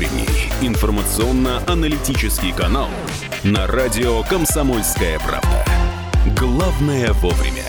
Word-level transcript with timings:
утренний 0.00 0.26
информационно-аналитический 0.62 2.52
канал 2.52 2.88
на 3.44 3.66
радио 3.66 4.22
«Комсомольская 4.22 5.18
правда». 5.18 5.64
Главное 6.38 7.12
вовремя. 7.12 7.64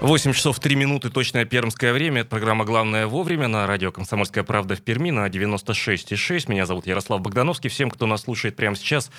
8 0.00 0.32
часов 0.32 0.58
3 0.58 0.74
минуты, 0.74 1.10
точное 1.10 1.44
пермское 1.44 1.92
время. 1.92 2.22
Это 2.22 2.30
программа 2.30 2.64
«Главное 2.64 3.06
вовремя» 3.06 3.46
на 3.46 3.68
радио 3.68 3.92
«Комсомольская 3.92 4.42
правда» 4.42 4.74
в 4.74 4.82
Перми 4.82 5.12
на 5.12 5.28
96,6. 5.28 6.50
Меня 6.50 6.66
зовут 6.66 6.88
Ярослав 6.88 7.20
Богдановский. 7.20 7.70
Всем, 7.70 7.88
кто 7.88 8.06
нас 8.06 8.22
слушает 8.22 8.56
прямо 8.56 8.74
сейчас, 8.74 9.12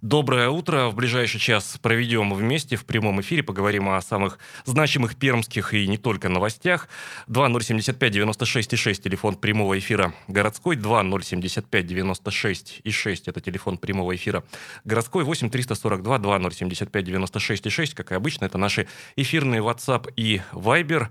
Доброе 0.00 0.48
утро. 0.48 0.90
В 0.90 0.94
ближайший 0.94 1.40
час 1.40 1.76
проведем 1.82 2.32
вместе 2.32 2.76
в 2.76 2.84
прямом 2.84 3.20
эфире. 3.20 3.42
Поговорим 3.42 3.88
о 3.88 4.00
самых 4.00 4.38
значимых 4.64 5.16
пермских 5.16 5.74
и 5.74 5.88
не 5.88 5.98
только 5.98 6.28
новостях. 6.28 6.88
2075-96-6, 7.26 9.02
телефон 9.02 9.34
прямого 9.34 9.76
эфира 9.76 10.14
городской. 10.28 10.76
2075-96-6, 10.76 13.22
это 13.26 13.40
телефон 13.40 13.76
прямого 13.76 14.14
эфира 14.14 14.44
городской. 14.84 15.24
8-342-2075-96-6, 15.24 17.96
как 17.96 18.12
и 18.12 18.14
обычно, 18.14 18.44
это 18.44 18.56
наши 18.56 18.86
эфирные 19.16 19.62
WhatsApp 19.62 20.12
и 20.14 20.42
Viber. 20.52 21.08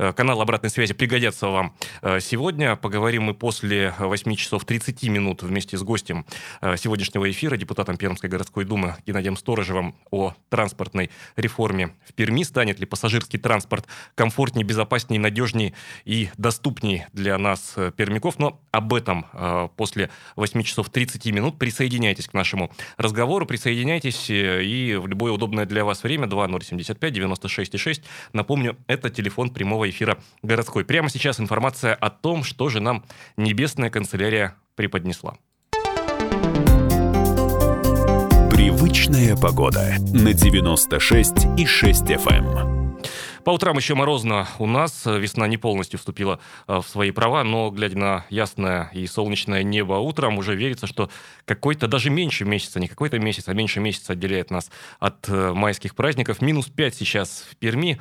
Э, 0.00 0.14
канал 0.14 0.40
обратной 0.40 0.70
связи 0.70 0.94
пригодятся 0.94 1.48
вам 1.48 1.76
э, 2.00 2.20
сегодня. 2.20 2.74
Поговорим 2.74 3.24
мы 3.24 3.34
после 3.34 3.94
8 3.98 4.34
часов 4.34 4.64
30 4.64 5.02
минут 5.10 5.42
вместе 5.42 5.76
с 5.76 5.82
гостем 5.82 6.24
э, 6.62 6.78
сегодняшнего 6.78 7.30
эфира, 7.30 7.58
депутатом 7.58 7.98
Пермской 7.98 8.30
городской 8.30 8.64
думы 8.64 8.96
Геннадием 9.06 9.36
Сторожевым 9.36 9.94
о 10.10 10.32
транспортной 10.48 11.10
реформе 11.36 11.90
в 12.08 12.14
Перми. 12.14 12.44
Станет 12.44 12.80
ли 12.80 12.86
пассажирский 12.86 13.38
транспорт 13.38 13.86
комфортнее, 14.14 14.64
безопаснее, 14.64 15.20
надежнее 15.20 15.74
и 16.06 16.30
доступнее 16.38 17.06
для 17.12 17.36
нас, 17.36 17.76
пермяков? 17.94 18.38
Но 18.38 18.58
об 18.70 18.94
этом 18.94 19.26
после 19.76 20.08
8 20.36 20.62
часов 20.62 20.88
30 20.88 21.26
минут. 21.26 21.58
Присоединяйтесь 21.58 22.26
к 22.26 22.32
нашему 22.32 22.70
разговору, 22.96 23.44
присоединяйтесь 23.44 24.30
и 24.30 24.98
в 24.98 25.06
любое 25.06 25.32
удобное 25.32 25.66
для 25.66 25.84
вас 25.84 26.02
время 26.04 26.26
2075 26.26 27.12
96 27.12 27.78
6. 27.78 28.02
Напомню, 28.32 28.78
это 28.86 29.10
телефон 29.10 29.50
прямого 29.50 29.89
эфира 29.90 30.18
городской. 30.42 30.84
Прямо 30.84 31.10
сейчас 31.10 31.40
информация 31.40 31.94
о 31.94 32.10
том, 32.10 32.44
что 32.44 32.68
же 32.68 32.80
нам 32.80 33.04
Небесная 33.36 33.90
канцелярия 33.90 34.56
преподнесла. 34.74 35.36
Привычная 38.50 39.36
погода 39.36 39.94
на 40.12 40.32
96 40.32 41.58
и 41.58 41.66
6 41.66 42.02
FM. 42.04 42.80
По 43.44 43.50
утрам 43.50 43.76
еще 43.76 43.94
морозно 43.94 44.46
у 44.58 44.66
нас. 44.66 45.06
Весна 45.06 45.46
не 45.48 45.56
полностью 45.56 45.98
вступила 45.98 46.40
э, 46.68 46.80
в 46.80 46.86
свои 46.86 47.10
права, 47.10 47.42
но, 47.42 47.70
глядя 47.70 47.98
на 47.98 48.26
ясное 48.28 48.90
и 48.92 49.06
солнечное 49.06 49.62
небо 49.62 49.94
утром, 49.94 50.36
уже 50.38 50.54
верится, 50.54 50.86
что 50.86 51.10
какой-то, 51.46 51.86
даже 51.86 52.10
меньше 52.10 52.44
месяца, 52.44 52.80
не 52.80 52.88
какой-то 52.88 53.18
месяц, 53.18 53.48
а 53.48 53.54
меньше 53.54 53.80
месяца 53.80 54.12
отделяет 54.12 54.50
нас 54.50 54.70
от 54.98 55.28
э, 55.28 55.52
майских 55.52 55.94
праздников. 55.94 56.42
Минус 56.42 56.66
5 56.66 56.94
сейчас 56.94 57.46
в 57.50 57.56
Перми. 57.56 57.98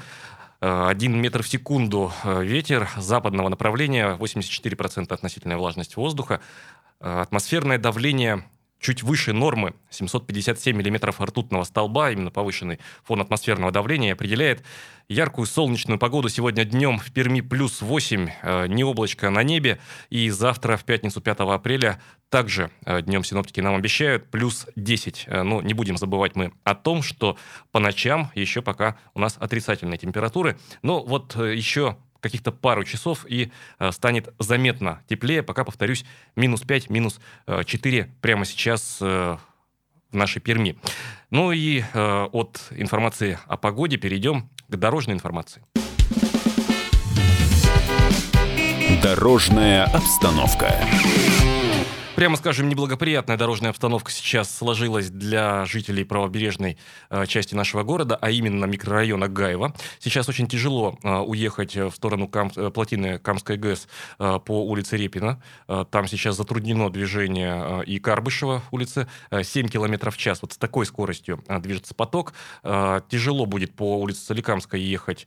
1 0.61 1.21
метр 1.21 1.41
в 1.41 1.47
секунду 1.47 2.11
э, 2.23 2.43
ветер 2.43 2.89
западного 2.97 3.47
направления, 3.49 4.17
84% 4.17 5.13
относительная 5.13 5.57
влажность 5.57 5.95
воздуха, 5.95 6.41
э, 6.99 7.21
атмосферное 7.21 7.77
давление 7.77 8.43
чуть 8.79 9.03
выше 9.03 9.33
нормы 9.33 9.73
757 9.89 10.75
миллиметров 10.75 11.19
ртутного 11.21 11.63
столба, 11.63 12.11
именно 12.11 12.31
повышенный 12.31 12.79
фон 13.03 13.21
атмосферного 13.21 13.71
давления, 13.71 14.13
определяет 14.13 14.63
яркую 15.09 15.47
солнечную 15.47 15.99
погоду. 15.99 16.29
Сегодня 16.29 16.63
днем 16.63 16.99
в 16.99 17.11
Перми 17.11 17.41
плюс 17.41 17.81
8, 17.81 18.29
э, 18.41 18.67
не 18.67 18.83
облачко 18.83 19.29
на 19.29 19.43
небе. 19.43 19.79
И 20.09 20.29
завтра, 20.29 20.77
в 20.77 20.85
пятницу 20.85 21.19
5 21.19 21.39
апреля, 21.39 22.01
также 22.29 22.71
э, 22.85 23.01
днем 23.01 23.23
синоптики 23.23 23.59
нам 23.59 23.75
обещают 23.75 24.29
плюс 24.29 24.67
10. 24.75 25.25
Э, 25.27 25.43
но 25.43 25.61
не 25.61 25.73
будем 25.73 25.97
забывать 25.97 26.35
мы 26.35 26.53
о 26.63 26.75
том, 26.75 27.01
что 27.01 27.37
по 27.71 27.79
ночам 27.79 28.31
еще 28.35 28.61
пока 28.61 28.97
у 29.13 29.19
нас 29.19 29.35
отрицательные 29.39 29.97
температуры. 29.97 30.57
Но 30.83 31.03
вот 31.03 31.35
еще 31.35 31.97
каких-то 32.21 32.51
пару 32.51 32.83
часов 32.83 33.25
и 33.27 33.51
э, 33.79 33.91
станет 33.91 34.33
заметно 34.39 35.01
теплее. 35.07 35.43
Пока, 35.43 35.63
повторюсь, 35.63 36.05
минус 36.35 36.61
5, 36.61 36.89
минус 36.89 37.19
э, 37.47 37.63
4 37.63 38.11
прямо 38.21 38.45
сейчас 38.45 38.99
э, 39.01 39.37
в 40.11 40.15
нашей 40.15 40.41
Перми. 40.41 40.77
Ну 41.29 41.51
и 41.51 41.81
э, 41.81 42.23
от 42.31 42.61
информации 42.71 43.39
о 43.47 43.57
погоде 43.57 43.97
перейдем 43.97 44.49
к 44.67 44.75
дорожной 44.75 45.15
информации. 45.15 45.63
Дорожная 49.01 49.85
обстановка 49.85 50.75
прямо 52.19 52.35
скажем, 52.35 52.67
неблагоприятная 52.67 53.37
дорожная 53.37 53.69
обстановка 53.69 54.11
сейчас 54.11 54.53
сложилась 54.53 55.09
для 55.09 55.63
жителей 55.63 56.03
правобережной 56.03 56.77
э, 57.09 57.25
части 57.27 57.55
нашего 57.55 57.83
города, 57.83 58.17
а 58.19 58.29
именно 58.29 58.65
микрорайона 58.65 59.29
Гаева. 59.29 59.73
Сейчас 59.99 60.27
очень 60.27 60.45
тяжело 60.45 60.99
э, 61.01 61.15
уехать 61.19 61.77
в 61.77 61.91
сторону 61.91 62.27
Кам... 62.27 62.51
Э, 62.57 62.71
плотины 62.71 63.19
Камской 63.19 63.55
ГЭС 63.55 63.87
э, 64.19 64.37
по 64.43 64.65
улице 64.65 64.97
Репина. 64.97 65.41
Э, 65.69 65.85
там 65.89 66.09
сейчас 66.09 66.35
затруднено 66.35 66.89
движение 66.89 67.83
э, 67.83 67.83
и 67.85 67.99
Карбышева 67.99 68.63
улицы. 68.71 69.07
Э, 69.31 69.41
7 69.41 69.69
км 69.69 70.11
в 70.11 70.17
час. 70.17 70.41
Вот 70.41 70.51
с 70.51 70.57
такой 70.57 70.85
скоростью 70.85 71.41
движется 71.61 71.95
поток. 71.95 72.33
Тяжело 72.63 73.45
будет 73.45 73.73
по 73.75 73.97
улице 73.97 74.25
Соликамской 74.25 74.81
ехать 74.81 75.25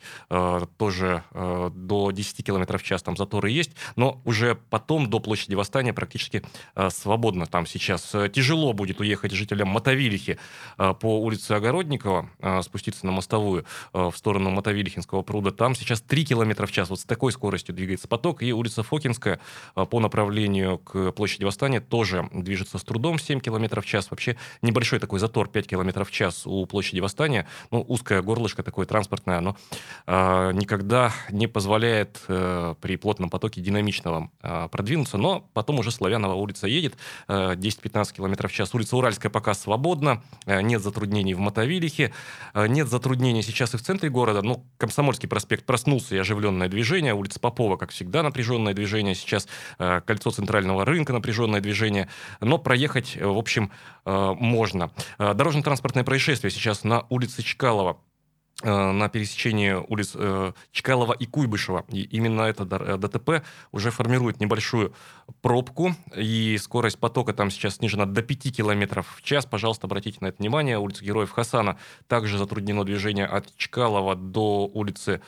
тоже 0.77 1.25
до 1.33 2.11
10 2.11 2.45
км 2.45 2.77
в 2.77 2.83
час. 2.83 3.03
Там 3.03 3.17
заторы 3.17 3.51
есть. 3.51 3.71
Но 3.97 4.21
уже 4.27 4.59
потом 4.69 5.09
до 5.09 5.21
площади 5.21 5.55
Восстания 5.55 5.95
практически 5.95 6.43
свободно 6.91 7.47
там 7.47 7.67
сейчас. 7.67 8.15
Э, 8.15 8.29
тяжело 8.29 8.73
будет 8.73 9.01
уехать 9.01 9.33
жителям 9.33 9.69
Мотовилихи 9.69 10.39
э, 10.79 10.95
по 10.95 11.21
улице 11.21 11.53
Огородникова, 11.53 12.31
спуститься 12.63 13.07
на 13.07 13.13
мостовую 13.13 13.65
в 13.93 14.13
сторону 14.17 14.51
Мотовилихинского 14.51 15.23
пруда. 15.23 15.51
Там 15.51 15.75
сейчас 15.75 16.01
3 16.01 16.25
км 16.25 16.67
в 16.67 16.73
час. 16.73 16.91
Вот 16.91 17.01
с 17.01 17.05
такой 17.05 17.33
скоростью 17.33 17.75
двигается 17.75 18.09
поток. 18.09 18.43
И 18.43 18.53
улица 18.53 18.83
Фокинская 18.83 19.41
по 19.75 20.01
направлению 20.01 20.79
к 20.79 21.13
площади 21.13 21.45
Восстания 21.45 21.81
тоже 21.81 22.29
движется 22.33 22.79
с 22.79 22.85
трудом 22.85 23.19
7 23.19 23.41
км 23.41 23.81
в 23.81 23.87
час. 23.87 24.11
Вообще 24.11 24.37
небольшой 24.63 24.99
такой 24.99 25.21
затор 25.21 25.49
5 25.49 25.67
км 25.67 26.05
в 26.05 26.11
час 26.11 26.47
у 26.47 26.67
площади 26.67 27.01
Восстания. 27.01 27.47
Ну, 27.71 27.85
узкое 27.87 28.23
горлышко 28.23 28.63
такое 28.63 28.87
транспортное, 28.87 29.39
оно 29.39 29.57
никогда 30.53 31.13
не 31.31 31.47
позволяет 31.47 32.21
при 32.27 32.97
плотном 32.97 33.31
потоке 33.31 33.61
динамично 33.61 34.11
вам 34.11 34.69
продвинуться. 34.71 35.19
Но 35.19 35.49
потом 35.53 35.79
уже 35.79 35.91
Славянова 35.91 36.35
улица 36.35 36.67
едет 36.73 36.97
10-15 37.29 38.11
э, 38.11 38.17
км 38.17 38.49
в 38.49 38.53
час. 38.53 38.75
Улица 38.75 38.97
Уральская 38.97 39.31
пока 39.31 39.55
свободна, 39.55 40.23
э, 40.47 40.61
нет 40.63 40.83
затруднений 40.83 41.35
в 41.35 41.39
Мотовилихе, 41.39 42.13
э, 42.55 42.67
нет 42.67 42.89
затруднений 42.89 43.43
сейчас 43.43 43.75
и 43.75 43.77
в 43.77 43.83
центре 43.83 44.11
города. 44.11 44.43
Ну, 44.43 44.65
Комсомольский 44.79 45.29
проспект 45.29 45.65
проснулся 45.65 46.15
и 46.15 46.19
оживленное 46.19 46.69
движение, 46.69 47.15
улица 47.15 47.41
Попова, 47.41 47.77
как 47.77 47.91
всегда, 47.91 48.23
напряженное 48.23 48.75
движение, 48.75 49.15
сейчас 49.15 49.49
кольцо 49.79 50.31
центрального 50.31 50.85
рынка, 50.85 51.13
напряженное 51.13 51.61
движение, 51.61 52.09
но 52.41 52.59
проехать, 52.59 53.17
в 53.17 53.39
общем, 53.39 53.71
можно. 54.05 54.91
Дорожно-транспортное 55.19 56.05
происшествие 56.05 56.51
сейчас 56.51 56.85
на 56.85 57.05
улице 57.09 57.43
Чкалова 57.43 57.99
на 58.65 59.09
пересечении 59.09 59.73
улиц 59.73 60.13
э, 60.15 60.53
Чкалова 60.73 61.13
и 61.13 61.27
Куйбышева. 61.27 61.85
И 61.89 62.03
именно 62.03 62.43
это 62.43 62.65
э, 62.65 62.97
ДТП 62.97 63.45
уже 63.73 63.91
формирует 63.91 64.41
небольшую 64.41 64.95
пробку, 65.41 65.95
и 66.17 66.59
скорость 66.59 66.99
потока 66.99 67.33
там 67.33 67.51
сейчас 67.51 67.77
снижена 67.77 68.07
до 68.07 68.23
5 68.23 68.57
км 68.57 69.03
в 69.03 69.23
час. 69.23 69.47
Пожалуйста, 69.47 69.87
обратите 69.87 70.19
на 70.21 70.27
это 70.27 70.39
внимание. 70.39 70.79
Улица 70.79 71.05
Героев 71.05 71.31
Хасана 71.31 71.79
также 72.07 72.39
затруднено 72.39 72.85
движение 72.85 73.27
от 73.27 73.55
Чкалова 73.57 74.15
до 74.15 74.67
улицы 74.73 75.21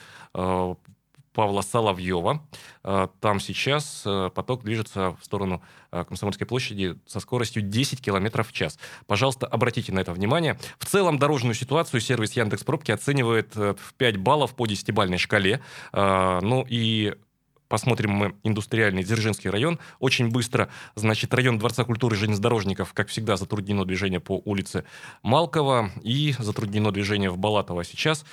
Павла 1.34 1.60
Соловьева. 1.62 2.42
Э, 2.84 3.08
там 3.20 3.40
сейчас 3.40 4.04
э, 4.06 4.30
поток 4.34 4.62
движется 4.62 5.16
в 5.20 5.24
сторону 5.24 5.62
э, 5.90 6.04
Комсомольской 6.04 6.46
площади 6.46 6.96
со 7.06 7.20
скоростью 7.20 7.62
10 7.62 8.00
км 8.00 8.44
в 8.44 8.52
час. 8.52 8.78
Пожалуйста, 9.06 9.46
обратите 9.46 9.92
на 9.92 9.98
это 9.98 10.12
внимание. 10.12 10.58
В 10.78 10.86
целом 10.86 11.18
дорожную 11.18 11.54
ситуацию 11.54 12.00
сервис 12.00 12.32
Яндекс 12.32 12.62
Пробки 12.62 12.92
оценивает 12.92 13.54
в 13.56 13.94
5 13.98 14.16
баллов 14.18 14.54
по 14.54 14.64
10-бальной 14.64 15.18
шкале. 15.18 15.60
Ну 15.92 16.64
и 16.68 17.14
посмотрим 17.68 18.10
мы 18.12 18.34
индустриальный 18.44 19.02
Дзержинский 19.02 19.50
район. 19.50 19.80
Очень 19.98 20.30
быстро, 20.30 20.68
значит, 20.94 21.34
район 21.34 21.58
Дворца 21.58 21.84
культуры 21.84 22.14
железнодорожников, 22.14 22.92
как 22.92 23.08
всегда, 23.08 23.36
затруднено 23.36 23.84
движение 23.84 24.20
по 24.20 24.40
улице 24.44 24.84
Малкова 25.22 25.90
и 26.02 26.34
затруднено 26.38 26.92
движение 26.92 27.30
в 27.30 27.38
Балатово 27.38 27.84
сейчас. 27.84 28.24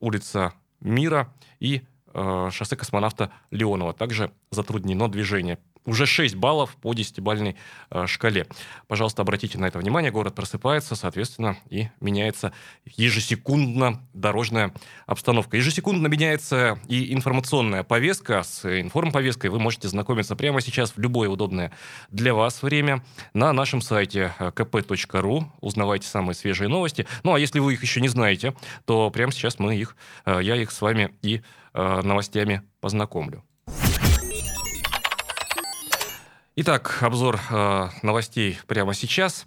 улица 0.00 0.54
Мира 0.82 1.32
и 1.60 1.82
э, 2.12 2.48
шоссе 2.52 2.76
космонавта 2.76 3.32
Леонова. 3.50 3.92
Также 3.92 4.32
затруднено 4.50 5.08
движение. 5.08 5.58
Уже 5.84 6.06
6 6.06 6.34
баллов 6.36 6.76
по 6.76 6.92
10-бальной 6.92 7.56
э, 7.90 8.06
шкале. 8.06 8.46
Пожалуйста, 8.86 9.22
обратите 9.22 9.58
на 9.58 9.66
это 9.66 9.78
внимание. 9.78 10.10
Город 10.10 10.34
просыпается, 10.34 10.94
соответственно, 10.94 11.56
и 11.68 11.88
меняется 12.00 12.52
ежесекундно 12.84 14.00
дорожная 14.12 14.72
обстановка. 15.06 15.56
Ежесекундно 15.56 16.06
меняется 16.06 16.78
и 16.88 17.12
информационная 17.12 17.82
повестка. 17.82 18.42
С 18.42 18.64
информповесткой 18.64 19.50
вы 19.50 19.58
можете 19.58 19.88
знакомиться 19.88 20.36
прямо 20.36 20.60
сейчас 20.60 20.92
в 20.92 20.98
любое 20.98 21.28
удобное 21.28 21.72
для 22.10 22.34
вас 22.34 22.62
время 22.62 23.04
на 23.34 23.52
нашем 23.52 23.80
сайте 23.80 24.34
kp.ru. 24.38 25.44
Узнавайте 25.60 26.06
самые 26.06 26.34
свежие 26.34 26.68
новости. 26.68 27.06
Ну, 27.24 27.34
а 27.34 27.40
если 27.40 27.58
вы 27.58 27.74
их 27.74 27.82
еще 27.82 28.00
не 28.00 28.08
знаете, 28.08 28.54
то 28.84 29.10
прямо 29.10 29.32
сейчас 29.32 29.58
мы 29.58 29.76
их, 29.76 29.96
э, 30.24 30.40
я 30.42 30.56
их 30.56 30.70
с 30.70 30.80
вами 30.80 31.14
и 31.22 31.42
э, 31.74 32.00
новостями 32.02 32.62
познакомлю. 32.80 33.42
Итак, 36.54 36.98
обзор 37.00 37.40
э, 37.50 37.88
новостей 38.02 38.58
прямо 38.66 38.92
сейчас. 38.92 39.46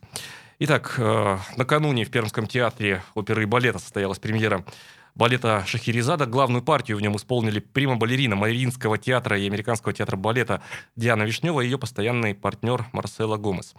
Итак, 0.57 0.95
э, 0.97 1.37
накануне 1.55 2.03
в 2.03 2.09
Пермском 2.09 2.47
театре 2.47 3.03
оперы 3.13 3.43
и 3.43 3.45
балета 3.45 3.77
состоялась 3.77 4.17
премьера 4.17 4.65
балета 5.13 5.63
Шахерезада. 5.67 6.25
Главную 6.25 6.63
партию 6.63 6.97
в 6.97 7.01
нем 7.01 7.15
исполнили 7.15 7.59
прима-балерина 7.59 8.35
Мариинского 8.35 8.97
театра 8.97 9.37
и 9.37 9.45
Американского 9.45 9.93
театра 9.93 10.17
балета 10.17 10.63
Диана 10.95 11.21
Вишнева 11.21 11.61
и 11.61 11.65
ее 11.65 11.77
постоянный 11.77 12.33
партнер 12.33 12.87
Марсела 12.91 13.37
Гомес. 13.37 13.75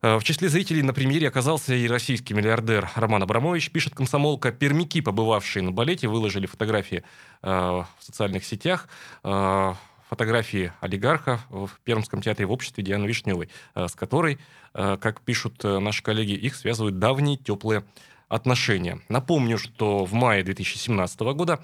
Э, 0.00 0.16
в 0.16 0.24
числе 0.24 0.48
зрителей 0.48 0.80
на 0.80 0.94
премьере 0.94 1.28
оказался 1.28 1.74
и 1.74 1.86
российский 1.86 2.32
миллиардер 2.32 2.88
Роман 2.94 3.24
Абрамович. 3.24 3.72
Пишет 3.72 3.94
комсомолка, 3.94 4.52
пермики, 4.52 5.02
побывавшие 5.02 5.62
на 5.62 5.70
балете, 5.70 6.08
выложили 6.08 6.46
фотографии 6.46 7.04
э, 7.42 7.46
в 7.50 7.86
социальных 8.00 8.46
сетях. 8.46 8.88
Э, 9.22 9.74
фотографии 10.08 10.72
олигарха 10.80 11.40
в 11.50 11.70
Пермском 11.82 12.22
театре 12.22 12.46
в 12.46 12.52
обществе 12.52 12.84
Дианы 12.84 13.06
Вишневой, 13.06 13.48
э, 13.74 13.88
с 13.88 13.94
которой, 13.94 14.38
э, 14.74 14.96
как 15.00 15.20
пишут 15.22 15.64
э, 15.64 15.78
наши 15.78 16.02
коллеги, 16.02 16.32
их 16.32 16.54
связывают 16.54 16.98
давние 16.98 17.36
теплые 17.36 17.84
отношения. 18.28 19.00
Напомню, 19.08 19.58
что 19.58 20.04
в 20.04 20.12
мае 20.12 20.42
2017 20.42 21.20
года 21.34 21.62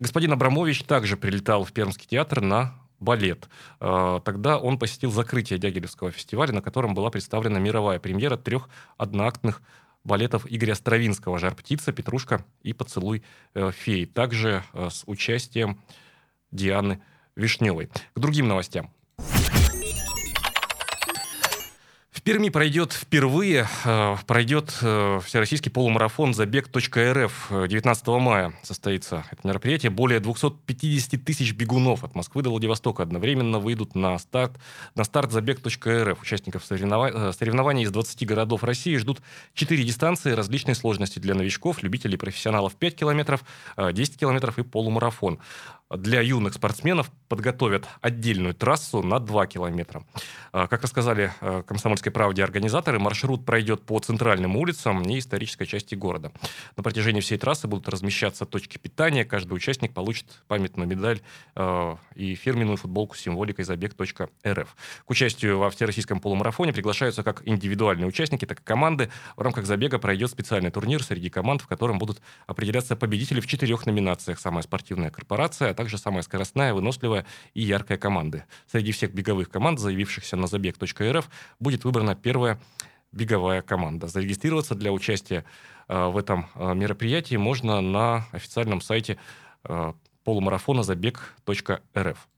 господин 0.00 0.32
Абрамович 0.32 0.84
также 0.84 1.16
прилетал 1.16 1.64
в 1.64 1.72
Пермский 1.72 2.06
театр 2.06 2.40
на 2.40 2.74
балет. 3.00 3.48
Тогда 3.78 4.58
он 4.58 4.78
посетил 4.78 5.10
закрытие 5.10 5.58
Дягилевского 5.58 6.10
фестиваля, 6.10 6.52
на 6.52 6.62
котором 6.62 6.94
была 6.94 7.10
представлена 7.10 7.58
мировая 7.58 7.98
премьера 7.98 8.36
трех 8.36 8.68
одноактных 8.96 9.62
балетов 10.04 10.46
Игоря 10.48 10.74
Стравинского 10.74 11.38
«Жар 11.38 11.54
птица», 11.54 11.92
«Петрушка» 11.92 12.44
и 12.62 12.72
«Поцелуй 12.72 13.22
феи». 13.54 14.04
Также 14.06 14.64
с 14.72 15.02
участием 15.06 15.80
Дианы 16.50 17.00
Вишневой. 17.36 17.88
К 18.14 18.18
другим 18.18 18.48
новостям. 18.48 18.90
В 22.14 22.22
Перми 22.22 22.48
пройдет 22.48 22.92
впервые 22.92 23.66
э, 23.84 24.16
пройдет 24.26 24.72
э, 24.80 25.20
всероссийский 25.26 25.70
полумарафон 25.70 26.32
забег.рф 26.32 27.48
19 27.50 28.06
мая 28.06 28.54
состоится 28.62 29.24
это 29.32 29.46
мероприятие. 29.46 29.90
Более 29.90 30.20
250 30.20 31.22
тысяч 31.24 31.52
бегунов 31.52 32.04
от 32.04 32.14
Москвы 32.14 32.42
до 32.42 32.50
Владивостока 32.50 33.02
одновременно 33.02 33.58
выйдут 33.58 33.96
на 33.96 34.16
старт, 34.18 34.52
на 34.94 35.02
старт 35.02 35.32
забег.рф. 35.32 36.22
Участников 36.22 36.64
соревнований, 36.64 37.30
э, 37.30 37.32
соревнований 37.32 37.82
из 37.82 37.90
20 37.90 38.24
городов 38.26 38.62
России 38.62 38.96
ждут 38.96 39.20
4 39.54 39.82
дистанции 39.82 40.30
различной 40.32 40.76
сложности 40.76 41.18
для 41.18 41.34
новичков, 41.34 41.82
любителей, 41.82 42.16
профессионалов 42.16 42.76
5 42.76 42.94
километров, 42.94 43.44
10 43.76 44.16
километров 44.16 44.58
и 44.58 44.62
полумарафон 44.62 45.40
для 45.90 46.20
юных 46.20 46.54
спортсменов 46.54 47.10
подготовят 47.34 47.88
отдельную 48.00 48.54
трассу 48.54 49.02
на 49.02 49.18
2 49.18 49.46
километра. 49.48 50.04
А, 50.52 50.68
как 50.68 50.82
рассказали 50.82 51.32
а, 51.40 51.64
«Комсомольской 51.64 52.12
правде» 52.12 52.44
организаторы, 52.44 53.00
маршрут 53.00 53.44
пройдет 53.44 53.82
по 53.82 53.98
центральным 53.98 54.54
улицам 54.56 55.02
и 55.02 55.18
исторической 55.18 55.66
части 55.66 55.96
города. 55.96 56.30
На 56.76 56.84
протяжении 56.84 57.20
всей 57.20 57.36
трассы 57.36 57.66
будут 57.66 57.88
размещаться 57.88 58.44
точки 58.44 58.78
питания. 58.78 59.24
Каждый 59.24 59.54
участник 59.54 59.92
получит 59.92 60.26
памятную 60.46 60.86
медаль 60.86 61.22
а, 61.56 61.98
и 62.14 62.36
фирменную 62.36 62.76
футболку 62.76 63.16
с 63.16 63.20
символикой 63.20 63.64
забег.рф. 63.64 64.76
К 65.04 65.10
участию 65.10 65.58
во 65.58 65.70
всероссийском 65.70 66.20
полумарафоне 66.20 66.72
приглашаются 66.72 67.24
как 67.24 67.42
индивидуальные 67.44 68.06
участники, 68.06 68.44
так 68.44 68.60
и 68.60 68.62
команды. 68.62 69.10
В 69.36 69.42
рамках 69.42 69.66
забега 69.66 69.98
пройдет 69.98 70.30
специальный 70.30 70.70
турнир 70.70 71.02
среди 71.02 71.30
команд, 71.30 71.62
в 71.62 71.66
котором 71.66 71.98
будут 71.98 72.22
определяться 72.46 72.94
победители 72.94 73.40
в 73.40 73.48
четырех 73.48 73.86
номинациях. 73.86 74.38
Самая 74.38 74.62
спортивная 74.62 75.10
корпорация, 75.10 75.70
а 75.70 75.74
также 75.74 75.98
самая 75.98 76.22
скоростная, 76.22 76.74
выносливая 76.74 77.23
и 77.54 77.62
яркая 77.62 77.98
команды. 77.98 78.44
Среди 78.70 78.92
всех 78.92 79.12
беговых 79.12 79.50
команд, 79.50 79.78
заявившихся 79.78 80.36
на 80.36 80.46
забег.рф, 80.46 81.28
будет 81.60 81.84
выбрана 81.84 82.14
первая 82.14 82.58
беговая 83.14 83.62
команда. 83.62 84.08
Зарегистрироваться 84.08 84.74
для 84.74 84.92
участия 84.92 85.44
э, 85.88 86.06
в 86.06 86.16
этом 86.16 86.46
э, 86.54 86.74
мероприятии 86.74 87.36
можно 87.36 87.80
на 87.80 88.26
официальном 88.32 88.80
сайте 88.80 89.18
э, 89.64 89.92
полумарафона 90.24 90.82
забег.рф. 90.82 92.28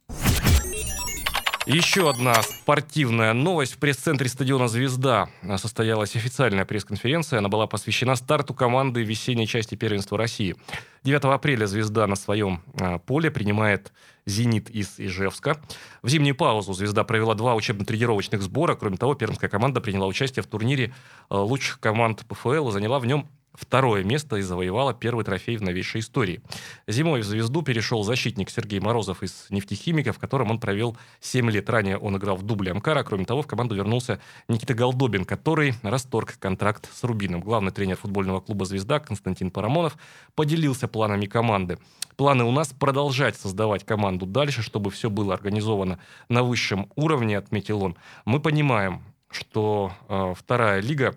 Еще 1.66 2.08
одна 2.08 2.40
спортивная 2.42 3.32
новость. 3.32 3.72
В 3.72 3.78
пресс-центре 3.78 4.28
стадиона 4.28 4.68
«Звезда» 4.68 5.28
состоялась 5.56 6.14
официальная 6.14 6.64
пресс-конференция. 6.64 7.40
Она 7.40 7.48
была 7.48 7.66
посвящена 7.66 8.14
старту 8.14 8.54
команды 8.54 9.02
весенней 9.02 9.48
части 9.48 9.74
первенства 9.74 10.16
России. 10.16 10.54
9 11.02 11.24
апреля 11.24 11.66
«Звезда» 11.66 12.06
на 12.06 12.14
своем 12.14 12.62
а, 12.80 12.98
поле 12.98 13.32
принимает 13.32 13.92
«Зенит» 14.26 14.70
из 14.70 15.00
Ижевска. 15.00 15.60
В 16.02 16.08
зимнюю 16.08 16.36
паузу 16.36 16.72
«Звезда» 16.72 17.02
провела 17.02 17.34
два 17.34 17.56
учебно-тренировочных 17.56 18.42
сбора. 18.42 18.76
Кроме 18.76 18.96
того, 18.96 19.14
пермская 19.14 19.50
команда 19.50 19.80
приняла 19.80 20.06
участие 20.06 20.44
в 20.44 20.46
турнире 20.46 20.94
а, 21.28 21.40
лучших 21.40 21.80
команд 21.80 22.24
ПФЛ 22.28 22.68
и 22.68 22.72
заняла 22.72 23.00
в 23.00 23.06
нем 23.06 23.28
второе 23.56 24.04
место 24.04 24.36
и 24.36 24.42
завоевала 24.42 24.94
первый 24.94 25.24
трофей 25.24 25.56
в 25.56 25.62
новейшей 25.62 26.00
истории. 26.00 26.40
Зимой 26.86 27.20
в 27.20 27.24
«Звезду» 27.24 27.62
перешел 27.62 28.02
защитник 28.04 28.50
Сергей 28.50 28.80
Морозов 28.80 29.22
из 29.22 29.46
«Нефтехимика», 29.50 30.12
в 30.12 30.18
котором 30.18 30.50
он 30.50 30.60
провел 30.60 30.96
7 31.20 31.50
лет. 31.50 31.68
Ранее 31.68 31.98
он 31.98 32.16
играл 32.16 32.36
в 32.36 32.42
дубле 32.42 32.72
Амкара. 32.72 33.02
Кроме 33.02 33.24
того, 33.24 33.42
в 33.42 33.46
команду 33.46 33.74
вернулся 33.74 34.20
Никита 34.48 34.74
Голдобин, 34.74 35.24
который 35.24 35.74
расторг 35.82 36.38
контракт 36.38 36.88
с 36.92 37.02
Рубином. 37.04 37.40
Главный 37.40 37.72
тренер 37.72 37.96
футбольного 37.96 38.40
клуба 38.40 38.64
«Звезда» 38.64 39.00
Константин 39.00 39.50
Парамонов 39.50 39.96
поделился 40.34 40.88
планами 40.88 41.26
команды. 41.26 41.78
Планы 42.16 42.44
у 42.44 42.50
нас 42.50 42.72
продолжать 42.72 43.36
создавать 43.36 43.84
команду 43.84 44.24
дальше, 44.24 44.62
чтобы 44.62 44.90
все 44.90 45.10
было 45.10 45.34
организовано 45.34 45.98
на 46.28 46.42
высшем 46.42 46.90
уровне, 46.96 47.36
отметил 47.36 47.82
он. 47.82 47.96
Мы 48.24 48.40
понимаем, 48.40 49.02
что 49.30 49.92
э, 50.08 50.34
вторая 50.36 50.80
лига 50.80 51.14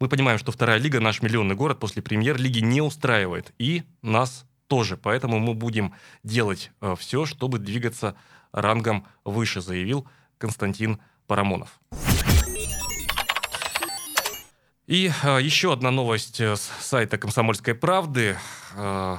мы 0.00 0.08
понимаем, 0.08 0.38
что 0.38 0.52
вторая 0.52 0.78
лига, 0.78 1.00
наш 1.00 1.22
миллионный 1.22 1.54
город, 1.54 1.78
после 1.78 2.02
премьер-лиги 2.02 2.60
не 2.60 2.80
устраивает. 2.80 3.52
И 3.58 3.84
нас 4.02 4.44
тоже. 4.66 4.96
Поэтому 4.96 5.38
мы 5.38 5.54
будем 5.54 5.94
делать 6.22 6.70
э, 6.80 6.94
все, 6.98 7.26
чтобы 7.26 7.58
двигаться 7.58 8.16
рангом 8.52 9.06
выше, 9.24 9.60
заявил 9.60 10.06
Константин 10.38 10.98
Парамонов. 11.26 11.80
И 14.86 15.10
э, 15.22 15.38
еще 15.40 15.72
одна 15.72 15.90
новость 15.90 16.40
э, 16.40 16.56
с 16.56 16.70
сайта 16.80 17.16
«Комсомольской 17.16 17.74
правды». 17.74 18.36
Э, 18.74 19.18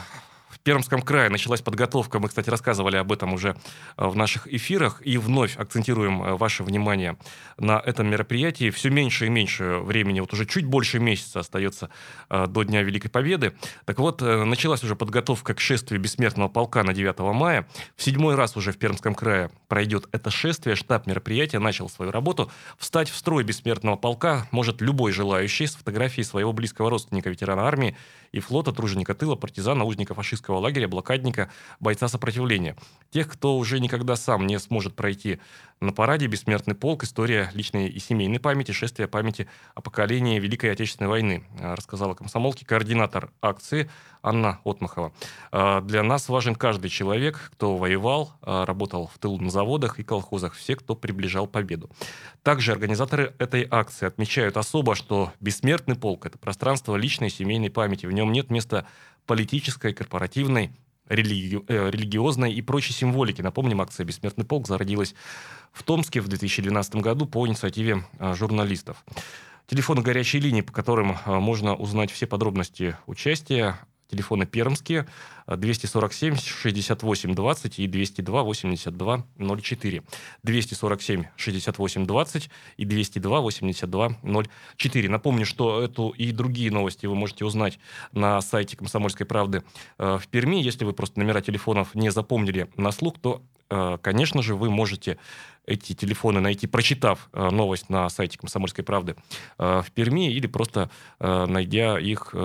Пермском 0.63 1.01
крае 1.01 1.29
началась 1.29 1.62
подготовка, 1.62 2.20
мы, 2.20 2.29
кстати, 2.29 2.50
рассказывали 2.50 2.96
об 2.96 3.12
этом 3.12 3.34
уже 3.34 3.58
э, 3.98 4.08
в 4.08 4.15
наших 4.15 4.48
эфирах, 4.48 5.01
и 5.05 5.17
вновь 5.17 5.58
акцентируем 5.58 6.24
э, 6.24 6.38
ваше 6.38 6.63
внимание 6.63 7.17
на 7.58 7.82
этом 7.86 8.08
мероприятии. 8.08 8.70
Все 8.70 8.89
меньше 8.89 9.25
и 9.25 9.29
меньше 9.29 9.79
времени, 9.79 10.22
вот 10.22 10.32
уже 10.32 10.46
чуть 10.46 10.63
больше 10.63 11.00
месяца 11.00 11.41
остается 11.41 11.89
э, 12.29 12.48
до 12.48 12.63
Дня 12.63 12.82
Великой 12.82 13.10
Победы. 13.10 13.58
Так 13.84 14.00
вот, 14.00 14.22
началась 14.22 14.84
уже 14.86 14.96
подготовка 14.96 15.53
к 15.53 15.60
шествию 15.60 16.00
Бессмертного 16.00 16.48
полка 16.48 16.84
на 16.84 16.93
9 16.93 17.20
мая. 17.36 17.67
В 17.98 18.03
седьмой 18.03 18.36
раз 18.36 18.55
уже 18.55 18.72
в 18.72 18.77
Пермском 18.77 19.15
крае 19.15 19.51
пройдет 19.67 20.08
это 20.13 20.32
шествие. 20.32 20.77
Штаб 20.77 21.08
мероприятия 21.08 21.60
начал 21.60 21.89
свою 21.89 22.12
работу. 22.12 22.50
Встать 22.77 23.10
в 23.10 23.17
строй 23.17 23.43
Бессмертного 23.43 23.98
полка 23.98 24.48
может 24.51 24.79
любой 24.79 25.12
желающий 25.12 25.67
с 25.67 25.75
фотографией 25.75 26.24
своего 26.24 26.53
близкого 26.53 26.89
родственника 26.89 27.29
ветерана 27.29 27.63
армии 27.63 27.98
и 28.32 28.39
флота, 28.39 28.72
труженика 28.72 29.13
тыла, 29.13 29.36
партизана, 29.36 29.84
узника 29.84 30.13
фашистского 30.13 30.52
лагеря, 30.60 30.88
блокадника, 30.88 31.50
бойца 31.79 32.07
сопротивления. 32.07 32.75
Тех, 33.12 33.27
кто 33.27 33.57
уже 33.57 33.79
никогда 33.79 34.15
сам 34.15 34.48
не 34.48 34.60
сможет 34.60 34.95
пройти 34.95 35.39
на 35.79 35.91
параде 35.91 36.27
«Бессмертный 36.27 36.75
полк. 36.75 37.03
История 37.03 37.51
личной 37.53 37.88
и 37.89 38.00
семейной 38.00 38.39
памяти. 38.39 38.72
Шествие 38.72 39.07
памяти 39.07 39.48
о 39.75 39.81
поколении 39.81 40.39
Великой 40.39 40.72
Отечественной 40.72 41.10
войны», 41.10 41.43
рассказала 41.60 42.13
комсомолке 42.15 42.65
координатор 42.65 43.31
акции 43.41 43.89
Анна 44.24 44.62
Отмахова. 44.63 45.12
А, 45.51 45.81
для 45.81 46.01
нас 46.01 46.29
важен 46.29 46.55
каждый 46.55 46.89
человек, 46.89 47.51
кто 47.53 47.75
воевал, 47.75 48.31
а, 48.41 48.65
работал 48.65 49.12
в 49.13 49.19
тылу 49.19 49.39
на 49.39 49.50
заводах 49.50 50.00
и 50.00 50.03
колхозах, 50.03 50.53
все, 50.53 50.77
кто 50.77 50.95
приближал 50.95 51.45
победу. 51.45 51.89
Также 52.41 52.72
организаторы 52.72 53.36
этой 53.38 53.67
акции 53.69 54.05
отмечают 54.05 54.55
особо, 54.55 54.95
что 54.95 55.33
бессмертный 55.41 55.95
полк– 55.95 56.25
это 56.25 56.38
пространство 56.38 56.95
личной 56.95 57.29
семейной 57.29 57.69
памяти. 57.69 58.05
В 58.05 58.12
нем 58.12 58.31
нет 58.31 58.50
места 58.50 58.88
политической, 59.25 59.94
корпоративной 59.94 60.72
религи... 61.10 61.62
э, 61.68 61.89
религиозной 61.92 62.53
и 62.53 62.62
прочей 62.62 62.94
символики. 62.94 63.42
Напомним, 63.42 63.82
акция 63.82 64.06
«Бессмертный 64.06 64.46
полк» 64.46 64.68
зародилась 64.68 65.15
в 65.72 65.84
Томске 65.84 66.22
в 66.22 66.27
2012 66.27 66.96
году 66.96 67.25
по 67.25 67.48
инициативе 67.48 68.06
э, 68.20 68.34
журналистов. 68.36 69.03
Телефоны 69.68 70.01
горячей 70.01 70.39
линии, 70.39 70.62
по 70.62 70.74
которым 70.74 71.12
э, 71.12 71.39
можно 71.39 71.75
узнать 71.75 72.12
все 72.12 72.27
подробности 72.27 72.98
участия, 73.06 73.80
телефоны 74.10 74.45
пермские 74.45 75.07
247 75.48 76.36
68 76.36 77.36
20 77.36 77.79
и 77.79 77.88
202 77.88 78.43
82 78.43 79.25
04. 79.38 80.03
247 80.43 81.24
68 81.36 82.05
20 82.05 82.50
и 82.77 82.86
202 82.86 83.41
82 83.41 84.10
04. 84.77 85.10
Напомню, 85.10 85.45
что 85.45 85.81
эту 85.81 86.10
и 86.10 86.31
другие 86.31 86.72
новости 86.72 87.05
вы 87.05 87.15
можете 87.15 87.45
узнать 87.45 87.79
на 88.12 88.41
сайте 88.41 88.77
«Комсомольской 88.77 89.25
правды» 89.25 89.63
э, 89.98 90.17
в 90.22 90.27
Перми. 90.27 90.57
Если 90.57 90.86
вы 90.86 90.93
просто 90.93 91.19
номера 91.19 91.41
телефонов 91.41 91.95
не 91.95 92.12
запомнили 92.12 92.69
на 92.77 92.91
слух, 92.91 93.19
то 93.19 93.41
конечно 94.01 94.42
же, 94.42 94.56
вы 94.56 94.70
можете 94.70 95.18
эти 95.65 95.94
телефоны 95.94 96.42
найти, 96.42 96.68
прочитав 96.68 97.30
э, 97.32 97.50
новость 97.50 97.89
на 97.89 98.10
сайте 98.10 98.38
«Комсомольской 98.38 98.84
правды» 98.84 99.15
э, 99.58 99.82
в 99.82 99.92
Перми 99.92 100.32
или 100.32 100.48
просто 100.48 100.89
найдя 101.20 101.98
их, 101.98 102.36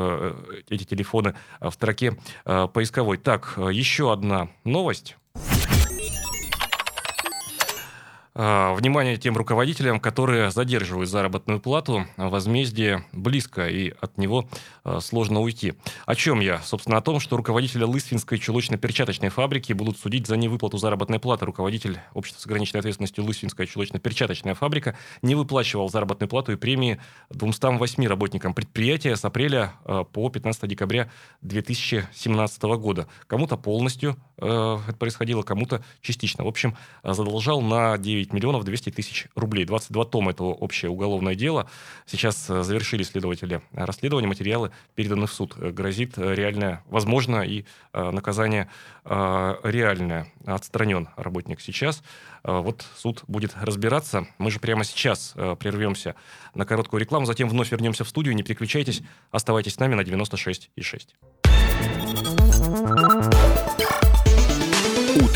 эти 0.68 0.84
телефоны 0.84 1.34
в 1.60 1.70
строке 1.72 2.16
поисковой. 2.44 3.18
Так, 3.18 3.54
еще 3.56 4.12
одна 4.12 4.48
новость. 4.64 5.17
Внимание 8.38 9.16
тем 9.16 9.36
руководителям, 9.36 9.98
которые 9.98 10.52
задерживают 10.52 11.10
заработную 11.10 11.58
плату. 11.58 12.06
Возмездие 12.16 13.04
близко, 13.12 13.66
и 13.66 13.92
от 14.00 14.16
него 14.16 14.48
а, 14.84 15.00
сложно 15.00 15.40
уйти. 15.40 15.74
О 16.06 16.14
чем 16.14 16.38
я? 16.38 16.60
Собственно, 16.60 16.98
о 16.98 17.00
том, 17.00 17.18
что 17.18 17.36
руководителя 17.36 17.86
Лысвинской 17.86 18.38
чулочно-перчаточной 18.38 19.30
фабрики 19.30 19.72
будут 19.72 19.98
судить 19.98 20.28
за 20.28 20.36
невыплату 20.36 20.78
заработной 20.78 21.18
платы. 21.18 21.46
Руководитель 21.46 21.98
общества 22.14 22.40
с 22.40 22.46
ограниченной 22.46 22.78
ответственностью 22.78 23.24
Лысвинская 23.24 23.66
чулочно-перчаточная 23.66 24.54
фабрика 24.54 24.96
не 25.20 25.34
выплачивал 25.34 25.88
заработную 25.88 26.28
плату 26.28 26.52
и 26.52 26.56
премии 26.56 27.00
208 27.30 28.06
работникам 28.06 28.54
предприятия 28.54 29.16
с 29.16 29.24
апреля 29.24 29.72
а, 29.84 30.04
по 30.04 30.30
15 30.30 30.68
декабря 30.68 31.10
2017 31.42 32.62
года. 32.62 33.08
Кому-то 33.26 33.56
полностью 33.56 34.16
это 34.38 34.96
происходило, 34.98 35.42
кому-то 35.42 35.82
частично. 36.00 36.44
В 36.44 36.48
общем, 36.48 36.76
задолжал 37.02 37.60
на 37.60 37.98
9 37.98 38.28
9 38.28 38.32
миллионов 38.32 38.64
200 38.64 38.90
тысяч 38.90 39.28
рублей. 39.34 39.64
22 39.64 40.04
тома 40.06 40.32
этого 40.32 40.48
общее 40.48 40.90
уголовное 40.90 41.34
дело. 41.34 41.68
Сейчас 42.06 42.50
э, 42.50 42.62
завершили 42.62 43.02
следователи 43.02 43.62
расследование, 43.72 44.28
материалы 44.28 44.70
переданы 44.94 45.26
в 45.26 45.32
суд. 45.32 45.54
Э, 45.56 45.70
грозит 45.70 46.18
э, 46.18 46.34
реальное, 46.34 46.84
возможно, 46.88 47.42
и 47.42 47.64
наказание 47.92 48.68
реальное. 49.04 50.26
Отстранен 50.44 51.08
работник 51.16 51.60
сейчас. 51.60 52.02
Вот 52.44 52.84
суд 52.96 53.24
будет 53.26 53.54
разбираться. 53.60 54.26
Мы 54.38 54.50
же 54.50 54.60
прямо 54.60 54.84
сейчас 54.84 55.34
прервемся 55.58 56.14
на 56.54 56.66
короткую 56.66 57.00
рекламу, 57.00 57.26
затем 57.26 57.48
вновь 57.48 57.72
вернемся 57.72 58.04
в 58.04 58.08
студию. 58.08 58.34
Не 58.34 58.42
переключайтесь, 58.42 59.02
оставайтесь 59.30 59.74
с 59.74 59.78
нами 59.78 59.94
на 59.94 60.02
96,6. 60.02 61.08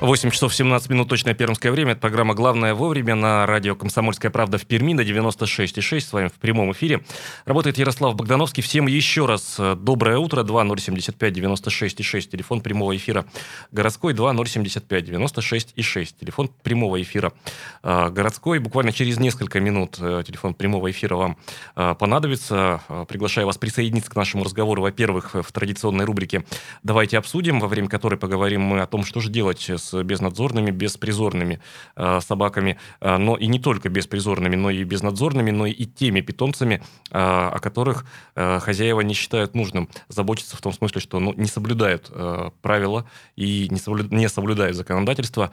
8 0.00 0.30
часов 0.30 0.54
17 0.54 0.88
минут, 0.88 1.10
точное 1.10 1.34
пермское 1.34 1.70
время. 1.70 1.92
Это 1.92 2.00
программа 2.00 2.32
«Главное 2.32 2.72
вовремя» 2.72 3.14
на 3.14 3.44
радио 3.44 3.76
«Комсомольская 3.76 4.30
правда» 4.30 4.56
в 4.56 4.64
Перми 4.64 4.94
на 4.94 5.02
96,6. 5.02 6.00
С 6.00 6.12
вами 6.14 6.28
в 6.28 6.40
прямом 6.40 6.72
эфире. 6.72 7.02
Работает 7.44 7.76
Ярослав 7.76 8.16
Богдановский. 8.16 8.62
Всем 8.62 8.86
еще 8.86 9.26
раз 9.26 9.56
э, 9.58 9.74
доброе 9.74 10.16
утро. 10.16 10.42
2075 10.42 11.36
96,6. 11.36 12.30
Телефон 12.30 12.62
прямого 12.62 12.96
эфира 12.96 13.26
городской 13.72 14.14
2075 14.14 15.04
96,6. 15.04 16.14
Телефон 16.18 16.48
прямого 16.62 17.02
эфира 17.02 17.34
э, 17.82 18.08
городской. 18.08 18.58
Буквально 18.58 18.92
через 18.92 19.18
несколько 19.18 19.60
минут 19.60 19.98
э, 20.00 20.22
телефон 20.26 20.54
прямого 20.54 20.90
эфира 20.90 21.16
вам 21.16 21.36
понадобится. 21.74 22.80
Приглашаю 23.06 23.46
вас 23.46 23.58
присоединиться 23.58 24.10
к 24.10 24.16
нашему 24.16 24.44
разговору. 24.44 24.80
Во-первых, 24.80 25.34
в 25.34 25.52
традиционной 25.52 26.06
рубрике 26.06 26.46
«Давайте 26.82 27.18
обсудим», 27.18 27.60
во 27.60 27.68
время 27.68 27.88
которой 27.88 28.16
поговорим 28.16 28.62
мы 28.62 28.80
о 28.80 28.86
том, 28.86 29.04
что 29.04 29.20
же 29.20 29.28
делать 29.28 29.68
с 29.68 29.89
безнадзорными, 29.92 30.70
беспризорными 30.70 31.60
э, 31.96 32.20
собаками, 32.20 32.78
э, 33.00 33.16
но 33.16 33.36
и 33.36 33.46
не 33.46 33.58
только 33.58 33.88
беспризорными, 33.88 34.56
но 34.56 34.70
и 34.70 34.82
безнадзорными, 34.84 35.50
но 35.50 35.66
и 35.66 35.84
теми 35.84 36.20
питомцами, 36.20 36.82
э, 37.10 37.18
о 37.18 37.58
которых 37.60 38.04
э, 38.34 38.60
хозяева 38.60 39.00
не 39.00 39.14
считают 39.14 39.54
нужным 39.54 39.88
заботиться 40.08 40.56
в 40.56 40.60
том 40.60 40.72
смысле, 40.72 41.00
что 41.00 41.20
ну, 41.20 41.32
не 41.34 41.46
соблюдают 41.46 42.10
э, 42.10 42.50
правила 42.62 43.06
и 43.36 43.68
не, 43.70 43.78
соблю... 43.78 44.06
не 44.10 44.28
соблюдают 44.28 44.76
законодательство. 44.76 45.50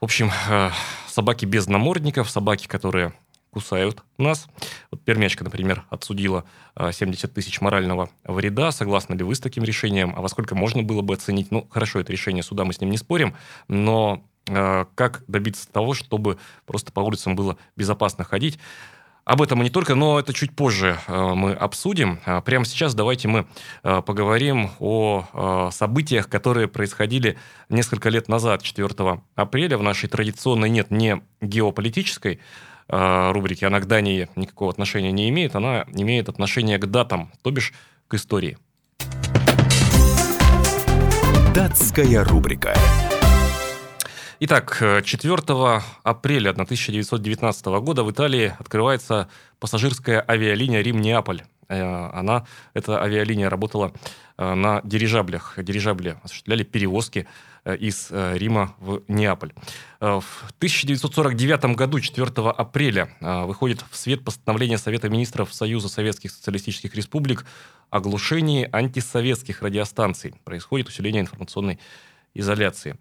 В 0.00 0.04
общем, 0.04 0.30
э, 0.48 0.70
собаки 1.08 1.44
без 1.44 1.66
намордников, 1.66 2.30
собаки, 2.30 2.66
которые 2.66 3.12
кусают 3.50 4.02
нас. 4.18 4.48
Вот 4.90 5.02
Пермячка, 5.02 5.44
например, 5.44 5.84
отсудила 5.90 6.44
70 6.76 7.24
а, 7.24 7.28
тысяч 7.28 7.60
морального 7.60 8.10
вреда. 8.24 8.72
Согласны 8.72 9.14
ли 9.14 9.24
вы 9.24 9.34
с 9.34 9.40
таким 9.40 9.64
решением? 9.64 10.14
А 10.16 10.20
во 10.20 10.28
сколько 10.28 10.54
можно 10.54 10.82
было 10.82 11.02
бы 11.02 11.14
оценить? 11.14 11.50
Ну, 11.50 11.66
хорошо, 11.70 12.00
это 12.00 12.12
решение 12.12 12.42
суда, 12.42 12.64
мы 12.64 12.72
с 12.72 12.80
ним 12.80 12.90
не 12.90 12.98
спорим, 12.98 13.34
но 13.68 14.24
э, 14.48 14.84
как 14.94 15.24
добиться 15.26 15.70
того, 15.70 15.94
чтобы 15.94 16.38
просто 16.64 16.92
по 16.92 17.00
улицам 17.00 17.34
было 17.34 17.56
безопасно 17.76 18.24
ходить? 18.24 18.58
Об 19.24 19.42
этом 19.42 19.60
и 19.60 19.64
не 19.64 19.70
только, 19.70 19.94
но 19.94 20.18
это 20.18 20.32
чуть 20.32 20.54
позже 20.56 20.98
э, 21.06 21.34
мы 21.34 21.52
обсудим. 21.52 22.20
А 22.24 22.40
прямо 22.40 22.64
сейчас 22.64 22.94
давайте 22.94 23.28
мы 23.28 23.46
поговорим 23.82 24.70
о 24.78 25.70
событиях, 25.72 26.28
которые 26.28 26.68
происходили 26.68 27.36
несколько 27.68 28.08
лет 28.08 28.28
назад, 28.28 28.62
4 28.62 29.20
апреля, 29.34 29.76
в 29.76 29.82
нашей 29.82 30.08
традиционной, 30.08 30.70
нет, 30.70 30.90
не 30.90 31.20
геополитической, 31.40 32.40
рубрики, 32.90 33.64
она 33.64 33.80
к 33.80 33.86
Дании 33.86 34.28
никакого 34.36 34.70
отношения 34.70 35.12
не 35.12 35.28
имеет, 35.28 35.54
она 35.54 35.84
имеет 35.92 36.28
отношение 36.28 36.78
к 36.78 36.86
датам, 36.86 37.30
то 37.42 37.50
бишь 37.50 37.72
к 38.08 38.14
истории. 38.14 38.58
Датская 41.54 42.24
рубрика. 42.24 42.74
Итак, 44.40 45.02
4 45.04 45.82
апреля 46.02 46.50
1919 46.50 47.66
года 47.66 48.04
в 48.04 48.10
Италии 48.10 48.54
открывается 48.58 49.28
пассажирская 49.58 50.24
авиалиния 50.26 50.80
Рим-Неаполь. 50.80 51.42
Э, 51.68 52.10
она, 52.14 52.46
эта 52.72 53.02
авиалиния 53.02 53.50
работала 53.50 53.92
э, 54.38 54.54
на 54.54 54.80
дирижаблях. 54.82 55.54
Дирижабли 55.58 56.16
осуществляли 56.22 56.62
перевозки 56.62 57.20
Э, 57.20 57.26
из 57.64 58.08
э, 58.10 58.36
Рима 58.36 58.74
в 58.78 59.02
Неаполь. 59.08 59.52
Э, 60.00 60.20
в 60.20 60.50
1949 60.58 61.76
году, 61.76 62.00
4 62.00 62.26
апреля, 62.50 63.14
выходит 63.20 63.84
в 63.90 63.96
свет 63.96 64.24
постановление 64.24 64.78
Совета 64.78 65.08
министров 65.08 65.52
Союза 65.52 65.88
Советских 65.88 66.30
Социалистических 66.30 66.94
Республик 66.94 67.44
о 67.90 68.00
глушении 68.00 68.68
антисоветских 68.70 69.62
радиостанций. 69.62 70.34
Происходит 70.44 70.88
усиление 70.88 71.22
информационной 71.22 71.78
изоляции. 72.34 72.96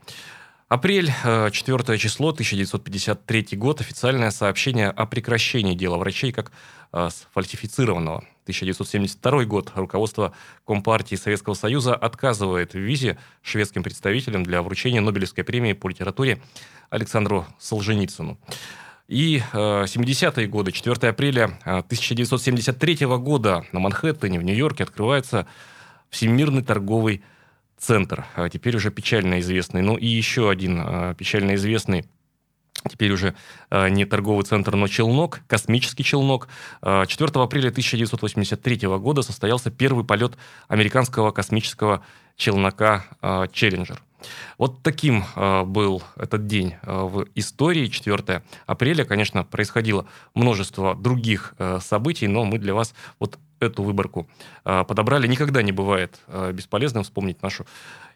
Апрель, 0.68 1.12
4 1.24 1.98
число, 1.98 2.30
1953 2.30 3.58
год. 3.58 3.82
Официальное 3.82 4.32
сообщение 4.32 4.90
о 4.90 5.06
прекращении 5.06 5.74
дела 5.74 5.98
врачей 5.98 6.32
как 6.32 6.52
сфальсифицированного. 6.92 8.24
1972 8.50 9.46
год 9.46 9.72
руководство 9.76 10.34
Компартии 10.66 11.16
Советского 11.16 11.54
Союза 11.54 11.94
отказывает 11.94 12.74
в 12.74 12.80
визе 12.80 13.20
шведским 13.44 13.84
представителям 13.84 14.44
для 14.44 14.64
вручения 14.64 15.02
Нобелевской 15.02 15.44
премии 15.44 15.74
по 15.74 15.88
литературе 15.88 16.42
Александру 16.90 17.46
Солженицыну. 17.60 18.40
И 19.08 19.44
э, 19.54 19.58
70-е 19.58 20.48
годы, 20.48 20.72
4 20.72 21.10
апреля 21.10 21.60
1973 21.64 22.98
э, 23.02 23.18
года 23.18 23.66
на 23.72 23.80
Манхэттене 23.80 24.40
в 24.40 24.44
Нью-Йорке 24.44 24.84
открывается 24.84 25.46
Всемирный 26.10 26.64
торговый 26.64 27.24
центр, 27.78 28.26
а 28.36 28.50
теперь 28.50 28.76
уже 28.76 28.90
печально 28.90 29.40
известный. 29.42 29.84
Ну 29.84 29.96
и 29.96 30.08
еще 30.08 30.50
один 30.50 30.82
э, 30.84 31.16
печально 31.16 31.54
известный 31.54 32.06
теперь 32.88 33.12
уже 33.12 33.36
э, 33.70 33.90
не 33.90 34.06
торговый 34.06 34.46
центр, 34.46 34.76
но 34.76 34.88
челнок, 34.88 35.42
космический 35.48 36.04
челнок. 36.04 36.48
Э, 36.82 37.06
4 37.08 37.32
апреля 37.42 37.70
1983 37.70 38.88
года 38.98 39.22
состоялся 39.22 39.72
первый 39.72 40.06
полет 40.06 40.38
американского 40.68 41.32
космического 41.32 42.04
челнока 42.36 43.06
э, 43.22 43.48
«Челленджер». 43.52 44.02
Вот 44.58 44.82
таким 44.84 45.24
э, 45.36 45.64
был 45.64 46.04
этот 46.16 46.48
день 46.48 46.76
э, 46.82 47.02
в 47.04 47.26
истории, 47.36 47.88
4 47.88 48.44
апреля. 48.66 49.06
Конечно, 49.06 49.44
происходило 49.44 50.06
множество 50.34 50.96
других 50.96 51.54
э, 51.58 51.80
событий, 51.82 52.28
но 52.28 52.46
мы 52.46 52.58
для 52.58 52.74
вас 52.74 52.94
вот 53.20 53.38
эту 53.60 53.84
выборку 53.84 54.30
подобрали. 54.64 55.28
Никогда 55.28 55.62
не 55.62 55.74
бывает 55.74 56.18
бесполезным 56.54 57.04
вспомнить 57.04 57.42
нашу 57.42 57.66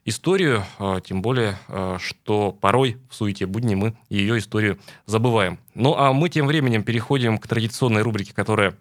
историю, 0.05 0.63
тем 1.03 1.21
более, 1.21 1.59
что 1.99 2.53
порой 2.53 2.97
в 3.09 3.15
суете 3.15 3.45
будни 3.45 3.75
мы 3.75 3.93
ее 4.07 4.37
историю 4.37 4.79
забываем. 5.05 5.59
Ну 5.75 5.97
а 5.97 6.13
мы 6.13 6.29
тем 6.29 6.47
временем 6.47 6.81
переходим 6.83 7.37
к 7.37 7.45
традиционной 7.45 8.03
рубрике, 8.03 8.33
которая 8.33 8.77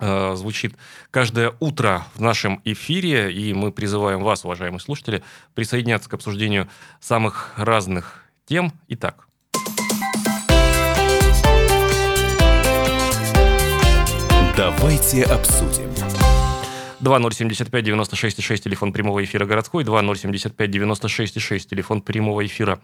звучит 0.00 0.74
каждое 1.10 1.54
утро 1.60 2.04
в 2.14 2.20
нашем 2.20 2.60
эфире, 2.64 3.32
и 3.32 3.52
мы 3.52 3.72
призываем 3.72 4.22
вас, 4.22 4.44
уважаемые 4.44 4.80
слушатели, 4.80 5.22
присоединяться 5.54 6.08
к 6.08 6.14
обсуждению 6.14 6.68
самых 7.00 7.52
разных 7.56 8.24
тем. 8.46 8.72
Итак. 8.88 9.26
Давайте 14.56 15.24
обсудим. 15.24 15.99
2075 17.00 17.84
96 17.84 18.42
6 18.42 18.64
телефон 18.64 18.92
прямого 18.92 19.24
эфира 19.24 19.46
городской, 19.46 19.84
2075 19.84 20.70
96 20.70 21.40
6 21.40 21.70
телефон 21.70 22.02
прямого 22.02 22.44
эфира 22.44 22.80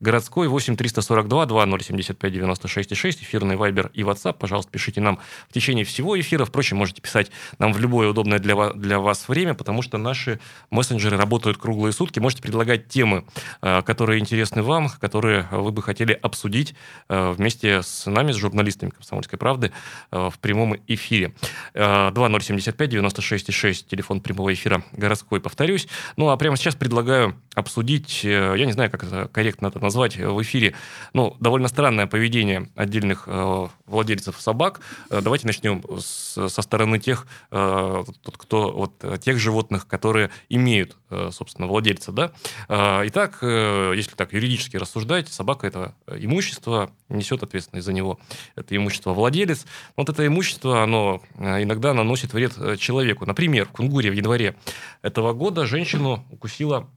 городской, 0.00 0.48
8 0.48 0.76
342 0.76 1.46
2075 1.46 2.32
96 2.32 2.96
6 2.96 3.22
эфирный 3.22 3.56
вайбер 3.56 3.90
и 3.94 4.02
WhatsApp. 4.02 4.34
Пожалуйста, 4.38 4.70
пишите 4.70 5.00
нам 5.00 5.18
в 5.48 5.52
течение 5.52 5.84
всего 5.84 6.18
эфира. 6.18 6.44
Впрочем, 6.44 6.76
можете 6.76 7.00
писать 7.00 7.30
нам 7.58 7.72
в 7.72 7.78
любое 7.78 8.08
удобное 8.08 8.38
для 8.38 8.54
вас, 8.54 8.74
для 8.74 8.98
вас 8.98 9.28
время, 9.28 9.54
потому 9.54 9.82
что 9.82 9.98
наши 9.98 10.38
мессенджеры 10.70 11.16
работают 11.16 11.58
круглые 11.58 11.92
сутки. 11.92 12.18
Можете 12.20 12.42
предлагать 12.42 12.88
темы, 12.88 13.24
э, 13.62 13.82
которые 13.82 14.20
интересны 14.20 14.62
вам, 14.62 14.90
которые 15.00 15.48
вы 15.50 15.72
бы 15.72 15.82
хотели 15.82 16.12
обсудить 16.12 16.74
э, 17.08 17.30
вместе 17.32 17.82
с 17.82 18.06
нами, 18.06 18.32
с 18.32 18.36
журналистами 18.36 18.90
«Комсомольской 18.90 19.38
правды» 19.38 19.72
э, 20.10 20.30
в 20.32 20.38
прямом 20.38 20.76
эфире. 20.86 21.34
2075 21.74 22.90
96 22.90 23.26
6, 23.36 23.52
телефон 23.62 24.20
прямого 24.20 24.52
эфира 24.52 24.82
городской, 24.92 25.40
повторюсь. 25.40 25.88
Ну, 26.16 26.28
а 26.28 26.36
прямо 26.36 26.56
сейчас 26.56 26.74
предлагаю 26.74 27.34
обсудить, 27.54 28.20
э, 28.24 28.54
я 28.56 28.66
не 28.66 28.72
знаю, 28.72 28.90
как 28.90 29.04
это 29.04 29.28
корректно 29.28 29.68
это 29.68 29.80
назвать 29.80 30.16
в 30.16 30.42
эфире, 30.42 30.74
ну, 31.12 31.36
довольно 31.40 31.68
странное 31.68 32.06
поведение 32.06 32.68
отдельных 32.74 33.24
э, 33.26 33.66
владельцев 33.86 34.40
собак. 34.40 34.80
Э, 35.10 35.20
давайте 35.22 35.46
начнем 35.46 35.82
с, 35.98 36.48
со 36.48 36.62
стороны 36.62 36.98
тех, 36.98 37.26
э, 37.50 38.04
кто, 38.24 38.72
вот, 38.72 39.20
тех 39.22 39.38
животных, 39.38 39.86
которые 39.86 40.30
имеют, 40.48 40.96
э, 41.10 41.30
собственно, 41.32 41.66
владельца, 41.66 42.12
да. 42.12 42.32
Э, 42.68 43.02
итак, 43.06 43.38
э, 43.42 43.92
если 43.96 44.14
так 44.14 44.32
юридически 44.32 44.76
рассуждать, 44.76 45.28
собака– 45.28 45.66
это 45.68 45.94
имущество, 46.06 46.90
несет 47.08 47.42
ответственность 47.42 47.86
за 47.86 47.92
него. 47.92 48.18
Это 48.56 48.76
имущество 48.76 49.12
владелец. 49.12 49.66
Вот 49.96 50.08
это 50.08 50.26
имущество, 50.26 50.82
оно 50.82 51.22
э, 51.36 51.62
иногда 51.62 51.94
наносит 51.94 52.32
вред 52.32 52.52
э, 52.56 52.76
человеку. 52.76 53.26
Например, 53.26 53.45
в 53.48 53.72
Кунгуре 53.72 54.10
в 54.10 54.14
январе 54.14 54.56
этого 55.02 55.32
года 55.32 55.66
женщину 55.66 56.24
укусила 56.30 56.88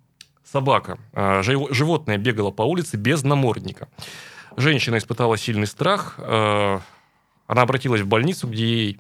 собака. 0.44 0.98
А, 1.14 1.42
животное 1.44 2.18
бегало 2.18 2.52
по 2.52 2.64
улице 2.64 2.98
без 2.98 3.24
намордника. 3.24 3.88
Женщина 4.58 4.98
испытала 4.98 5.38
сильный 5.38 5.68
страх. 5.68 6.16
А, 6.18 6.82
она 7.48 7.62
обратилась 7.62 8.02
в 8.02 8.08
больницу, 8.08 8.48
где 8.48 8.66
ей 8.66 9.00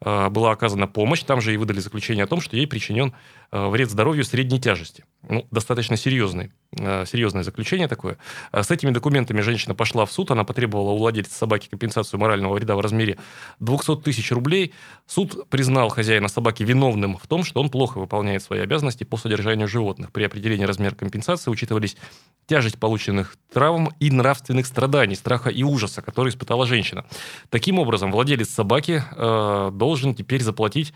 а, 0.00 0.30
была 0.30 0.52
оказана 0.52 0.86
помощь. 0.86 1.22
Там 1.22 1.40
же 1.40 1.52
и 1.52 1.56
выдали 1.56 1.80
заключение 1.80 2.24
о 2.24 2.28
том, 2.28 2.40
что 2.40 2.56
ей 2.56 2.66
причинен 2.66 3.14
вред 3.50 3.90
здоровью 3.90 4.24
средней 4.24 4.60
тяжести. 4.60 5.04
Ну, 5.28 5.46
достаточно 5.50 5.96
серьезный 5.96 6.52
серьезное 7.06 7.42
заключение 7.42 7.88
такое. 7.88 8.18
А 8.50 8.62
с 8.62 8.70
этими 8.70 8.90
документами 8.90 9.40
женщина 9.40 9.74
пошла 9.74 10.06
в 10.06 10.12
суд, 10.12 10.30
она 10.30 10.44
потребовала 10.44 10.90
у 10.90 10.98
владельца 10.98 11.34
собаки 11.34 11.68
компенсацию 11.68 12.20
морального 12.20 12.54
вреда 12.54 12.76
в 12.76 12.80
размере 12.80 13.18
200 13.60 13.96
тысяч 14.02 14.30
рублей. 14.32 14.72
Суд 15.06 15.48
признал 15.48 15.88
хозяина 15.88 16.28
собаки 16.28 16.62
виновным 16.62 17.16
в 17.16 17.26
том, 17.26 17.44
что 17.44 17.60
он 17.60 17.70
плохо 17.70 17.98
выполняет 17.98 18.42
свои 18.42 18.60
обязанности 18.60 19.04
по 19.04 19.16
содержанию 19.16 19.68
животных. 19.68 20.12
При 20.12 20.24
определении 20.24 20.64
размера 20.64 20.94
компенсации 20.94 21.50
учитывались 21.50 21.96
тяжесть 22.46 22.78
полученных 22.78 23.36
травм 23.52 23.90
и 24.00 24.10
нравственных 24.10 24.66
страданий, 24.66 25.14
страха 25.14 25.50
и 25.50 25.62
ужаса, 25.62 26.02
которые 26.02 26.30
испытала 26.30 26.66
женщина. 26.66 27.04
Таким 27.50 27.78
образом, 27.78 28.12
владелец 28.12 28.50
собаки 28.50 29.02
э, 29.16 29.70
должен 29.72 30.14
теперь 30.14 30.42
заплатить 30.42 30.92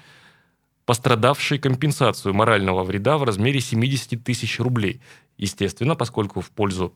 пострадавшей 0.89 1.59
компенсацию 1.59 2.33
морального 2.33 2.83
вреда 2.83 3.19
в 3.19 3.23
размере 3.23 3.61
70 3.61 4.25
тысяч 4.25 4.59
рублей. 4.59 5.03
Естественно, 5.37 5.95
поскольку 5.95 6.41
в 6.41 6.51
пользу 6.51 6.95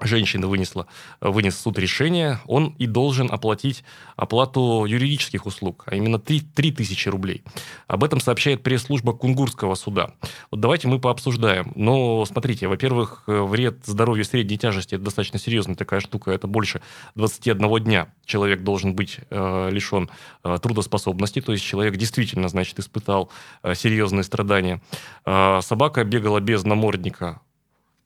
женщина 0.00 0.46
вынесла, 0.46 0.86
вынес 1.20 1.58
суд 1.58 1.78
решение, 1.78 2.40
он 2.46 2.74
и 2.78 2.86
должен 2.86 3.30
оплатить 3.30 3.84
оплату 4.16 4.84
юридических 4.86 5.46
услуг, 5.46 5.84
а 5.86 5.96
именно 5.96 6.18
3, 6.18 6.40
3 6.54 6.72
тысячи 6.72 7.08
рублей. 7.08 7.42
Об 7.86 8.04
этом 8.04 8.20
сообщает 8.20 8.62
пресс-служба 8.62 9.12
Кунгурского 9.12 9.74
суда. 9.74 10.10
Вот 10.50 10.60
давайте 10.60 10.88
мы 10.88 11.00
пообсуждаем. 11.00 11.72
Но 11.74 12.24
смотрите, 12.24 12.68
во-первых, 12.68 13.24
вред 13.26 13.78
здоровью 13.84 14.24
средней 14.24 14.58
тяжести– 14.58 14.94
это 14.96 15.04
достаточно 15.04 15.38
серьезная 15.38 15.76
такая 15.76 16.00
штука, 16.00 16.30
это 16.30 16.46
больше 16.46 16.80
21 17.14 17.84
дня 17.84 18.08
человек 18.24 18.62
должен 18.62 18.94
быть 18.94 19.18
э, 19.30 19.70
лишен 19.70 20.10
э, 20.44 20.58
трудоспособности, 20.60 21.40
то 21.40 21.52
есть 21.52 21.64
человек 21.64 21.96
действительно, 21.96 22.48
значит, 22.48 22.78
испытал 22.78 23.30
э, 23.62 23.74
серьезные 23.74 24.24
страдания. 24.24 24.80
Э, 25.24 25.60
собака 25.62 26.04
бегала 26.04 26.40
без 26.40 26.64
намордника 26.64 27.40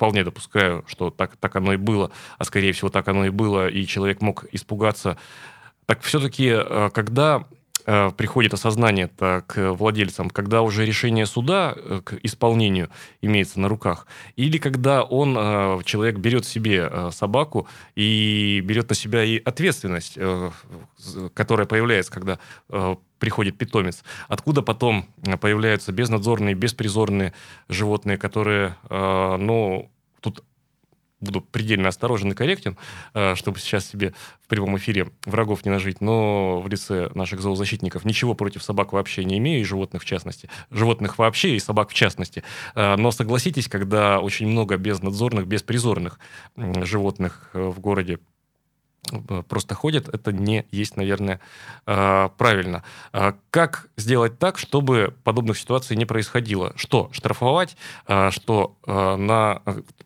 вполне 0.00 0.24
допускаю, 0.24 0.82
что 0.86 1.10
так, 1.10 1.36
так 1.36 1.56
оно 1.56 1.74
и 1.74 1.76
было, 1.76 2.10
а 2.38 2.44
скорее 2.44 2.72
всего 2.72 2.88
так 2.88 3.06
оно 3.08 3.26
и 3.26 3.28
было, 3.28 3.68
и 3.68 3.84
человек 3.84 4.22
мог 4.22 4.46
испугаться. 4.50 5.18
Так 5.84 6.00
все-таки, 6.00 6.46
э, 6.48 6.88
когда 6.94 7.44
э, 7.90 8.10
приходит 8.16 8.54
осознание 8.54 9.06
-то 9.06 9.42
к 9.46 9.72
владельцам, 9.72 10.30
когда 10.30 10.62
уже 10.62 10.86
решение 10.86 11.26
суда 11.26 11.74
э, 11.76 12.00
к 12.04 12.18
исполнению 12.22 12.88
имеется 13.22 13.60
на 13.60 13.68
руках, 13.68 14.06
или 14.36 14.58
когда 14.58 15.02
он, 15.02 15.34
человек 15.84 16.18
берет 16.18 16.44
себе 16.44 17.10
собаку 17.10 17.66
и 17.96 18.62
берет 18.64 18.88
на 18.88 18.94
себя 18.94 19.24
и 19.24 19.38
ответственность, 19.38 20.18
которая 21.34 21.66
появляется, 21.66 22.12
когда 22.12 22.38
приходит 23.18 23.58
питомец. 23.58 24.04
Откуда 24.28 24.62
потом 24.62 25.06
появляются 25.40 25.92
безнадзорные, 25.92 26.54
беспризорные 26.54 27.32
животные, 27.68 28.16
которые, 28.18 28.76
ну, 28.88 29.90
тут 29.90 29.99
буду 31.20 31.40
предельно 31.40 31.88
осторожен 31.88 32.32
и 32.32 32.34
корректен, 32.34 32.76
э, 33.14 33.34
чтобы 33.34 33.58
сейчас 33.58 33.86
себе 33.86 34.14
в 34.42 34.48
прямом 34.48 34.76
эфире 34.78 35.10
врагов 35.24 35.64
не 35.64 35.70
нажить, 35.70 36.00
но 36.00 36.60
в 36.60 36.68
лице 36.68 37.10
наших 37.14 37.40
зоозащитников 37.40 38.04
ничего 38.04 38.34
против 38.34 38.62
собак 38.62 38.92
вообще 38.92 39.24
не 39.24 39.38
имею, 39.38 39.60
и 39.60 39.64
животных 39.64 40.02
в 40.02 40.04
частности. 40.04 40.48
Животных 40.70 41.18
вообще, 41.18 41.56
и 41.56 41.60
собак 41.60 41.90
в 41.90 41.94
частности. 41.94 42.42
Э, 42.74 42.96
но 42.96 43.10
согласитесь, 43.10 43.68
когда 43.68 44.20
очень 44.20 44.48
много 44.48 44.76
безнадзорных, 44.76 45.46
беспризорных 45.46 46.18
животных 46.56 47.50
э, 47.54 47.62
в 47.62 47.80
городе 47.80 48.18
просто 49.48 49.74
ходят, 49.74 50.08
это 50.08 50.32
не 50.32 50.66
есть, 50.70 50.96
наверное, 50.96 51.40
а, 51.86 52.28
правильно. 52.30 52.84
А 53.12 53.34
как 53.50 53.88
сделать 53.96 54.38
так, 54.38 54.58
чтобы 54.58 55.14
подобных 55.24 55.58
ситуаций 55.58 55.96
не 55.96 56.04
происходило? 56.04 56.72
Что, 56.76 57.08
штрафовать? 57.12 57.76
Что 58.30 58.76
на 58.86 59.62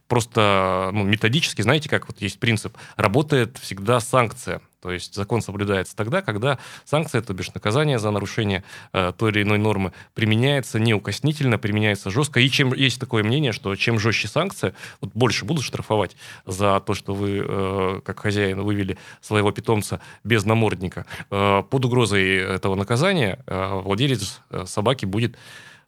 просто 0.09 0.90
ну, 0.92 1.02
методически, 1.02 1.62
знаете, 1.62 1.88
как 1.88 2.07
вот 2.09 2.20
есть 2.20 2.38
принцип, 2.38 2.76
работает 2.96 3.59
всегда 3.59 4.00
санкция. 4.00 4.61
То 4.85 4.92
есть 4.92 5.14
закон 5.14 5.40
соблюдается 5.40 5.97
тогда, 5.97 6.20
когда 6.20 6.59
санкция, 6.85 7.23
то 7.23 7.33
бишь 7.33 7.55
наказание 7.55 7.99
за 7.99 8.11
нарушение 8.11 8.64
э, 8.92 9.14
той 9.16 9.31
или 9.31 9.40
иной 9.40 9.57
нормы, 9.57 9.94
применяется 10.12 10.79
неукоснительно, 10.79 11.57
применяется 11.57 12.11
жестко. 12.11 12.38
И 12.38 12.51
чем 12.51 12.75
есть 12.75 13.01
такое 13.01 13.25
мнение, 13.25 13.53
что 13.53 13.75
чем 13.77 13.99
жестче 13.99 14.29
санкция, 14.29 14.75
вот 15.01 15.11
больше 15.14 15.47
будут 15.47 15.64
штрафовать 15.64 16.16
за 16.44 16.81
то, 16.81 16.92
что 16.92 17.14
вы, 17.14 17.42
э, 17.49 18.01
как 18.05 18.20
хозяин, 18.20 18.61
вывели 18.61 18.99
своего 19.23 19.53
питомца 19.53 20.03
без 20.23 20.44
намордника. 20.44 21.07
Э, 21.31 21.62
под 21.62 21.87
угрозой 21.87 22.37
этого 22.37 22.75
наказания 22.75 23.38
э, 23.47 23.81
владелец 23.81 24.42
э, 24.51 24.64
собаки 24.66 25.07
будет 25.07 25.38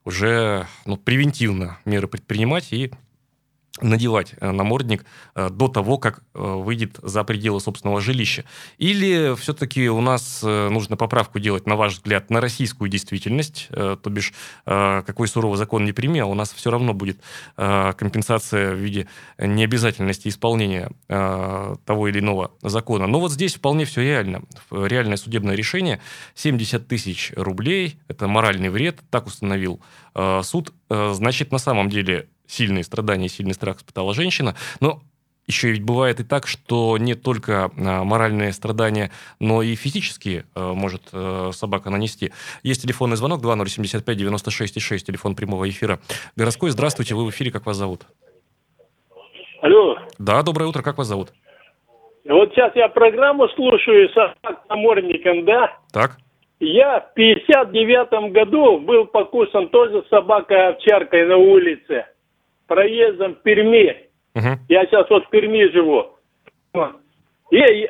уже 0.06 0.66
ну, 0.86 0.96
превентивно 0.96 1.76
меры 1.84 2.08
предпринимать 2.08 2.72
и 2.72 2.92
надевать 3.80 4.34
э, 4.40 4.50
намордник 4.50 5.04
э, 5.34 5.50
до 5.50 5.68
того, 5.68 5.98
как 5.98 6.22
э, 6.34 6.38
выйдет 6.40 6.98
за 7.02 7.24
пределы 7.24 7.60
собственного 7.60 8.00
жилища? 8.00 8.44
Или 8.78 9.34
все-таки 9.36 9.88
у 9.88 10.00
нас 10.00 10.42
нужно 10.42 10.96
поправку 10.96 11.38
делать, 11.38 11.66
на 11.66 11.76
ваш 11.76 11.94
взгляд, 11.94 12.30
на 12.30 12.40
российскую 12.40 12.88
действительность, 12.88 13.68
то 13.70 14.00
бишь 14.06 14.32
какой 14.64 15.28
суровый 15.28 15.58
закон 15.58 15.84
не 15.84 15.92
прими, 15.92 16.20
а 16.20 16.26
у 16.26 16.34
нас 16.34 16.52
все 16.52 16.70
равно 16.70 16.94
будет 16.94 17.20
компенсация 17.56 18.72
в 18.72 18.78
виде 18.78 19.08
необязательности 19.38 20.28
исполнения 20.28 20.90
того 21.08 22.08
или 22.08 22.20
иного 22.20 22.52
закона. 22.62 23.06
Но 23.06 23.20
вот 23.20 23.32
здесь 23.32 23.54
вполне 23.54 23.84
все 23.84 24.02
реально. 24.02 24.42
Реальное 24.70 25.16
судебное 25.16 25.54
решение 25.54 26.00
70 26.34 26.86
тысяч 26.86 27.32
рублей, 27.36 27.98
это 28.08 28.28
моральный 28.28 28.68
вред, 28.68 29.00
так 29.10 29.26
установил 29.26 29.80
суд. 30.42 30.72
Значит, 30.88 31.52
на 31.52 31.58
самом 31.58 31.88
деле 31.88 32.28
сильные 32.46 32.84
страдания, 32.84 33.28
сильный 33.28 33.54
страх 33.54 33.78
испытала 33.78 34.14
женщина. 34.14 34.54
Но 34.80 35.00
еще 35.46 35.70
ведь 35.70 35.84
бывает 35.84 36.18
и 36.20 36.24
так, 36.24 36.46
что 36.46 36.98
не 36.98 37.14
только 37.14 37.70
а, 37.76 38.04
моральные 38.04 38.52
страдания, 38.52 39.10
но 39.38 39.62
и 39.62 39.76
физические 39.76 40.44
э, 40.54 40.72
может 40.72 41.02
э, 41.12 41.50
собака 41.52 41.90
нанести. 41.90 42.32
Есть 42.64 42.82
телефонный 42.82 43.16
звонок 43.16 43.42
2075-96-6, 43.42 44.98
телефон 44.98 45.36
прямого 45.36 45.68
эфира. 45.68 46.00
Городской, 46.34 46.70
здравствуйте, 46.70 47.14
вы 47.14 47.26
в 47.26 47.30
эфире, 47.30 47.52
как 47.52 47.64
вас 47.64 47.76
зовут? 47.76 48.02
Алло. 49.62 49.98
Да, 50.18 50.42
доброе 50.42 50.66
утро, 50.66 50.82
как 50.82 50.98
вас 50.98 51.06
зовут? 51.06 51.28
Вот 52.28 52.50
сейчас 52.52 52.74
я 52.74 52.88
программу 52.88 53.48
слушаю 53.50 54.08
с 54.08 54.34
намордником, 54.68 55.44
да? 55.44 55.78
Так. 55.92 56.16
Я 56.58 57.00
в 57.00 57.14
59 57.14 58.32
году 58.32 58.78
был 58.80 59.06
покусан 59.06 59.68
тоже 59.68 60.02
собакой-овчаркой 60.10 61.26
на 61.26 61.36
улице. 61.36 62.06
Проездом 62.66 63.34
в 63.34 63.42
Перми. 63.42 63.96
Угу. 64.34 64.48
Я 64.68 64.86
сейчас 64.86 65.08
вот 65.08 65.24
в 65.24 65.30
Перми 65.30 65.70
живу. 65.72 66.16
И 67.50 67.88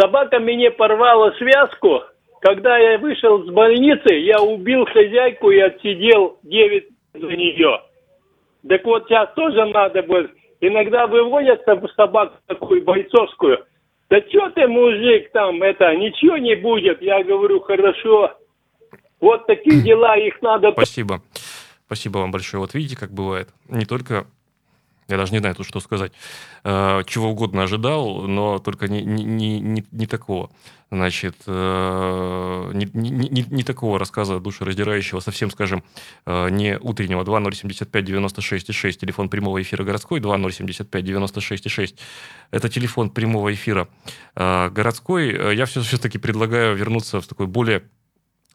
собака 0.00 0.38
мне 0.38 0.70
порвала 0.70 1.32
связку. 1.32 2.02
Когда 2.40 2.78
я 2.78 2.98
вышел 2.98 3.42
с 3.44 3.50
больницы, 3.50 4.14
я 4.14 4.40
убил 4.40 4.84
хозяйку 4.86 5.50
и 5.50 5.58
отсидел 5.58 6.38
9 6.44 6.84
за 7.14 7.26
нее. 7.26 7.80
Так 8.68 8.84
вот 8.84 9.06
сейчас 9.08 9.32
тоже 9.34 9.64
надо 9.66 10.02
будет. 10.02 10.30
Иногда 10.60 11.06
выводят 11.06 11.64
собаку 11.96 12.36
такую 12.46 12.84
бойцовскую. 12.84 13.64
Да 14.10 14.20
что 14.28 14.50
ты, 14.50 14.66
мужик, 14.66 15.30
там, 15.32 15.62
это, 15.62 15.94
ничего 15.94 16.36
не 16.38 16.54
будет. 16.54 17.02
Я 17.02 17.22
говорю, 17.22 17.60
хорошо. 17.60 18.32
Вот 19.20 19.46
такие 19.46 19.82
дела, 19.82 20.16
их 20.16 20.40
надо... 20.42 20.72
Спасибо. 20.72 21.20
Спасибо 21.88 22.18
вам 22.18 22.30
большое. 22.30 22.60
Вот 22.60 22.74
видите, 22.74 22.96
как 22.96 23.12
бывает. 23.12 23.48
Не 23.66 23.86
только 23.86 24.26
я 25.08 25.16
даже 25.16 25.32
не 25.32 25.38
знаю 25.38 25.54
тут, 25.54 25.66
что 25.66 25.80
сказать. 25.80 26.12
Э, 26.64 27.02
чего 27.06 27.30
угодно 27.30 27.62
ожидал, 27.62 28.26
но 28.28 28.58
только 28.58 28.88
не, 28.88 29.00
не, 29.02 29.24
не, 29.58 29.82
не 29.90 30.06
такого. 30.06 30.50
Значит, 30.90 31.36
э, 31.46 32.70
не, 32.74 32.90
не, 32.92 33.46
не 33.48 33.62
такого 33.62 33.98
рассказа 33.98 34.38
душераздирающего, 34.38 35.20
совсем, 35.20 35.50
скажем, 35.50 35.82
э, 36.26 36.50
не 36.50 36.78
утреннего. 36.78 37.22
2075-96-6, 37.24 38.92
телефон 38.98 39.30
прямого 39.30 39.62
эфира 39.62 39.82
городской, 39.82 40.20
2075-96-6. 40.20 41.94
Это 42.50 42.68
телефон 42.68 43.08
прямого 43.08 43.54
эфира 43.54 43.88
городской. 44.34 45.56
Я 45.56 45.64
все-таки 45.64 46.18
предлагаю 46.18 46.76
вернуться 46.76 47.22
в 47.22 47.26
такой 47.26 47.46
более 47.46 47.82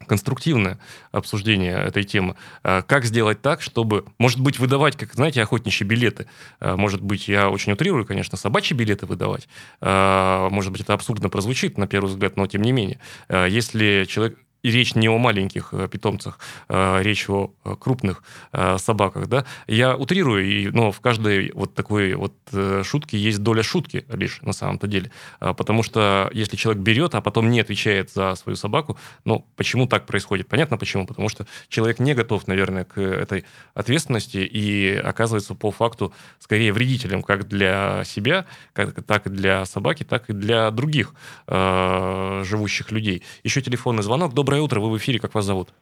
конструктивное 0.04 0.80
обсуждение 1.12 1.76
этой 1.76 2.04
темы. 2.04 2.36
А 2.64 2.82
как 2.82 3.06
сделать 3.06 3.42
так, 3.42 3.62
чтобы, 3.62 4.06
может 4.18 4.40
быть, 4.40 4.60
выдавать, 4.60 4.96
как, 4.98 5.14
знаете, 5.14 5.42
охотничьи 5.42 5.86
билеты. 5.86 6.28
А 6.60 6.78
может 6.78 7.02
быть, 7.02 7.28
я 7.28 7.50
очень 7.50 7.74
утрирую, 7.74 8.06
конечно, 8.06 8.38
собачьи 8.38 8.76
билеты 8.76 9.06
выдавать. 9.06 9.48
А 9.82 10.50
может 10.50 10.72
быть, 10.72 10.82
это 10.82 10.94
абсурдно 10.94 11.30
прозвучит 11.30 11.78
на 11.78 11.88
первый 11.88 12.08
взгляд, 12.08 12.38
но 12.38 12.48
тем 12.48 12.62
не 12.62 12.72
менее. 12.72 13.00
Если 13.30 14.06
человек 14.08 14.38
и 14.64 14.72
речь 14.72 14.96
не 14.96 15.08
о 15.10 15.18
маленьких 15.18 15.70
э, 15.74 15.88
питомцах, 15.88 16.40
а 16.70 17.02
речь 17.02 17.30
о 17.30 17.52
крупных 17.80 18.24
э, 18.52 18.78
собаках, 18.80 19.28
да. 19.28 19.46
Я 19.68 19.96
утрирую, 19.96 20.74
но 20.74 20.92
в 20.92 21.02
каждой 21.02 21.52
вот 21.54 21.76
такой 21.76 22.14
вот 22.16 22.34
э, 22.52 22.82
шутке 22.86 23.18
есть 23.18 23.40
доля 23.44 23.62
шутки 23.62 24.06
лишь 24.10 24.42
на 24.42 24.54
самом-то 24.54 24.88
деле. 24.88 25.12
А, 25.40 25.54
потому 25.54 25.84
что 25.84 26.30
если 26.34 26.56
человек 26.56 26.82
берет, 26.82 27.16
а 27.16 27.22
потом 27.22 27.50
не 27.52 27.60
отвечает 27.60 28.12
за 28.12 28.36
свою 28.36 28.56
собаку, 28.56 28.98
ну, 29.26 29.46
почему 29.56 29.88
так 29.88 30.06
происходит? 30.06 30.48
Понятно 30.48 30.78
почему. 30.78 31.06
Потому 31.06 31.30
что 31.30 31.46
человек 31.68 32.00
не 32.00 32.14
готов, 32.14 32.48
наверное, 32.48 32.86
к 32.86 33.00
этой 33.00 33.44
ответственности 33.74 34.38
и 34.38 34.96
оказывается 34.96 35.56
по 35.56 35.72
факту 35.72 36.14
скорее 36.40 36.72
вредителем 36.72 37.22
как 37.22 37.48
для 37.48 38.04
себя, 38.06 38.46
как, 38.74 39.04
так 39.04 39.28
и 39.28 39.30
для 39.30 39.66
собаки, 39.66 40.04
так 40.04 40.30
и 40.30 40.34
для 40.34 40.72
других 40.72 41.14
э, 41.48 42.44
живущих 42.46 42.92
людей. 42.92 43.24
Еще 43.44 43.62
телефонный 43.62 44.04
звонок. 44.04 44.34
Добрый 44.34 44.53
Доброе 44.54 44.66
утро, 44.66 44.80
вы 44.82 44.92
в 44.92 44.98
эфире, 44.98 45.18
как 45.18 45.34
вас 45.34 45.46
зовут? 45.46 45.74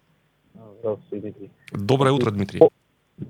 Здравствуйте, 0.79 1.19
Дмитрий. 1.19 1.51
Доброе 1.73 2.13
утро, 2.13 2.31
Дмитрий. 2.31 2.59
По, 2.59 2.69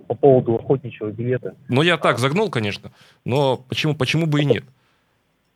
по 0.08 0.14
поводу 0.14 0.54
охотничьего 0.54 1.10
билета. 1.10 1.56
Ну, 1.68 1.82
я 1.82 1.98
так 1.98 2.20
загнул, 2.20 2.52
конечно, 2.52 2.92
но 3.26 3.58
почему, 3.58 3.96
почему 3.96 4.28
бы 4.28 4.42
и 4.42 4.46
нет? 4.46 4.64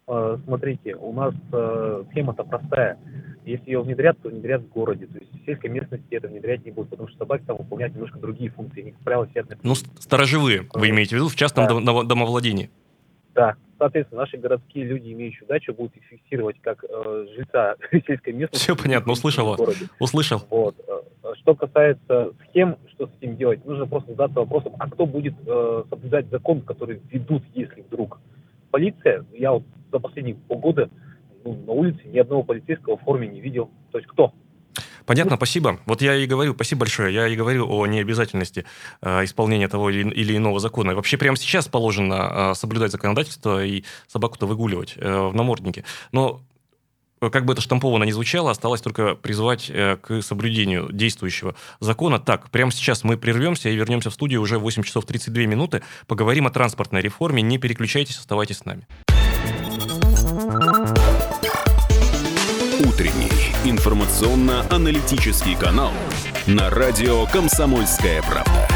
А, 0.07 0.39
смотрите, 0.43 0.95
у 0.95 1.13
нас 1.13 1.35
э, 1.51 2.03
схема-то 2.09 2.43
простая. 2.45 2.97
Если 3.45 3.67
ее 3.67 3.83
внедрят, 3.83 4.17
то 4.23 4.29
внедрят 4.29 4.63
в 4.63 4.69
городе. 4.69 5.05
То 5.05 5.19
есть 5.19 5.31
в 5.31 5.45
сельской 5.45 5.69
местности 5.69 6.15
это 6.15 6.29
внедрять 6.29 6.65
не 6.65 6.71
будут, 6.71 6.89
потому 6.89 7.07
что 7.07 7.19
собаки 7.19 7.43
там 7.45 7.57
выполняют 7.57 7.93
немножко 7.93 8.17
другие 8.17 8.49
функции. 8.49 8.81
Они, 8.81 8.91
как 8.91 9.01
правило, 9.01 9.27
сидят 9.27 9.49
на... 9.49 9.57
Ну, 9.61 9.75
сторожевые, 9.75 10.67
вы 10.73 10.89
имеете 10.89 11.11
в 11.11 11.19
виду, 11.19 11.29
в 11.29 11.35
частном 11.35 11.85
да. 11.85 12.01
домовладении? 12.01 12.71
Да, 13.35 13.55
соответственно, 13.77 14.21
наши 14.21 14.37
городские 14.37 14.85
люди, 14.85 15.11
имеющие 15.11 15.47
дачу, 15.47 15.73
будут 15.73 15.95
их 15.97 16.03
фиксировать 16.03 16.59
как 16.61 16.83
э, 16.83 17.27
жильца 17.35 17.75
сельской 17.91 18.33
местности. 18.33 18.63
Все 18.63 18.75
понятно, 18.75 19.11
услышал. 19.11 19.57
Услышал. 19.99 20.41
Вот. 20.49 20.75
Э, 20.87 21.33
что 21.41 21.55
касается 21.55 22.31
схем, 22.49 22.77
что 22.91 23.07
с 23.07 23.11
этим 23.19 23.37
делать, 23.37 23.65
нужно 23.65 23.87
просто 23.87 24.11
задаться 24.11 24.39
вопросом, 24.39 24.73
а 24.79 24.89
кто 24.89 25.05
будет 25.05 25.35
э, 25.45 25.83
соблюдать 25.89 26.29
закон, 26.29 26.61
который 26.61 27.01
ведут, 27.11 27.43
если 27.53 27.81
вдруг 27.81 28.19
полиция, 28.71 29.25
я 29.33 29.51
вот 29.51 29.63
за 29.91 29.99
последние 29.99 30.35
полгода 30.35 30.89
ну, 31.43 31.53
на 31.65 31.71
улице 31.71 32.01
ни 32.05 32.19
одного 32.19 32.43
полицейского 32.43 32.97
в 32.97 33.01
форме 33.01 33.27
не 33.27 33.39
видел. 33.39 33.69
То 33.91 33.99
есть 33.99 34.09
кто? 34.09 34.33
Понятно, 35.05 35.35
спасибо. 35.35 35.79
Вот 35.85 36.01
я 36.01 36.15
и 36.15 36.25
говорю, 36.25 36.53
спасибо 36.53 36.79
большое, 36.79 37.13
я 37.13 37.27
и 37.27 37.35
говорю 37.35 37.69
о 37.69 37.85
необязательности 37.85 38.65
э, 39.01 39.23
исполнения 39.23 39.67
того 39.67 39.89
или, 39.89 40.09
или 40.09 40.35
иного 40.35 40.59
закона. 40.59 40.95
Вообще 40.95 41.17
прямо 41.17 41.37
сейчас 41.37 41.67
положено 41.67 42.51
э, 42.51 42.53
соблюдать 42.55 42.91
законодательство 42.91 43.63
и 43.63 43.83
собаку-то 44.07 44.47
выгуливать 44.47 44.95
э, 44.97 45.27
в 45.27 45.35
наморднике. 45.35 45.83
Но 46.11 46.41
э, 47.21 47.29
как 47.29 47.45
бы 47.45 47.53
это 47.53 47.61
штамповано 47.61 48.03
не 48.03 48.13
звучало, 48.13 48.49
осталось 48.49 48.81
только 48.81 49.15
призвать 49.15 49.69
э, 49.69 49.97
к 49.97 50.21
соблюдению 50.23 50.91
действующего 50.91 51.55
закона. 51.79 52.19
Так, 52.19 52.49
прямо 52.49 52.71
сейчас 52.71 53.03
мы 53.03 53.15
прервемся 53.15 53.69
и 53.69 53.75
вернемся 53.75 54.09
в 54.09 54.13
студию 54.13 54.41
уже 54.41 54.57
в 54.57 54.63
8 54.63 54.81
часов 54.83 55.05
32 55.05 55.43
минуты. 55.43 55.83
Поговорим 56.07 56.47
о 56.47 56.49
транспортной 56.49 57.01
реформе. 57.01 57.43
Не 57.43 57.59
переключайтесь, 57.59 58.17
оставайтесь 58.17 58.57
с 58.57 58.65
нами. 58.65 58.87
Утренний 62.85 63.34
информационно-аналитический 63.69 65.55
канал 65.55 65.91
на 66.45 66.69
радио 66.69 67.25
«Комсомольская 67.25 68.21
правда». 68.21 68.67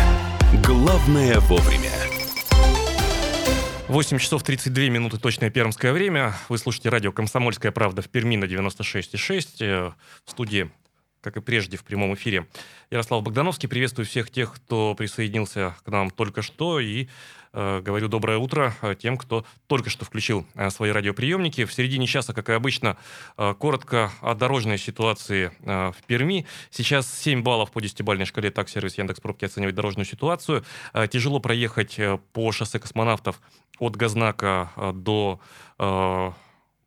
Главное 0.65 1.39
вовремя. 1.41 1.91
8 3.88 4.17
часов 4.17 4.41
32 4.41 4.86
минуты 4.86 5.19
точное 5.19 5.52
пермское 5.52 5.93
время. 5.93 6.34
Вы 6.47 6.58
слушаете 6.58 6.89
радио 6.89 7.12
«Комсомольская 7.12 7.71
правда» 7.71 8.02
в 8.02 8.10
Перми 8.10 8.36
на 8.36 8.45
96,6. 8.45 9.47
Э, 9.62 9.91
в 10.25 10.32
студии, 10.32 10.71
как 11.21 11.38
и 11.38 11.41
прежде, 11.41 11.77
в 11.77 11.84
прямом 11.84 12.13
эфире 12.15 12.47
Ярослав 12.91 13.23
Богдановский. 13.23 13.69
Приветствую 13.69 14.05
всех 14.05 14.32
тех, 14.32 14.53
кто 14.53 14.95
присоединился 14.95 15.75
к 15.84 15.89
нам 15.89 16.10
только 16.10 16.41
что. 16.41 16.79
И 16.79 17.08
Э, 17.51 17.82
говорю 17.82 18.08
доброе 18.08 18.38
утро 18.38 18.75
э, 18.82 18.95
тем, 18.95 19.17
кто 19.17 19.43
только 19.67 19.89
что 19.89 20.05
включил 20.05 20.45
э, 20.55 20.69
свои 20.69 20.91
радиоприемники. 20.91 21.65
В 21.65 21.73
середине 21.73 22.05
часа, 22.05 22.34
как 22.34 22.49
и 22.49 22.53
обычно, 22.53 22.97
коротко 23.36 24.12
о 24.21 24.36
дорожной 24.36 24.77
ситуации 24.77 25.51
в 25.63 25.95
Перми. 26.08 26.45
Сейчас 26.69 27.12
7 27.19 27.41
баллов 27.41 27.71
по 27.71 27.79
10-бальной 27.79 28.25
шкале 28.25 28.51
так 28.51 28.69
сервис 28.69 28.97
Яндекс 28.97 29.19
Пробки 29.19 29.45
оценивает 29.45 29.75
дорожную 29.75 30.05
ситуацию. 30.05 30.63
Тяжело 31.10 31.39
проехать 31.39 31.99
по 32.34 32.51
шоссе 32.51 32.79
космонавтов 32.79 33.39
от 33.79 33.95
Газнака 33.95 34.71
до 34.93 35.39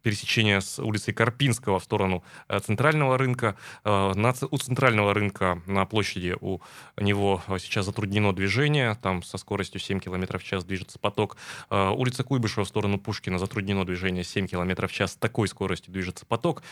пересечения 0.03 0.61
с 0.61 0.79
улицей 0.79 1.15
Карпинского 1.15 1.79
в 1.79 1.85
сторону 1.85 2.23
э, 2.49 2.59
центрального 2.61 3.17
рынка. 3.17 3.57
Э, 3.85 4.13
у 4.51 4.59
центрального 4.59 5.15
рынка 5.15 5.63
на 5.67 5.85
площади 5.87 6.37
у 6.41 6.61
него 7.01 7.43
э, 7.47 7.59
сейчас 7.59 7.87
затруднено 7.87 8.33
движение, 8.33 8.97
там 9.01 9.23
со 9.23 9.39
скоростью 9.39 9.81
7 9.81 10.01
км 10.01 10.39
в 10.39 10.45
час 10.45 10.65
движется 10.65 10.99
поток. 10.99 11.37
Улица 11.71 12.25
Куйбышева 12.25 12.65
в 12.65 12.69
сторону 12.69 12.99
Пушкина 12.99 13.39
затруднено 13.39 13.85
движение 13.85 14.25
7 14.25 14.47
км 14.47 14.87
в 14.87 14.93
час, 14.93 15.13
с 15.13 15.17
такой 15.17 15.49
скоростью 15.49 15.93
движется 15.93 16.27
поток. 16.27 16.63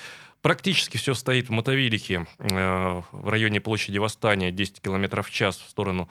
Практически 0.43 0.97
все 0.97 1.15
стоит 1.15 1.49
в 1.49 1.53
Мотовилихе 1.53 2.27
в 2.39 3.29
районе 3.29 3.61
площади 3.61 3.99
Восстания 3.99 4.51
10 4.51 4.81
км 4.81 5.23
в 5.23 5.31
час 5.31 5.59
в 5.59 5.69
сторону 5.69 6.09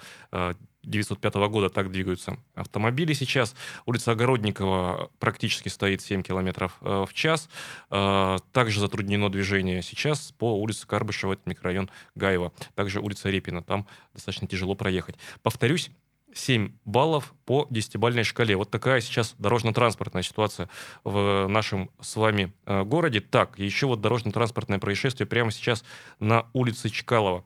905 0.90 1.36
года 1.50 1.70
так 1.70 1.92
двигаются 1.92 2.38
автомобили 2.56 3.14
сейчас. 3.14 3.56
Улица 3.86 4.12
Огородникова 4.12 5.12
практически 5.20 5.70
стоит 5.70 6.02
7 6.02 6.24
км 6.24 6.72
э, 6.82 7.06
в 7.08 7.14
час. 7.14 7.50
Э, 7.92 8.38
также 8.52 8.80
затруднено 8.80 9.30
движение 9.30 9.82
сейчас 9.82 10.34
по 10.38 10.60
улице 10.60 10.88
Карбышева, 10.88 11.34
это 11.34 11.44
микрорайон 11.46 11.90
Гаева. 12.16 12.52
Также 12.76 13.00
улица 13.00 13.30
Репина, 13.30 13.62
там 13.62 13.88
достаточно 14.14 14.48
тяжело 14.48 14.76
проехать. 14.76 15.16
Повторюсь, 15.44 15.92
7 16.34 16.74
баллов 16.86 17.34
по 17.46 17.68
10-бальной 17.72 18.24
шкале. 18.24 18.56
Вот 18.56 18.70
такая 18.70 19.02
сейчас 19.02 19.36
дорожно-транспортная 19.40 20.24
ситуация 20.24 20.70
в 21.04 21.48
нашем 21.48 21.90
с 22.02 22.16
вами 22.16 22.54
э, 22.66 22.84
городе. 22.84 23.22
Так, 23.22 23.58
еще 23.60 23.88
вот 23.88 24.02
дорожно-транспортное 24.02 24.80
происшествие 24.80 25.28
прямо 25.28 25.52
сейчас 25.52 25.84
на 26.20 26.48
улице 26.54 26.90
Чкалова. 26.90 27.46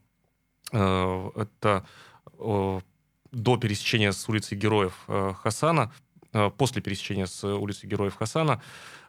Это 0.71 1.85
до 3.33 3.57
пересечения 3.57 4.11
с 4.11 4.29
улицы 4.29 4.55
Героев 4.55 4.93
э, 5.07 5.33
Хасана, 5.41 5.91
э, 6.31 6.49
после 6.57 6.81
пересечения 6.81 7.25
с 7.25 7.43
улицы 7.43 7.87
Героев 7.87 8.15
Хасана, 8.15 8.61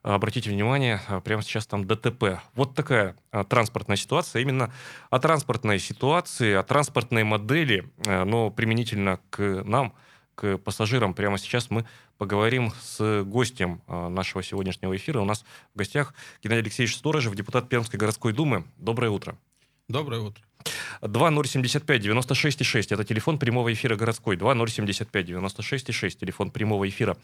обратите 0.02 0.50
внимание, 0.50 1.00
прямо 1.24 1.42
сейчас 1.42 1.66
там 1.66 1.87
ДТП. 1.87 2.40
Вот 2.54 2.74
такая 2.74 3.16
транспортная 3.48 3.96
ситуация. 3.96 4.42
Именно 4.42 4.70
о 5.08 5.18
транспортной 5.18 5.78
ситуации, 5.78 6.52
о 6.52 6.62
транспортной 6.62 7.24
модели, 7.24 7.90
но 8.04 8.50
применительно 8.50 9.18
к 9.30 9.62
нам, 9.64 9.94
к 10.34 10.58
пассажирам, 10.58 11.14
прямо 11.14 11.38
сейчас 11.38 11.70
мы 11.70 11.87
поговорим 12.18 12.72
с 12.82 13.22
гостем 13.24 13.80
нашего 13.88 14.42
сегодняшнего 14.42 14.94
эфира. 14.94 15.20
У 15.20 15.24
нас 15.24 15.42
в 15.74 15.78
гостях 15.78 16.12
Геннадий 16.42 16.64
Алексеевич 16.64 16.96
Сторожев, 16.96 17.34
депутат 17.34 17.70
Пермской 17.70 17.98
городской 17.98 18.34
думы. 18.34 18.64
Доброе 18.76 19.08
утро. 19.08 19.38
Доброе 19.88 20.20
утро. 20.20 20.44
2075-96-6. 21.03 22.87
Это 22.90 23.05
телефон 23.05 23.38
прямого 23.38 23.72
эфира 23.72 23.94
городской. 23.96 24.37
2075-96-6. 24.37 26.11
Телефон 26.11 26.50
прямого 26.50 26.87
эфира 26.88 27.16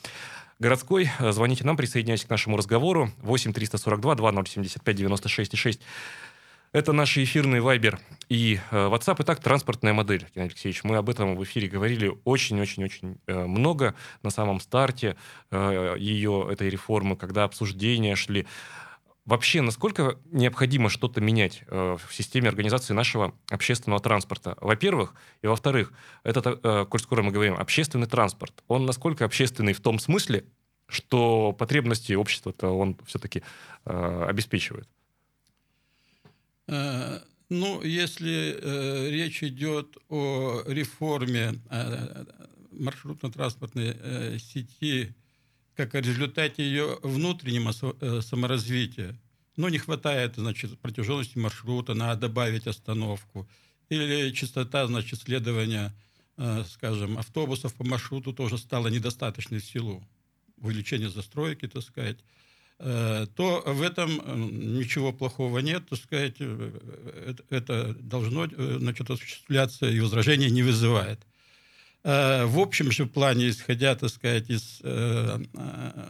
городской. 0.59 1.11
Звоните 1.21 1.65
нам, 1.65 1.77
присоединяйтесь 1.77 2.27
к 2.27 2.31
нашему 2.31 2.57
разговору. 2.57 3.11
8-342-2075-96-6. 3.23 5.81
Это 6.73 6.93
наши 6.93 7.25
эфирные 7.25 7.61
Вайбер 7.61 7.99
и 8.29 8.61
э, 8.71 8.77
WhatsApp. 8.77 9.17
Итак, 9.21 9.41
транспортная 9.41 9.93
модель, 9.93 10.25
Геннадий 10.33 10.53
Алексеевич. 10.53 10.85
Мы 10.85 10.99
об 10.99 11.11
этом 11.11 11.35
в 11.35 11.43
эфире 11.43 11.67
говорили 11.67 12.17
очень-очень-очень 12.23 13.19
э, 13.27 13.45
много 13.45 13.97
на 14.23 14.31
самом 14.31 14.61
старте 14.61 15.17
э, 15.51 15.97
ее, 15.99 16.47
этой 16.49 16.71
реформы, 16.71 17.17
когда 17.17 17.43
обсуждения 17.43 18.15
шли. 18.15 18.47
Вообще, 19.27 19.61
насколько 19.61 20.19
необходимо 20.33 20.89
что-то 20.89 21.21
менять 21.21 21.63
э, 21.67 21.97
в 21.97 22.15
системе 22.15 22.49
организации 22.49 22.95
нашего 22.95 23.35
общественного 23.51 24.01
транспорта? 24.01 24.57
Во-первых, 24.61 25.15
и 25.43 25.47
во-вторых, 25.47 25.93
это, 26.25 26.59
э, 26.63 26.87
коль 26.87 27.01
скоро 27.01 27.23
мы 27.23 27.31
говорим, 27.31 27.55
общественный 27.55 28.07
транспорт, 28.07 28.65
он 28.67 28.87
насколько 28.87 29.25
общественный 29.25 29.73
в 29.73 29.81
том 29.81 29.99
смысле, 29.99 30.45
что 30.89 31.53
потребности 31.53 32.15
общества-то 32.15 32.71
он 32.71 32.97
все-таки 33.07 33.43
э, 33.85 34.25
обеспечивает? 34.29 34.89
Э, 36.67 37.21
ну, 37.51 37.83
если 37.83 38.57
э, 38.61 39.11
речь 39.11 39.43
идет 39.43 39.97
о 40.09 40.63
реформе 40.67 41.61
э, 41.69 42.25
маршрутно-транспортной 42.73 43.97
э, 43.99 44.39
сети 44.39 45.15
как 45.81 45.95
о 45.95 46.01
результате 46.03 46.63
ее 46.63 46.99
внутреннего 47.03 47.73
э, 48.01 48.21
саморазвития. 48.21 49.19
Но 49.57 49.71
не 49.71 49.79
хватает, 49.79 50.35
значит, 50.37 50.79
протяженности 50.79 51.39
маршрута, 51.39 51.95
надо 51.95 52.29
добавить 52.29 52.67
остановку. 52.67 53.49
Или 53.89 54.31
частота, 54.33 54.87
значит, 54.87 55.21
следования, 55.23 55.95
э, 56.37 56.65
скажем, 56.71 57.17
автобусов 57.17 57.75
по 57.75 57.85
маршруту 57.85 58.35
тоже 58.35 58.59
стала 58.59 58.89
недостаточной 58.89 59.61
в 59.61 59.65
силу 59.65 60.07
увеличения 60.59 61.09
застройки, 61.09 61.67
так 61.67 61.83
сказать 61.83 62.19
э, 62.79 63.27
то 63.35 63.63
в 63.67 63.81
этом 63.81 64.11
ничего 64.79 65.15
плохого 65.15 65.61
нет, 65.61 65.89
так 65.89 65.99
сказать, 65.99 66.37
это 67.49 67.95
должно 67.95 68.47
значит, 68.47 69.09
осуществляться 69.09 69.89
и 69.89 69.99
возражения 70.01 70.51
не 70.51 70.63
вызывает. 70.63 71.21
Э, 72.03 72.47
в 72.47 72.59
общем 72.59 72.91
же 72.91 73.07
плане, 73.07 73.51
исходя, 73.51 73.95
так 73.95 74.11
сказать, 74.11 74.49
из 74.49 74.81
э, 74.83 75.39
э, 75.55 76.07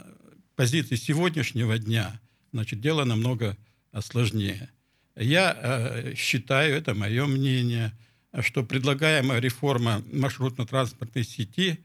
позиции 0.55 0.95
сегодняшнего 0.95 1.77
дня, 1.77 2.19
значит, 2.53 2.79
дело 2.79 3.03
намного 3.03 3.57
сложнее. 3.99 4.69
Я 5.15 6.13
считаю, 6.15 6.75
это 6.75 6.93
мое 6.93 7.25
мнение, 7.25 7.91
что 8.39 8.63
предлагаемая 8.63 9.39
реформа 9.39 10.01
маршрутно-транспортной 10.13 11.25
сети, 11.25 11.79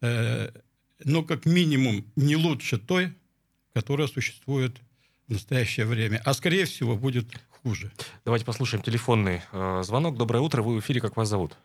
ну, 0.00 1.22
как 1.24 1.44
минимум, 1.44 2.06
не 2.16 2.36
лучше 2.36 2.78
той, 2.78 3.12
которая 3.74 4.08
существует 4.08 4.78
в 5.28 5.32
настоящее 5.32 5.84
время, 5.84 6.22
а, 6.24 6.32
скорее 6.32 6.64
всего, 6.64 6.96
будет 6.96 7.26
хуже. 7.62 7.92
Давайте 8.24 8.46
послушаем 8.46 8.82
телефонный 8.82 9.42
звонок. 9.82 10.16
Доброе 10.16 10.40
утро, 10.40 10.62
вы 10.62 10.76
в 10.76 10.80
эфире, 10.80 11.02
как 11.02 11.18
вас 11.18 11.28
зовут? 11.28 11.58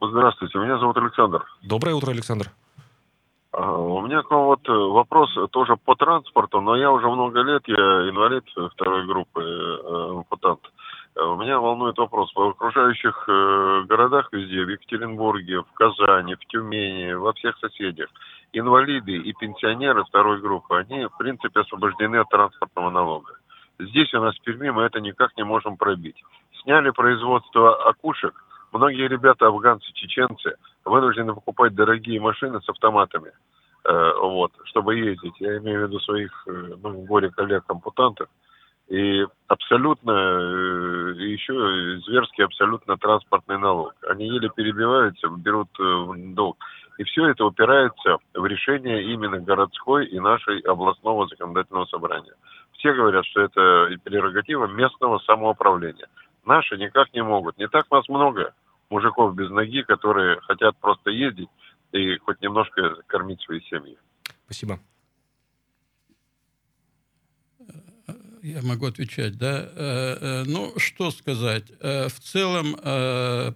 Здравствуйте, 0.00 0.58
меня 0.58 0.78
зовут 0.78 0.96
Александр. 0.96 1.44
Доброе 1.62 1.94
утро, 1.94 2.10
Александр. 2.10 2.46
У 3.52 4.00
меня 4.02 4.22
к 4.22 4.30
вам 4.30 4.44
вот 4.44 4.68
э, 4.68 4.72
вопрос 4.72 5.36
тоже 5.50 5.76
по 5.76 5.96
транспорту, 5.96 6.60
но 6.60 6.76
я 6.76 6.92
уже 6.92 7.08
много 7.08 7.40
лет, 7.40 7.62
я 7.66 8.08
инвалид 8.08 8.44
второй 8.74 9.06
группы, 9.06 9.42
э, 9.42 10.10
ампутант. 10.10 10.60
У 11.16 11.34
меня 11.36 11.58
волнует 11.58 11.98
вопрос. 11.98 12.30
В 12.34 12.40
окружающих 12.40 13.24
э, 13.26 13.82
городах 13.88 14.28
везде, 14.32 14.64
в 14.64 14.68
Екатеринбурге, 14.68 15.62
в 15.62 15.72
Казани, 15.74 16.36
в 16.36 16.46
Тюмени, 16.46 17.14
во 17.14 17.32
всех 17.32 17.58
соседях, 17.58 18.08
инвалиды 18.52 19.16
и 19.16 19.32
пенсионеры 19.32 20.04
второй 20.04 20.40
группы, 20.40 20.76
они, 20.76 21.06
в 21.06 21.16
принципе, 21.16 21.60
освобождены 21.60 22.16
от 22.16 22.28
транспортного 22.28 22.90
налога. 22.90 23.32
Здесь 23.80 24.12
у 24.14 24.20
нас 24.20 24.36
в 24.36 24.42
Перми 24.42 24.70
мы 24.70 24.82
это 24.82 25.00
никак 25.00 25.36
не 25.36 25.44
можем 25.44 25.76
пробить. 25.76 26.22
Сняли 26.62 26.90
производство 26.90 27.88
окушек, 27.88 28.34
Многие 28.72 29.08
ребята, 29.08 29.46
афганцы, 29.46 29.90
чеченцы, 29.94 30.56
вынуждены 30.84 31.34
покупать 31.34 31.74
дорогие 31.74 32.20
машины 32.20 32.60
с 32.60 32.68
автоматами, 32.68 33.32
э, 33.84 34.12
вот, 34.20 34.52
чтобы 34.64 34.96
ездить. 34.96 35.34
Я 35.40 35.58
имею 35.58 35.80
в 35.80 35.88
виду 35.88 36.00
своих, 36.00 36.30
э, 36.46 36.74
ну, 36.82 37.04
горе 37.06 37.30
коллег-ампутантов. 37.30 38.28
И 38.88 39.26
абсолютно, 39.48 40.12
э, 40.12 41.14
еще 41.18 42.00
зверский 42.06 42.44
абсолютно 42.44 42.96
транспортный 42.96 43.58
налог. 43.58 43.94
Они 44.08 44.26
еле 44.26 44.50
перебиваются, 44.54 45.28
берут 45.28 45.68
э, 45.78 46.06
долг. 46.34 46.56
И 46.98 47.04
все 47.04 47.28
это 47.28 47.44
упирается 47.44 48.16
в 48.34 48.44
решение 48.46 49.04
именно 49.12 49.40
городской 49.40 50.06
и 50.06 50.18
нашей 50.18 50.60
областного 50.60 51.28
законодательного 51.28 51.84
собрания. 51.86 52.32
Все 52.72 52.92
говорят, 52.92 53.24
что 53.26 53.42
это 53.42 53.90
прерогатива 54.04 54.66
местного 54.66 55.18
самоуправления. 55.18 56.08
Наши 56.48 56.78
никак 56.78 57.12
не 57.12 57.22
могут. 57.22 57.58
Не 57.58 57.68
так 57.68 57.90
нас 57.90 58.08
много 58.08 58.54
мужиков 58.88 59.34
без 59.34 59.50
ноги, 59.50 59.82
которые 59.82 60.40
хотят 60.40 60.78
просто 60.78 61.10
ездить 61.10 61.50
и 61.92 62.16
хоть 62.16 62.40
немножко 62.40 63.02
кормить 63.06 63.42
свои 63.42 63.60
семьи. 63.60 63.98
Спасибо. 64.46 64.80
Я 68.42 68.62
могу 68.62 68.86
отвечать, 68.86 69.36
да. 69.36 69.60
Э, 69.60 70.16
э, 70.20 70.44
ну, 70.46 70.72
что 70.78 71.10
сказать. 71.10 71.64
Э, 71.80 72.08
в 72.08 72.18
целом 72.18 72.76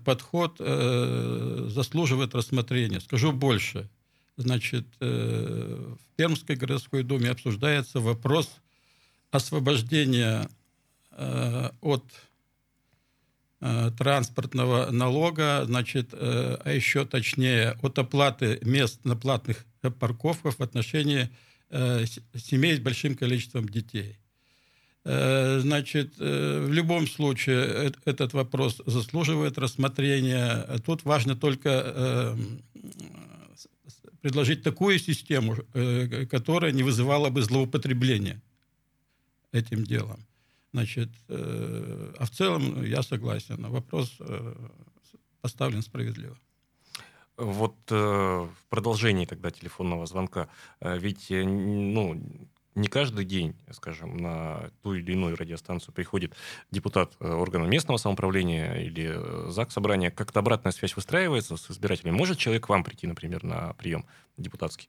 подход 0.05 0.59
заслуживает 0.59 2.35
рассмотрения. 2.35 3.01
Скажу 3.01 3.33
больше. 3.33 3.89
Значит, 4.37 4.87
в 5.01 5.99
Пермской 6.17 6.57
городской 6.57 7.05
думе 7.05 7.31
обсуждается 7.31 8.01
вопрос 8.01 8.61
освобождения 9.31 10.47
от 11.81 12.05
транспортного 13.97 14.91
налога, 14.91 15.63
значит, 15.67 16.09
э, 16.13 16.57
а 16.65 16.73
еще 16.73 17.05
точнее 17.05 17.77
от 17.81 17.97
оплаты 17.99 18.59
мест 18.63 19.05
на 19.05 19.15
платных 19.15 19.65
парковках 20.01 20.59
в 20.59 20.63
отношении 20.63 21.31
э, 21.71 22.05
семей 22.35 22.77
с 22.77 22.81
большим 22.81 23.15
количеством 23.15 23.69
детей. 23.69 24.19
Значит, 25.05 26.17
в 26.19 26.71
любом 26.71 27.09
случае 27.09 27.93
этот 28.05 28.35
вопрос 28.35 28.81
заслуживает 28.87 29.59
рассмотрения. 29.59 30.65
Тут 30.87 31.05
важно 31.05 31.35
только 31.35 32.37
предложить 34.21 34.63
такую 34.63 35.01
систему, 35.01 35.57
которая 36.31 36.71
не 36.71 36.85
вызывала 36.85 37.31
бы 37.31 37.43
злоупотребления 37.43 38.41
этим 39.51 39.83
делом. 39.83 40.25
Значит, 40.73 41.11
э, 41.29 42.15
а 42.19 42.25
в 42.25 42.31
целом 42.31 42.83
я 42.83 43.03
согласен. 43.03 43.63
Вопрос 43.69 44.17
э, 44.21 44.55
поставлен 45.43 45.83
справедливо. 45.83 46.37
Вот 47.37 47.77
э, 47.91 47.95
в 47.95 48.69
продолжении 48.69 49.27
тогда 49.27 49.51
телефонного 49.51 50.07
звонка, 50.07 50.49
э, 50.81 50.99
ведь 50.99 51.31
э, 51.31 51.45
ну, 51.45 52.15
не 52.75 52.89
каждый 52.89 53.27
день, 53.27 53.55
скажем, 53.71 54.17
на 54.17 54.71
ту 54.83 54.95
или 54.95 55.13
иную 55.13 55.37
радиостанцию 55.37 55.93
приходит 55.93 56.35
депутат 56.71 57.15
э, 57.21 57.31
органа 57.31 57.65
местного 57.65 57.99
самоуправления 57.99 58.75
или 58.77 59.51
ЗАГС 59.51 59.75
собрания. 59.75 60.11
Как-то 60.11 60.41
обратная 60.41 60.73
связь 60.73 60.97
выстраивается 60.97 61.57
с 61.57 61.71
избирателями. 61.71 62.17
Может 62.17 62.39
человек 62.39 62.67
к 62.67 62.69
вам 62.71 62.83
прийти, 62.83 63.07
например, 63.07 63.45
на 63.45 63.75
прием 63.75 64.07
депутатский? 64.39 64.89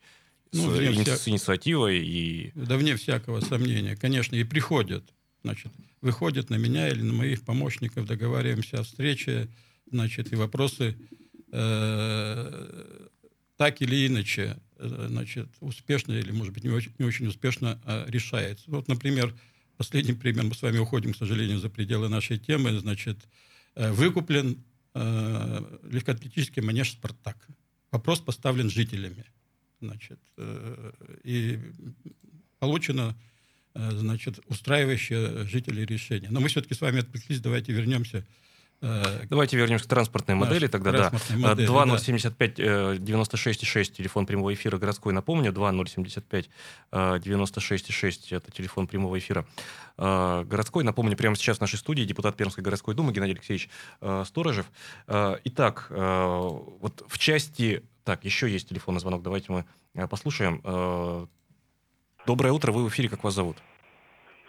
Ну, 0.54 0.70
с, 0.70 1.02
вся... 1.02 1.18
с 1.18 1.28
инициативой 1.28 1.98
и... 1.98 2.52
Да 2.56 2.78
вне 2.78 2.96
всякого 2.96 3.42
сомнения, 3.42 3.98
конечно, 3.98 4.36
и 4.36 4.44
приходят 4.44 5.14
значит, 5.44 5.72
выходит 6.02 6.50
на 6.50 6.56
меня 6.56 6.88
или 6.88 7.02
на 7.02 7.14
моих 7.14 7.44
помощников, 7.44 8.06
договариваемся 8.06 8.80
о 8.80 8.84
встрече, 8.84 9.50
значит, 9.92 10.32
и 10.32 10.36
вопросы 10.36 10.98
э, 11.52 13.08
так 13.58 13.82
или 13.82 14.08
иначе, 14.08 14.58
э, 14.78 15.08
значит, 15.10 15.50
успешно 15.60 16.14
или, 16.14 16.32
может 16.32 16.54
быть, 16.54 16.64
не 16.64 16.70
очень, 16.70 16.92
не 16.98 17.06
очень 17.06 17.28
успешно 17.28 17.80
э, 17.86 18.06
решается. 18.08 18.64
Вот, 18.68 18.88
например, 18.88 19.36
последний 19.78 20.14
пример, 20.14 20.46
мы 20.46 20.56
с 20.56 20.62
вами 20.62 20.78
уходим, 20.78 21.14
к 21.14 21.18
сожалению, 21.18 21.60
за 21.60 21.70
пределы 21.70 22.10
нашей 22.10 22.38
темы, 22.38 22.78
значит, 22.80 23.18
выкуплен 23.76 24.64
э, 24.94 25.80
легкоатлетический 25.90 26.62
манеж 26.62 26.92
«Спартак». 26.92 27.38
Вопрос 27.92 28.20
поставлен 28.20 28.70
жителями. 28.70 29.26
Значит, 29.80 30.20
и 31.24 31.60
получено 32.58 33.16
значит, 33.76 34.40
устраивающее 34.48 35.46
жителей 35.46 35.86
решение. 35.86 36.30
Но 36.30 36.40
мы 36.40 36.48
все-таки 36.48 36.74
с 36.74 36.82
вами 36.82 37.00
отвлеклись, 37.00 37.40
давайте 37.40 37.72
вернемся 37.74 38.24
Э, 38.84 39.26
Давайте 39.30 39.56
вернемся 39.56 39.86
к 39.86 39.88
транспортной 39.88 40.36
модели 40.36 40.68
тогда, 40.68 40.92
да. 40.92 41.12
Модели, 41.38 41.68
2075 41.68 42.56
да. 42.56 42.64
96,6 42.96 43.82
э, 43.82 43.84
телефон 43.86 44.26
прямого 44.26 44.54
эфира 44.54 44.78
городской, 44.78 45.14
напомню, 45.14 45.54
2075 45.54 46.50
96,6 46.92 48.36
это 48.36 48.52
телефон 48.52 48.88
прямого 48.88 49.18
эфира 49.18 49.46
э, 49.98 50.44
городской. 50.46 50.84
Напомню, 50.84 51.16
прямо 51.16 51.38
сейчас 51.38 51.60
в 51.60 51.62
нашей 51.62 51.80
студии 51.80 52.04
депутат 52.04 52.36
Пермской 52.36 52.62
городской 52.62 52.94
думы 52.94 53.14
Геннадий 53.14 53.36
Алексеевич 53.36 53.70
Сторожев. 54.26 54.66
Итак, 55.08 55.88
вот 55.90 57.06
в 57.08 57.18
части... 57.18 57.84
Так, 58.04 58.26
еще 58.26 58.52
есть 58.52 58.68
телефонный 58.68 59.00
звонок, 59.00 59.24
давайте 59.24 59.50
мы 59.50 59.66
послушаем. 60.10 61.30
Доброе 62.26 62.54
утро, 62.54 62.72
вы 62.72 62.86
в 62.86 62.90
эфире, 62.90 63.10
как 63.10 63.24
вас 63.24 63.34
зовут? 63.34 63.58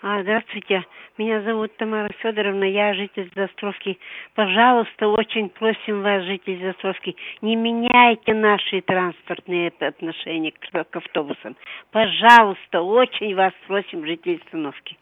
А, 0.00 0.22
здравствуйте, 0.22 0.84
меня 1.18 1.42
зовут 1.42 1.76
Тамара 1.76 2.12
Федоровна, 2.20 2.64
я 2.64 2.94
житель 2.94 3.32
Застровки. 3.34 3.98
Пожалуйста, 4.34 5.08
очень 5.08 5.48
просим 5.48 6.02
вас, 6.02 6.22
житель 6.24 6.60
Застровки, 6.62 7.16
не 7.42 7.56
меняйте 7.56 8.32
наши 8.32 8.80
транспортные 8.82 9.72
отношения 9.80 10.52
к, 10.52 10.84
к 10.84 10.96
автобусам. 10.96 11.56
Пожалуйста, 11.90 12.82
очень 12.82 13.34
вас 13.34 13.52
просим, 13.66 14.06
жители 14.06 14.40
Остановки. 14.44 14.96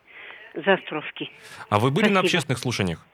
Застровки. 0.54 1.30
А 1.68 1.78
вы 1.78 1.90
были 1.90 2.04
Спасибо. 2.04 2.14
на 2.14 2.20
общественных 2.20 2.58
слушаниях? 2.58 3.06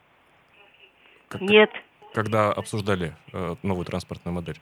Как 1.29 1.41
Нет. 1.41 1.71
Когда 2.13 2.53
обсуждали 2.53 3.13
э, 3.33 3.55
новую 3.63 3.85
транспортную 3.85 4.35
модель? 4.35 4.57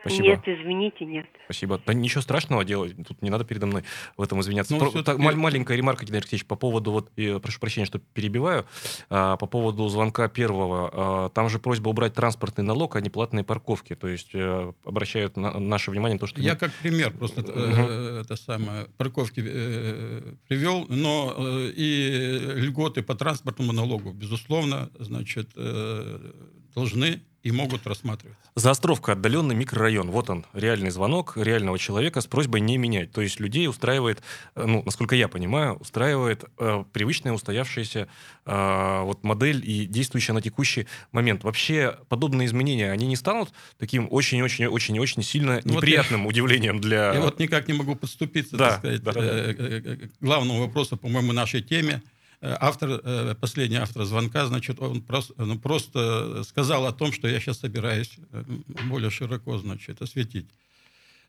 Спасибо. 0.00 0.28
Нет, 0.28 0.40
извините, 0.46 1.04
нет. 1.04 1.26
Спасибо. 1.44 1.80
Да 1.84 1.92
ничего 1.94 2.22
страшного 2.22 2.64
делать, 2.64 2.94
тут 3.06 3.22
не 3.22 3.30
надо 3.30 3.44
передо 3.44 3.66
мной 3.66 3.84
в 4.16 4.22
этом 4.22 4.40
извиняться. 4.40 4.74
Ну, 4.74 4.90
Про, 4.90 5.02
так, 5.02 5.18
маленькая 5.18 5.76
ремарка, 5.76 6.04
Геннадий 6.04 6.22
Алексеевич, 6.22 6.46
по 6.46 6.56
поводу, 6.56 6.92
вот, 6.92 7.10
я 7.16 7.38
прошу 7.38 7.60
прощения, 7.60 7.86
что 7.86 7.98
перебиваю, 7.98 8.66
а, 9.10 9.36
по 9.36 9.46
поводу 9.46 9.88
звонка 9.88 10.28
первого. 10.28 10.90
А, 10.92 11.28
там 11.30 11.48
же 11.48 11.58
просьба 11.58 11.90
убрать 11.90 12.14
транспортный 12.14 12.64
налог, 12.64 12.96
а 12.96 13.00
не 13.00 13.10
платные 13.10 13.44
парковки. 13.44 13.94
То 13.94 14.08
есть 14.08 14.30
а, 14.34 14.72
обращают 14.84 15.36
на, 15.36 15.58
наше 15.58 15.90
внимание 15.90 16.14
на 16.14 16.20
то, 16.20 16.26
что... 16.26 16.40
Я 16.40 16.56
как 16.56 16.72
пример 16.72 17.12
просто 17.12 17.42
uh-huh. 17.42 18.20
это 18.22 18.36
самое, 18.36 18.86
парковки 18.96 19.42
э, 19.44 20.34
привел, 20.48 20.86
но 20.88 21.34
э, 21.36 21.72
и 21.76 22.38
льготы 22.56 23.02
по 23.02 23.14
транспортному 23.14 23.72
налогу, 23.72 24.12
безусловно, 24.12 24.90
значит, 24.98 25.50
э, 25.56 26.32
должны 26.74 27.22
и 27.42 27.52
могут 27.52 27.86
рассматривать. 27.86 28.36
Заостровка, 28.54 29.12
отдаленный 29.12 29.54
микрорайон. 29.54 30.10
Вот 30.10 30.28
он, 30.28 30.44
реальный 30.52 30.90
звонок 30.90 31.36
реального 31.36 31.78
человека 31.78 32.20
с 32.20 32.26
просьбой 32.26 32.60
не 32.60 32.76
менять. 32.76 33.12
То 33.12 33.22
есть 33.22 33.40
людей 33.40 33.66
устраивает, 33.66 34.20
э, 34.54 34.66
ну, 34.66 34.82
насколько 34.84 35.14
я 35.16 35.26
понимаю, 35.28 35.76
устраивает 35.76 36.44
э, 36.58 36.84
привычная 36.92 37.32
устоявшаяся 37.32 38.08
э, 38.44 39.00
вот 39.02 39.24
модель 39.24 39.62
и 39.64 39.86
действующая 39.86 40.34
на 40.34 40.42
текущий 40.42 40.86
момент. 41.12 41.42
Вообще 41.44 41.98
подобные 42.08 42.46
изменения, 42.46 42.92
они 42.92 43.06
не 43.06 43.16
станут 43.16 43.52
таким 43.78 44.08
очень-очень-очень-очень 44.10 45.22
сильно 45.22 45.60
ну, 45.64 45.76
неприятным 45.76 46.24
вот 46.24 46.36
я, 46.36 46.42
удивлением 46.42 46.80
для... 46.80 47.14
Я 47.14 47.20
вот 47.20 47.38
никак 47.38 47.68
не 47.68 47.74
могу 47.74 47.96
подступиться, 47.96 48.56
да, 48.56 48.70
так 48.70 48.78
сказать, 48.80 49.02
да, 49.02 49.12
да. 49.12 49.20
Э, 49.22 49.54
э, 49.56 49.96
к 50.08 50.10
главному 50.20 50.60
вопросу, 50.60 50.98
по-моему, 50.98 51.32
нашей 51.32 51.62
теме– 51.62 52.02
Э, 52.12 52.19
автор, 52.42 53.00
э, 53.04 53.34
последний 53.40 53.76
автор 53.76 54.04
звонка, 54.04 54.46
значит, 54.46 54.80
он 54.80 55.02
просто, 55.02 55.34
ну, 55.36 55.58
просто 55.58 56.42
сказал 56.44 56.86
о 56.86 56.92
том, 56.92 57.12
что 57.12 57.28
я 57.28 57.38
сейчас 57.40 57.58
собираюсь 57.58 58.16
э, 58.32 58.44
более 58.88 59.10
широко, 59.10 59.58
значит, 59.58 60.00
осветить. 60.02 60.48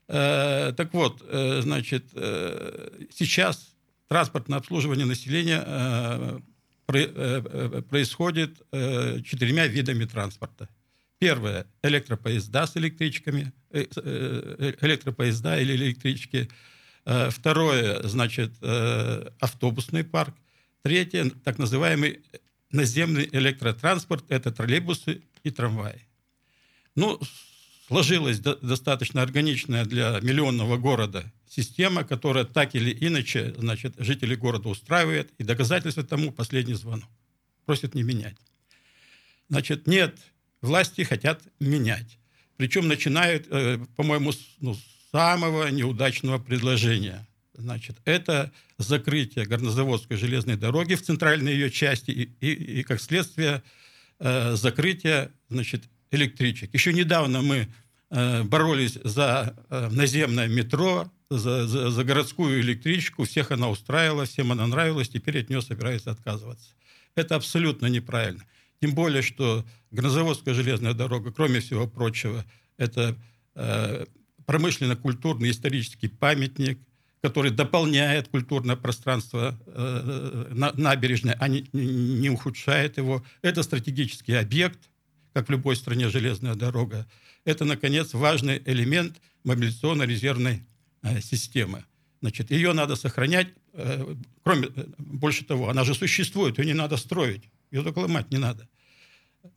Так 0.08 0.88
вот, 0.92 1.22
значит, 1.30 2.04
сейчас 2.12 3.68
транспортное 4.08 4.58
обслуживание 4.58 5.06
населения 5.06 6.42
происходит 6.86 8.58
четырьмя 9.24 9.68
видами 9.68 10.04
транспорта. 10.04 10.68
Первое– 11.20 11.66
электропоезда 11.84 12.66
с 12.66 12.76
электричками, 12.76 13.52
электропоезда 13.70 15.60
или 15.60 15.76
электрички. 15.76 16.50
Второе, 17.04 18.02
значит, 18.02 18.52
автобусный 19.40 20.02
парк. 20.02 20.34
Третье, 20.82 21.30
так 21.44 21.58
называемый 21.58 22.22
наземный 22.72 23.28
электротранспорт, 23.30 24.24
это 24.28 24.50
троллейбусы 24.50 25.22
и 25.44 25.50
трамваи. 25.50 26.08
Ну, 26.96 27.20
сложилась 27.86 28.40
до, 28.40 28.56
достаточно 28.56 29.22
органичная 29.22 29.84
для 29.84 30.18
миллионного 30.20 30.78
города 30.78 31.32
система, 31.48 32.02
которая 32.02 32.44
так 32.44 32.74
или 32.74 32.96
иначе, 33.06 33.54
значит, 33.56 33.94
жители 33.98 34.34
города 34.34 34.68
устраивает, 34.68 35.32
и 35.38 35.44
доказательство 35.44 36.02
тому 36.02 36.32
последний 36.32 36.74
звонок. 36.74 37.08
Просят 37.64 37.94
не 37.94 38.02
менять. 38.02 38.36
Значит, 39.48 39.86
нет, 39.86 40.18
власти 40.62 41.02
хотят 41.02 41.42
менять. 41.60 42.18
Причем 42.56 42.88
начинают, 42.88 43.46
э, 43.50 43.78
по-моему, 43.96 44.32
с 44.32 44.40
ну, 44.58 44.76
самого 45.12 45.68
неудачного 45.68 46.38
предложения– 46.38 47.24
Значит, 47.62 47.96
это 48.04 48.50
закрытие 48.76 49.46
горнозаводской 49.46 50.16
железной 50.16 50.56
дороги 50.56 50.94
в 50.94 51.02
центральной 51.02 51.52
ее 51.52 51.70
части 51.70 52.10
и, 52.10 52.22
и, 52.40 52.80
и 52.80 52.82
как 52.82 53.00
следствие, 53.00 53.62
э, 54.18 54.56
закрытие 54.56 55.30
значит, 55.48 55.84
электричек. 56.10 56.74
Еще 56.74 56.92
недавно 56.92 57.40
мы 57.40 57.68
э, 58.10 58.42
боролись 58.42 58.98
за 59.04 59.56
э, 59.70 59.88
наземное 59.92 60.48
метро, 60.48 61.08
за, 61.30 61.68
за, 61.68 61.90
за 61.90 62.04
городскую 62.04 62.60
электричку. 62.60 63.24
Всех 63.24 63.52
она 63.52 63.68
устраивала, 63.68 64.24
всем 64.24 64.50
она 64.50 64.66
нравилась, 64.66 65.08
теперь 65.08 65.38
от 65.40 65.48
нее 65.48 65.62
собираются 65.62 66.10
отказываться. 66.10 66.70
Это 67.14 67.36
абсолютно 67.36 67.86
неправильно. 67.86 68.44
Тем 68.80 68.92
более, 68.94 69.22
что 69.22 69.64
Горнозаводская 69.92 70.54
железная 70.54 70.94
дорога, 70.94 71.30
кроме 71.30 71.60
всего 71.60 71.86
прочего, 71.86 72.44
это 72.76 73.16
э, 73.54 74.04
промышленно-культурный 74.46 75.50
исторический 75.50 76.08
памятник– 76.08 76.80
который 77.22 77.52
дополняет 77.52 78.28
культурное 78.28 78.74
пространство 78.74 79.56
э, 79.66 80.70
набережной, 80.76 81.34
а 81.38 81.46
не, 81.46 81.68
не 81.72 82.28
ухудшает 82.30 82.96
его. 82.96 83.24
Это 83.42 83.62
стратегический 83.62 84.34
объект, 84.34 84.80
как 85.32 85.46
в 85.46 85.50
любой 85.52 85.76
стране 85.76 86.08
железная 86.08 86.56
дорога. 86.56 87.06
Это, 87.44 87.64
наконец, 87.64 88.12
важный 88.12 88.60
элемент 88.66 89.20
мобилизационно-резервной 89.44 90.64
э, 91.02 91.20
системы. 91.20 91.84
Значит, 92.20 92.50
ее 92.50 92.72
надо 92.72 92.96
сохранять. 92.96 93.48
Э, 93.72 94.16
кроме, 94.42 94.70
больше 94.98 95.44
того, 95.44 95.68
она 95.68 95.84
же 95.84 95.94
существует, 95.94 96.58
ее 96.58 96.66
не 96.66 96.74
надо 96.74 96.96
строить, 96.96 97.44
ее 97.70 97.84
только 97.84 98.00
ломать 98.00 98.32
не 98.32 98.38
надо. 98.38 98.68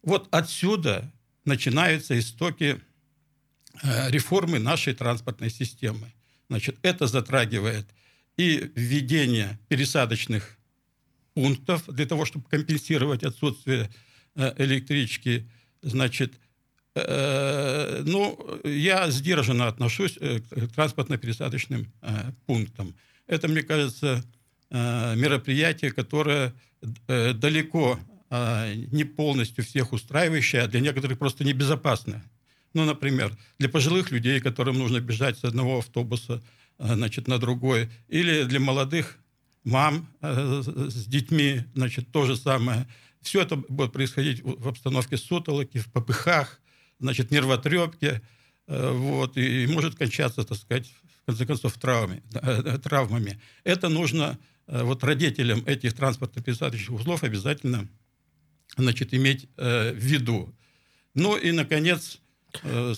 Вот 0.04 0.28
отсюда 0.30 1.12
начинаются 1.46 2.18
истоки 2.18 2.80
реформы 4.08 4.58
нашей 4.60 4.94
транспортной 4.94 5.50
системы. 5.50 6.12
Значит, 6.50 6.78
это 6.82 7.08
затрагивает 7.08 7.86
и 8.38 8.72
введение 8.76 9.60
пересадочных 9.68 10.58
пунктов 11.34 11.84
для 11.88 12.06
того, 12.06 12.26
чтобы 12.26 12.48
компенсировать 12.50 13.24
отсутствие 13.24 13.90
э, 14.36 14.54
электрички. 14.58 15.48
Значит, 15.82 16.34
э, 16.96 18.04
ну, 18.06 18.60
я 18.64 19.10
сдержанно 19.10 19.68
отношусь 19.68 20.18
э, 20.20 20.40
к 20.40 20.72
транспортно-пересадочным 20.76 21.88
пунктам. 22.46 22.96
Это, 23.28 23.48
мне 23.48 23.64
кажется, 23.64 24.24
мероприятие, 24.70 25.92
которое 25.92 26.54
далеко 27.08 28.00
не 28.30 29.04
полностью 29.04 29.64
всех 29.64 29.94
устраивающее, 29.94 30.64
а 30.64 30.68
для 30.68 30.80
некоторых 30.80 31.18
просто 31.18 31.44
небезопасное. 31.44 32.24
Ну, 32.76 32.84
например, 32.84 33.36
для 33.58 33.70
пожилых 33.70 34.12
людей, 34.12 34.42
которым 34.42 34.78
нужно 34.78 35.00
бежать 35.00 35.40
с 35.40 35.46
одного 35.46 35.78
автобуса 35.80 36.44
э, 36.78 36.94
значит, 36.94 37.30
на 37.30 37.40
другой, 37.40 37.90
или 38.10 38.44
для 38.44 38.60
молодых 38.60 39.18
мам 39.64 40.10
э, 40.22 40.62
с 40.62 41.06
детьми, 41.06 41.64
значит, 41.74 42.12
то 42.12 42.26
же 42.26 42.36
самое. 42.36 42.86
Все 43.22 43.42
это 43.42 43.56
будет 43.56 43.94
происходить 43.94 44.42
в 44.44 44.68
обстановке 44.68 45.16
сутолоки, 45.16 45.78
в 45.78 45.90
попыхах, 45.90 46.60
значит, 47.00 47.32
нервотрепке, 47.32 48.22
э, 48.68 48.92
вот, 48.92 49.38
и 49.38 49.68
может 49.68 49.96
кончаться, 49.96 50.44
так 50.44 50.58
сказать, 50.58 50.94
в 51.22 51.26
конце 51.28 51.46
концов, 51.46 51.78
травмами. 51.78 52.24
травмами. 52.84 53.40
Это 53.64 53.88
нужно 53.88 54.38
вот 54.68 55.02
родителям 55.06 55.64
этих 55.66 55.94
транспортно-пересадочных 55.94 56.94
узлов 56.94 57.24
обязательно 57.24 57.88
значит, 58.76 59.14
иметь 59.14 59.48
в 59.56 59.94
виду. 59.94 60.54
Ну 61.14 61.38
и, 61.38 61.52
наконец, 61.52 62.20
Э, 62.20 62.25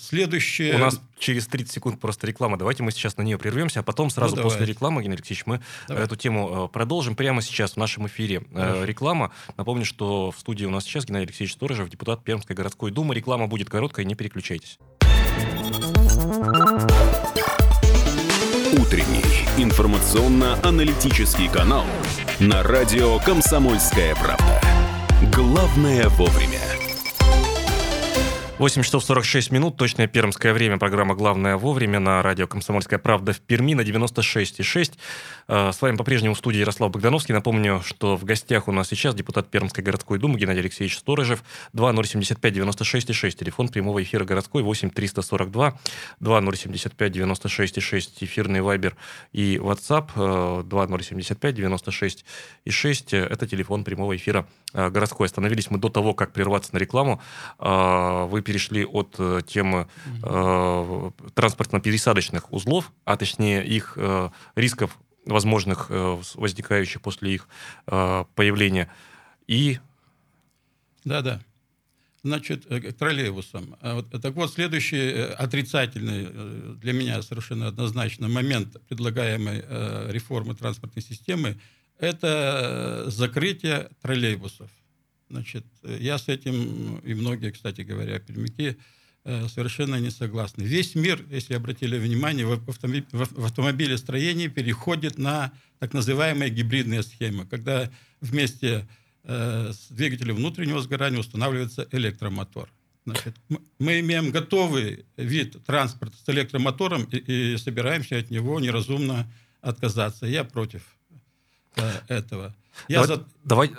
следующее... 0.00 0.74
У 0.74 0.78
нас 0.78 1.00
через 1.18 1.46
30 1.46 1.72
секунд 1.72 2.00
просто 2.00 2.26
реклама. 2.26 2.56
Давайте 2.56 2.82
мы 2.82 2.92
сейчас 2.92 3.16
на 3.16 3.22
нее 3.22 3.38
прервемся, 3.38 3.80
а 3.80 3.82
потом 3.82 4.10
сразу 4.10 4.36
Ну, 4.36 4.42
после 4.42 4.66
рекламы, 4.66 5.02
Геннадий 5.02 5.20
Алексеевич, 5.20 5.46
мы 5.46 5.60
Давай. 5.88 6.04
эту 6.04 6.16
тему 6.16 6.66
э, 6.66 6.72
продолжим 6.72 7.16
прямо 7.16 7.42
сейчас 7.42 7.72
в 7.72 7.76
нашем 7.76 8.06
эфире. 8.06 8.42
Э, 8.52 8.60
Хорошо. 8.60 8.84
Реклама. 8.84 9.32
Напомню, 9.56 9.84
что 9.84 10.30
в 10.30 10.38
студии 10.38 10.64
у 10.64 10.70
нас 10.70 10.84
сейчас 10.84 11.04
Геннадий 11.06 11.26
Алексеевич 11.26 11.54
Сторожев, 11.54 11.88
депутат 11.88 12.22
Пермской 12.24 12.54
городской 12.54 12.90
думы. 12.90 13.14
Реклама 13.14 13.46
будет 13.46 13.68
короткая, 13.70 14.06
не 14.06 14.14
переключайтесь. 14.14 14.78
Утренний 18.72 19.24
информационно-аналитический 19.56 21.48
канал 21.48 21.84
на 22.38 22.62
радио 22.62 23.18
«Комсомольская 23.20 24.14
правда». 24.14 24.60
Главное 25.34 26.08
вовремя. 26.10 26.57
8 28.58 28.82
часов 28.82 29.04
46 29.04 29.52
минут, 29.52 29.76
точное 29.76 30.08
пермское 30.08 30.52
время, 30.52 30.78
программа 30.78 31.14
«Главное 31.14 31.56
вовремя» 31.56 32.00
на 32.00 32.22
радио 32.22 32.48
«Комсомольская 32.48 32.98
правда» 32.98 33.32
в 33.32 33.38
Перми 33.38 33.74
на 33.74 33.82
96,6. 33.82 34.94
Э, 35.46 35.70
С 35.70 35.80
вами 35.80 35.94
по-прежнему 35.96 36.34
в 36.34 36.38
студии 36.38 36.58
Ярослав 36.58 36.90
Богдановский. 36.90 37.34
Напомню, 37.34 37.82
что 37.84 38.16
в 38.16 38.24
гостях 38.24 38.66
у 38.66 38.72
нас 38.72 38.88
сейчас 38.88 39.14
депутат 39.14 39.48
Пермской 39.48 39.84
городской 39.84 40.18
думы 40.18 40.40
Геннадий 40.40 40.62
Алексеевич 40.62 40.98
Сторожев, 40.98 41.44
2075-96,6, 41.72 43.30
телефон 43.30 43.68
прямого 43.68 44.02
эфира 44.02 44.24
городской 44.24 44.64
8 44.64 44.90
342 44.90 45.78
2075-96,6, 46.20 48.08
эфирный 48.22 48.60
вайбер 48.60 48.96
и 49.32 49.60
WhatsApp 49.62 50.10
э, 50.16 50.64
2075-96,6, 50.64 53.16
это 53.24 53.46
телефон 53.46 53.84
прямого 53.84 54.16
эфира 54.16 54.48
э, 54.74 54.90
городской. 54.90 55.28
Остановились 55.28 55.70
мы 55.70 55.78
до 55.78 55.90
того, 55.90 56.12
как 56.12 56.32
прерваться 56.32 56.74
на 56.74 56.78
рекламу. 56.78 57.22
Э, 57.60 58.26
Вы 58.28 58.47
перешли 58.48 58.86
от 58.86 59.14
э, 59.18 59.42
темы 59.46 59.88
э, 60.22 61.10
транспортно-пересадочных 61.34 62.50
узлов, 62.50 62.92
а 63.04 63.18
точнее 63.18 63.62
их 63.62 63.92
э, 63.96 64.30
рисков 64.56 64.98
возможных, 65.26 65.88
э, 65.90 66.18
возникающих 66.34 67.02
после 67.02 67.34
их 67.34 67.48
э, 67.86 68.24
появления. 68.34 68.88
И 69.46 69.80
Да-да. 71.04 71.42
Значит, 72.22 72.64
э, 72.70 72.80
к 72.80 72.96
троллейбусам. 72.96 73.76
А 73.82 74.02
так 74.02 74.34
вот, 74.34 74.50
следующий 74.50 75.10
э, 75.10 75.32
отрицательный 75.34 76.76
для 76.76 76.94
меня 76.94 77.20
совершенно 77.20 77.66
однозначно 77.66 78.28
момент 78.28 78.80
предлагаемой 78.88 79.62
реформы 80.10 80.54
транспортной 80.54 81.02
системы– 81.02 81.60
это 81.98 83.04
закрытие 83.08 83.90
троллейбусов. 84.00 84.70
Значит, 85.30 85.64
э, 85.82 85.98
я 86.00 86.18
с 86.18 86.28
этим, 86.28 86.98
и 86.98 87.14
многие, 87.14 87.50
кстати 87.50 87.82
говоря, 87.82 88.18
пермяки, 88.18 88.78
э, 89.24 89.48
совершенно 89.48 89.96
не 89.96 90.10
согласны. 90.10 90.62
Весь 90.62 90.94
мир, 90.94 91.22
если 91.30 91.54
обратили 91.54 91.98
внимание, 91.98 92.46
в 92.46 92.68
автомобиле, 92.68 93.06
в 93.12 93.44
автомобилестроении 93.44 94.48
переходит 94.48 95.18
на 95.18 95.52
так 95.78 95.92
называемые 95.92 96.50
гибридные 96.50 97.02
схемы, 97.02 97.46
когда 97.46 97.90
вместе 98.20 98.88
э, 99.24 99.72
с 99.72 99.88
двигателем 99.90 100.36
внутреннего 100.36 100.80
сгорания 100.80 101.18
устанавливается 101.18 101.86
электромотор. 101.92 102.70
Значит, 103.04 103.36
мы 103.78 104.00
имеем 104.00 104.30
готовый 104.30 105.06
вид 105.16 105.64
транспорта 105.64 106.16
с 106.16 106.28
электромотором 106.28 107.04
и, 107.04 107.52
и 107.52 107.56
собираемся 107.56 108.18
от 108.18 108.30
него 108.30 108.60
неразумно 108.60 109.30
отказаться. 109.62 110.26
Я 110.26 110.44
против 110.44 110.82
этого. 112.08 112.54
Я 112.88 113.02
давай, 113.02 113.16
за- 113.16 113.26
давай, 113.44 113.70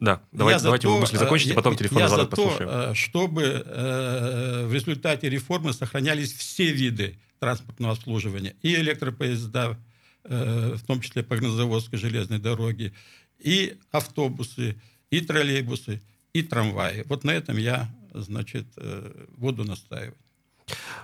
да, 0.00 0.22
давай, 0.32 0.54
я 0.54 0.60
давайте 0.60 0.86
то, 0.88 0.94
вы 0.94 1.00
мысли 1.00 1.16
э, 1.16 1.18
закончите, 1.18 1.50
я- 1.50 1.56
потом 1.56 1.76
телефонный 1.76 2.02
я 2.02 2.08
за 2.08 2.24
то, 2.24 2.30
послушаем. 2.30 2.68
э, 2.70 2.94
чтобы 2.94 3.42
э, 3.42 4.66
в 4.66 4.74
результате 4.74 5.28
реформы 5.28 5.72
сохранялись 5.72 6.32
все 6.32 6.72
виды 6.72 7.18
транспортного 7.38 7.92
обслуживания. 7.92 8.54
И 8.62 8.74
электропоезда, 8.74 9.76
э, 10.24 10.72
в 10.74 10.86
том 10.86 11.00
числе 11.00 11.22
по 11.22 11.36
Гнозаводской 11.36 11.98
железной 11.98 12.38
дороге, 12.38 12.92
и 13.38 13.78
автобусы, 13.92 14.76
и 15.10 15.20
троллейбусы, 15.20 16.02
и 16.32 16.42
трамваи. 16.42 17.04
Вот 17.06 17.24
на 17.24 17.30
этом 17.32 17.56
я, 17.56 17.88
значит, 18.12 18.66
э, 18.76 19.10
буду 19.36 19.64
настаивать. 19.64 20.16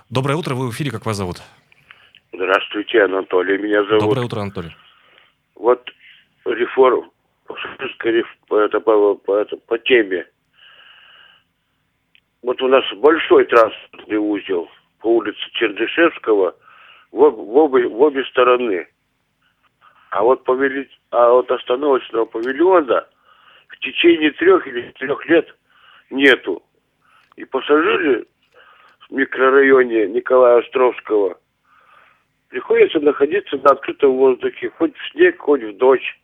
Доброе 0.09 0.35
утро, 0.35 0.55
вы 0.55 0.67
в 0.69 0.71
эфире, 0.71 0.91
как 0.91 1.05
вас 1.05 1.17
зовут? 1.17 1.41
Здравствуйте, 2.33 3.03
Анатолий, 3.03 3.57
меня 3.57 3.83
зовут. 3.85 4.01
Доброе 4.01 4.25
утро, 4.25 4.41
Анатолий. 4.41 4.75
Вот 5.55 5.83
реформ, 6.45 7.09
реф- 8.03 8.37
это 8.49 8.79
по, 8.79 9.15
по, 9.15 9.35
это 9.37 9.57
по 9.57 9.77
теме. 9.77 10.27
Вот 12.41 12.61
у 12.61 12.67
нас 12.67 12.83
большой 12.95 13.45
транспортный 13.45 14.17
узел 14.17 14.69
по 14.99 15.07
улице 15.07 15.39
Чердышевского 15.53 16.55
в, 17.11 17.29
в, 17.29 17.57
обе, 17.57 17.87
в 17.87 18.01
обе 18.01 18.23
стороны. 18.25 18.87
А 20.11 20.23
вот, 20.23 20.43
повели... 20.43 20.89
а 21.11 21.31
вот 21.31 21.51
остановочного 21.51 22.25
павильона 22.25 23.07
в 23.67 23.77
течение 23.79 24.31
трех 24.31 24.65
или 24.67 24.87
четырех 24.93 25.25
лет 25.27 25.55
нету. 26.09 26.63
И 27.35 27.45
пассажиры 27.45 28.25
в 29.09 29.13
микрорайоне 29.13 30.07
Николая 30.07 30.59
Островского 30.59 31.37
приходится 32.49 32.99
находиться 32.99 33.57
на 33.57 33.71
открытом 33.71 34.11
воздухе, 34.11 34.69
хоть 34.77 34.95
в 34.95 35.11
снег, 35.11 35.39
хоть 35.39 35.63
в 35.63 35.77
дождь. 35.77 36.19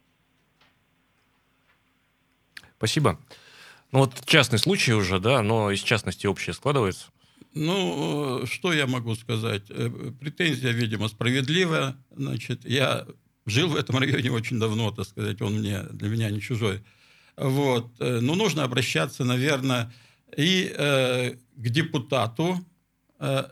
Спасибо. 2.83 3.17
Ну 3.93 3.99
вот 3.99 4.25
частный 4.25 4.59
случай 4.59 4.91
уже, 4.91 5.21
да, 5.21 5.41
но 5.41 5.71
из 5.71 5.79
частности 5.79 6.27
общее 6.27 6.53
складывается. 6.53 7.05
Ну, 7.53 8.43
э, 8.43 8.45
что 8.45 8.73
я 8.73 8.87
могу 8.87 9.15
сказать? 9.15 9.61
Э, 9.69 9.89
Претензия, 10.19 10.71
видимо, 10.71 11.07
справедливая. 11.07 11.95
Значит, 12.13 12.65
я 12.65 13.07
жил 13.45 13.69
в 13.69 13.77
этом 13.77 13.99
районе 13.99 14.31
очень 14.31 14.59
давно, 14.59 14.91
так 14.91 15.07
сказать, 15.07 15.41
он 15.41 15.59
мне, 15.59 15.83
для 15.93 16.09
меня 16.09 16.29
не 16.29 16.41
чужой. 16.41 16.83
Вот. 17.37 17.89
э, 18.01 18.19
Но 18.19 18.35
нужно 18.35 18.65
обращаться, 18.65 19.23
наверное, 19.23 19.93
и 20.35 20.69
э, 20.77 21.35
к 21.55 21.69
депутату 21.69 22.59
э, 23.19 23.45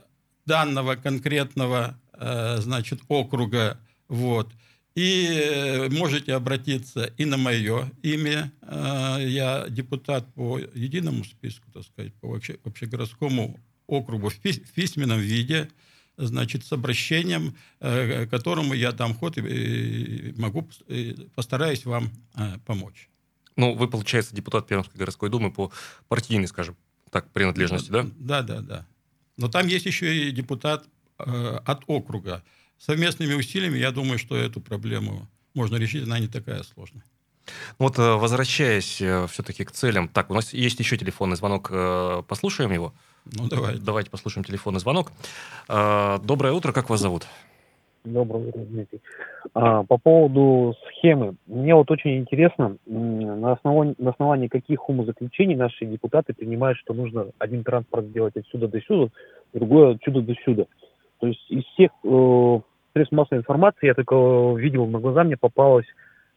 данного 0.45 0.95
конкретного, 0.95 1.97
э, 2.11 2.57
значит, 2.57 2.99
округа, 3.07 3.79
вот. 4.09 4.51
И 4.95 5.25
э, 5.31 5.89
можете 5.89 6.33
обратиться 6.33 7.05
и 7.17 7.25
на 7.25 7.37
мое 7.37 7.89
имя. 8.03 8.51
Э, 8.61 9.17
Я 9.25 9.67
депутат 9.69 10.33
по 10.33 10.59
единому 10.59 11.23
списку, 11.23 11.71
так 11.71 11.83
сказать, 11.83 12.13
по 12.15 12.27
обще- 12.35 12.59
общегородскому 12.65 13.57
округу 13.87 14.29
в 14.29 14.39
пис- 14.43 14.63
в 14.65 14.71
письменном 14.73 15.19
виде, 15.19 15.69
значит, 16.17 16.65
с 16.65 16.73
обращением, 16.73 17.55
э, 17.79 18.25
которому 18.27 18.73
я 18.73 18.91
дам 18.91 19.13
ход 19.13 19.37
и- 19.37 20.33
могу, 20.37 20.67
и 20.87 21.15
постараюсь 21.35 21.85
вам 21.85 22.09
э, 22.35 22.57
помочь. 22.65 23.07
Ну, 23.55 23.73
вы, 23.75 23.87
получается, 23.87 24.35
депутат 24.35 24.67
Пермской 24.67 24.97
городской 24.97 25.29
думы 25.29 25.51
по 25.51 25.71
партийной, 26.09 26.47
скажем 26.47 26.75
так, 27.11 27.31
принадлежности, 27.31 27.91
да? 27.91 28.07
Да, 28.19 28.41
да, 28.41 28.61
да. 28.61 28.85
Но 29.37 29.47
там 29.47 29.67
есть 29.67 29.85
еще 29.85 30.27
и 30.27 30.31
депутат 30.31 30.85
э, 31.19 31.59
от 31.65 31.83
округа. 31.87 32.43
Совместными 32.81 33.35
усилиями, 33.35 33.77
я 33.77 33.91
думаю, 33.91 34.17
что 34.17 34.35
эту 34.35 34.59
проблему 34.59 35.27
можно 35.53 35.75
решить, 35.75 36.03
она 36.03 36.17
не 36.17 36.27
такая 36.27 36.63
сложная. 36.63 37.03
Вот 37.77 37.99
э, 37.99 38.15
возвращаясь 38.15 38.95
все-таки 39.29 39.63
к 39.65 39.71
целям. 39.71 40.07
Так, 40.07 40.31
у 40.31 40.33
нас 40.33 40.51
есть 40.51 40.79
еще 40.79 40.97
телефонный 40.97 41.35
звонок. 41.35 41.69
э, 41.71 42.23
Послушаем 42.27 42.71
его? 42.71 42.91
Ну, 43.37 43.47
давай. 43.47 43.77
Давайте 43.77 44.09
послушаем 44.09 44.43
телефонный 44.43 44.79
звонок. 44.79 45.11
Э, 45.69 46.17
Доброе 46.23 46.53
утро, 46.53 46.71
как 46.71 46.89
вас 46.89 47.01
зовут? 47.01 47.27
Доброе 48.03 48.47
утро, 48.47 48.61
Дмитрий. 48.61 48.99
А, 49.53 49.83
по 49.83 49.99
поводу 49.99 50.75
схемы. 50.89 51.35
Мне 51.45 51.75
вот 51.75 51.91
очень 51.91 52.17
интересно, 52.17 52.77
на 52.87 53.51
основании, 53.53 53.93
на 53.99 54.09
основании 54.09 54.47
каких 54.47 54.89
умозаключений 54.89 55.55
наши 55.55 55.85
депутаты 55.85 56.33
принимают, 56.33 56.79
что 56.79 56.95
нужно 56.95 57.27
один 57.37 57.63
транспорт 57.63 58.05
сделать 58.07 58.35
отсюда 58.35 58.67
до 58.67 58.81
сюда, 58.81 59.11
другой 59.53 59.95
отсюда 59.95 60.21
до 60.21 60.33
сюда. 60.43 60.65
То 61.19 61.27
есть 61.27 61.45
из 61.49 61.63
всех 61.65 61.91
э, 62.03 62.59
средств 62.93 63.13
массовой 63.13 63.39
информации 63.39 63.87
я 63.87 63.93
только 63.93 64.15
видел, 64.57 64.85
на 64.87 64.99
глаза 64.99 65.23
мне 65.23 65.37
попалось 65.37 65.85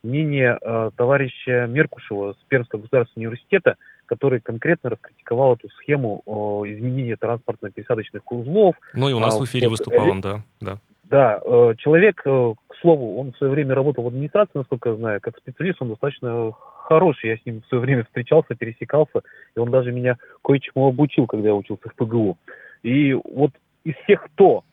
мнение 0.03 0.59
э, 0.61 0.91
товарища 0.97 1.67
Меркушева 1.67 2.35
с 2.35 2.45
Пермского 2.49 2.83
государственного 2.83 3.29
университета, 3.29 3.77
который 4.07 4.41
конкретно 4.41 4.91
раскритиковал 4.91 5.55
эту 5.55 5.69
схему 5.71 6.23
э, 6.27 6.31
изменения 6.73 7.17
транспортно-пересадочных 7.17 8.21
узлов, 8.31 8.77
Ну 8.93 9.09
и 9.09 9.13
у 9.13 9.19
нас 9.19 9.37
А, 9.37 9.41
в 9.41 9.45
эфире 9.45 9.69
выступал 9.69 10.07
э, 10.07 10.11
он, 10.11 10.21
да. 10.21 10.43
да. 10.61 10.79
да, 11.05 11.41
э, 11.43 11.75
человек, 11.79 12.21
э, 12.25 12.55
к 12.69 12.77
слову, 12.81 13.19
он 13.19 13.33
в 13.33 13.39
свое 13.39 13.53
время 13.53 13.75
работал 13.75 14.05
в 14.05 14.09
администрации, 14.09 14.59
насколько 14.59 14.91
я 14.91 14.97
знаю, 14.97 15.21
как 15.23 15.39
специалист 15.39 15.81
он 15.81 15.89
достаточно 15.89 16.53
хороший. 16.85 17.31
Я 17.31 17.37
с 17.39 17.47
ним 17.47 17.63
в 17.63 17.67
свое 17.69 17.83
время 17.83 18.05
встречался, 18.05 18.55
пересекался, 18.55 19.23
и 19.57 19.59
он 19.59 19.71
даже 19.71 19.91
меня 19.91 20.19
кое-чему 20.45 20.89
обучил, 20.89 21.27
когда 21.27 21.49
я 21.49 21.55
учился 21.55 21.89
в 21.89 21.95
ПГУ. 21.95 22.37
И 22.83 23.15
вот 23.15 23.53
из 23.85 23.95
всех, 24.05 24.25
кто, 24.25 24.65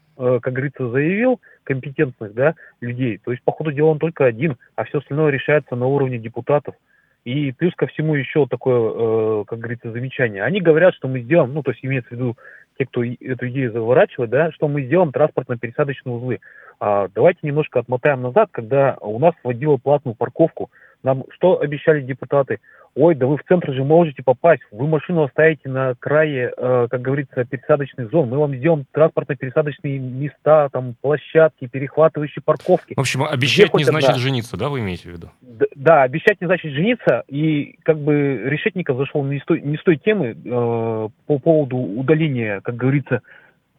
как 0.42 0.54
говорится, 0.54 0.90
заявил, 0.90 1.40
компетентных 1.64 2.34
да, 2.34 2.56
людей, 2.80 3.20
то 3.24 3.32
есть, 3.32 3.44
по 3.44 3.52
ходу 3.52 3.72
дела, 3.72 3.88
он 3.88 4.00
только 4.00 4.26
один, 4.26 4.58
а 4.76 4.84
все 4.84 5.00
остальное 5.00 5.32
решается 5.32 5.76
на 5.76 5.88
уровне 5.88 6.18
депутатов. 6.18 6.76
И 7.24 7.52
плюс 7.52 7.74
ко 7.76 7.86
всему 7.88 8.16
еще 8.16 8.48
такое, 8.48 9.42
э, 9.42 9.44
как 9.46 9.60
говорится, 9.60 9.92
замечание. 9.92 10.44
Они 10.44 10.60
говорят, 10.60 10.96
что 10.96 11.08
мы 11.08 11.22
сделаем, 11.22 11.54
ну, 11.54 11.62
то 11.62 11.72
есть 11.72 11.86
имеется 11.86 12.10
в 12.10 12.14
виду 12.14 12.38
те, 12.80 12.86
кто 12.86 13.04
эту 13.04 13.48
идею 13.50 13.72
заворачивает, 13.72 14.32
да, 14.32 14.52
что 14.52 14.68
мы 14.68 14.84
сделаем 14.84 15.12
транспортно-пересадочные 15.12 16.14
узлы. 16.14 16.40
А, 16.80 17.10
давайте 17.14 17.40
немножко 17.44 17.80
отмотаем 17.80 18.24
назад, 18.24 18.50
когда 18.52 18.98
у 19.02 19.20
нас 19.20 19.36
вводила 19.44 19.78
платную 19.78 20.16
парковку. 20.16 20.72
Нам 21.04 21.24
что 21.32 21.60
обещали 21.60 22.02
депутаты? 22.02 22.60
ой, 22.96 23.16
да 23.16 23.26
вы 23.26 23.38
в 23.38 23.44
центр 23.48 23.74
же 23.74 23.84
можете 23.84 24.22
попасть, 24.24 24.62
вы 24.72 24.88
машину 24.88 25.24
оставите 25.24 25.70
на 25.70 25.96
крае, 25.96 26.54
э, 26.56 26.88
как 26.90 27.02
говорится, 27.02 27.46
пересадочных 27.46 28.10
зон, 28.12 28.30
мы 28.30 28.38
вам 28.38 28.56
сделаем 28.56 28.86
транспортно-пересадочные 28.92 30.00
места, 30.00 30.70
там, 30.70 30.96
площадки, 31.02 31.68
перехватывающие 31.68 32.44
парковки. 32.44 32.94
В 32.96 33.00
общем, 33.00 33.24
обещать 33.24 33.74
не 33.74 33.84
значит 33.84 34.10
одна... 34.10 34.22
жениться, 34.22 34.58
да, 34.58 34.70
вы 34.70 34.80
имеете 34.82 35.10
в 35.10 35.14
виду? 35.14 35.30
Да, 35.42 35.66
да, 35.76 36.04
обещать 36.04 36.42
не 36.42 36.48
значит 36.48 36.72
жениться, 36.74 37.24
и 37.28 37.76
как 37.84 37.98
бы 37.98 38.42
Решетников 38.46 38.98
зашел 38.98 39.24
не 39.24 39.40
с 39.40 39.46
той, 39.46 39.62
не 39.62 39.78
с 39.78 39.84
той 39.84 39.98
темы 39.98 40.36
э, 40.36 41.10
по 41.28 41.40
поводу 41.40 41.78
удаления, 41.78 42.62
как 42.62 42.76
говорится, 42.76 43.22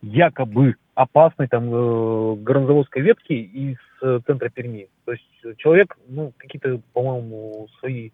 якобы 0.01 0.77
опасной 0.95 1.49
там 1.49 1.65
э, 1.73 2.37
горнозаводской 2.37 3.03
ветки 3.03 3.33
из 3.33 3.77
центра 4.27 4.49
Перми. 4.49 4.89
То 5.05 5.13
есть 5.13 5.59
человек, 5.59 5.97
ну, 6.09 6.33
какие-то, 6.37 6.81
по-моему, 6.93 7.69
свои 7.79 8.11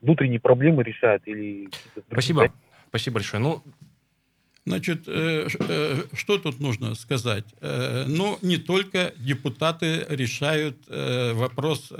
внутренние 0.00 0.40
проблемы 0.40 0.82
решает 0.82 1.22
или... 1.26 1.68
Спасибо. 2.10 2.52
Спасибо 2.88 3.14
большое. 3.14 3.42
Ну, 3.42 3.62
Значит, 4.66 5.08
э, 5.08 5.48
э, 5.58 6.02
что 6.12 6.38
тут 6.38 6.60
нужно 6.60 6.94
сказать? 6.94 7.44
Э, 7.60 8.04
ну, 8.06 8.38
не 8.42 8.58
только 8.58 9.12
депутаты 9.16 10.06
решают 10.08 10.76
вопрос 10.88 11.90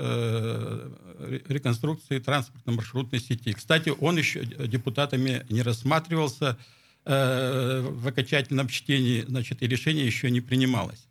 реконструкции 1.49 2.19
транспортно-маршрутной 2.19 3.19
сети. 3.19 3.53
Кстати, 3.53 3.91
он 3.99 4.17
еще 4.17 4.45
депутатами 4.45 5.45
не 5.49 5.61
рассматривался 5.61 6.57
в 7.03 8.07
окончательном 8.07 8.67
чтении, 8.67 9.21
значит, 9.21 9.63
и 9.63 9.67
решение 9.67 10.05
еще 10.05 10.29
не 10.29 10.39
принималось. 10.39 11.07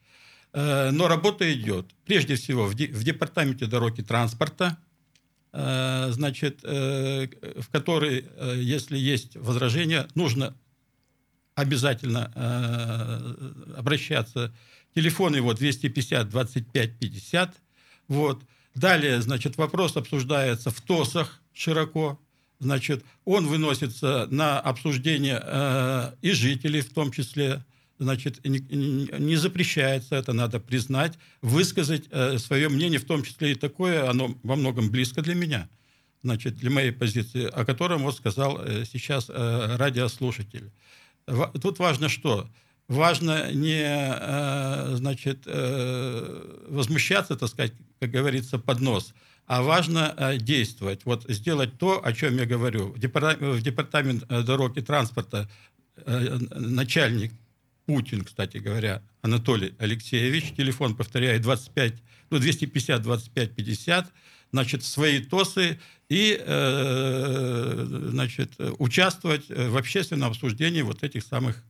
Но 0.53 1.07
работа 1.07 1.53
идет. 1.53 1.87
Прежде 2.07 2.35
всего, 2.35 2.67
в 2.67 2.75
департаменте 2.75 3.67
дороги 3.67 4.03
транспорта– 4.03 4.79
Э, 5.53 6.11
значит, 6.13 6.61
э, 6.63 7.27
в 7.61 7.69
которой, 7.71 8.25
э, 8.25 8.55
если 8.61 8.97
есть 8.97 9.35
возражения, 9.37 10.07
нужно 10.15 10.57
обязательно 11.57 12.33
обращаться. 13.77 14.55
Телефон 14.95 15.37
его 15.37 15.53
250 15.53 16.31
25 16.31 16.99
50. 16.99 17.55
Вот. 18.09 18.43
Далее, 18.75 19.21
значит, 19.21 19.59
вопрос 19.59 19.97
обсуждается 19.97 20.71
в 20.71 20.81
ТОСах 20.81 21.43
широко. 21.53 22.19
Значит, 22.61 23.05
он 23.27 23.47
выносится 23.47 24.27
на 24.31 24.59
обсуждение 24.59 26.15
и 26.23 26.31
жителей 26.31 26.81
в 26.81 26.95
том 26.95 27.13
числе 27.13 27.63
значит, 28.01 28.45
не, 28.45 28.61
не 29.19 29.37
запрещается, 29.37 30.17
это 30.17 30.33
надо 30.33 30.59
признать, 30.59 31.19
высказать 31.43 32.05
э, 32.11 32.39
свое 32.39 32.69
мнение, 32.69 32.99
в 32.99 33.05
том 33.05 33.23
числе 33.23 33.53
и 33.53 33.55
такое, 33.55 34.09
оно 34.09 34.35
во 34.43 34.57
многом 34.57 34.91
близко 34.91 35.23
для 35.23 35.35
меня, 35.35 35.69
значит, 36.23 36.57
для 36.57 36.71
моей 36.71 36.93
позиции, 36.93 37.45
о 37.45 37.65
котором 37.65 38.03
вот 38.03 38.17
сказал 38.17 38.59
э, 38.59 38.85
сейчас 38.91 39.27
э, 39.29 39.77
радиослушатель. 39.77 40.73
В, 41.27 41.53
тут 41.61 41.79
важно 41.79 42.09
что? 42.09 42.49
Важно 42.89 43.53
не, 43.53 43.85
э, 43.85 44.97
значит, 44.97 45.43
э, 45.45 46.67
возмущаться, 46.69 47.37
так 47.37 47.51
сказать, 47.51 47.73
как 48.01 48.11
говорится, 48.11 48.59
под 48.59 48.81
нос, 48.81 49.15
а 49.47 49.63
важно 49.63 50.15
э, 50.17 50.39
действовать. 50.39 51.03
Вот 51.05 51.25
сделать 51.29 51.77
то, 51.79 52.05
о 52.05 52.13
чем 52.15 52.39
я 52.39 52.47
говорю. 52.47 52.93
В 52.93 52.99
департамент, 52.99 53.61
в 53.61 53.63
департамент 53.63 54.25
э, 54.31 54.43
дорог 54.43 54.79
и 54.79 54.81
транспорта 54.81 55.51
э, 55.97 56.39
начальник 56.57 57.33
Путин, 57.91 58.23
кстати 58.23 58.59
говоря, 58.59 59.03
Анатолий 59.21 59.75
Алексеевич. 59.81 60.55
Телефон, 60.57 60.95
повторяю, 60.95 61.41
25, 61.41 61.95
ну, 62.31 62.39
250 62.39 63.03
25 63.03 63.53
50. 63.57 64.13
Значит, 64.53 64.85
свои 64.85 65.19
ТОСы 65.19 65.81
и, 66.09 66.41
э, 66.41 67.87
значит, 68.13 68.53
участвовать 68.79 69.49
в 69.49 69.77
общественном 69.77 70.31
обсуждении 70.31 70.83
вот 70.83 71.03
этих 71.03 71.25
самых 71.25 71.65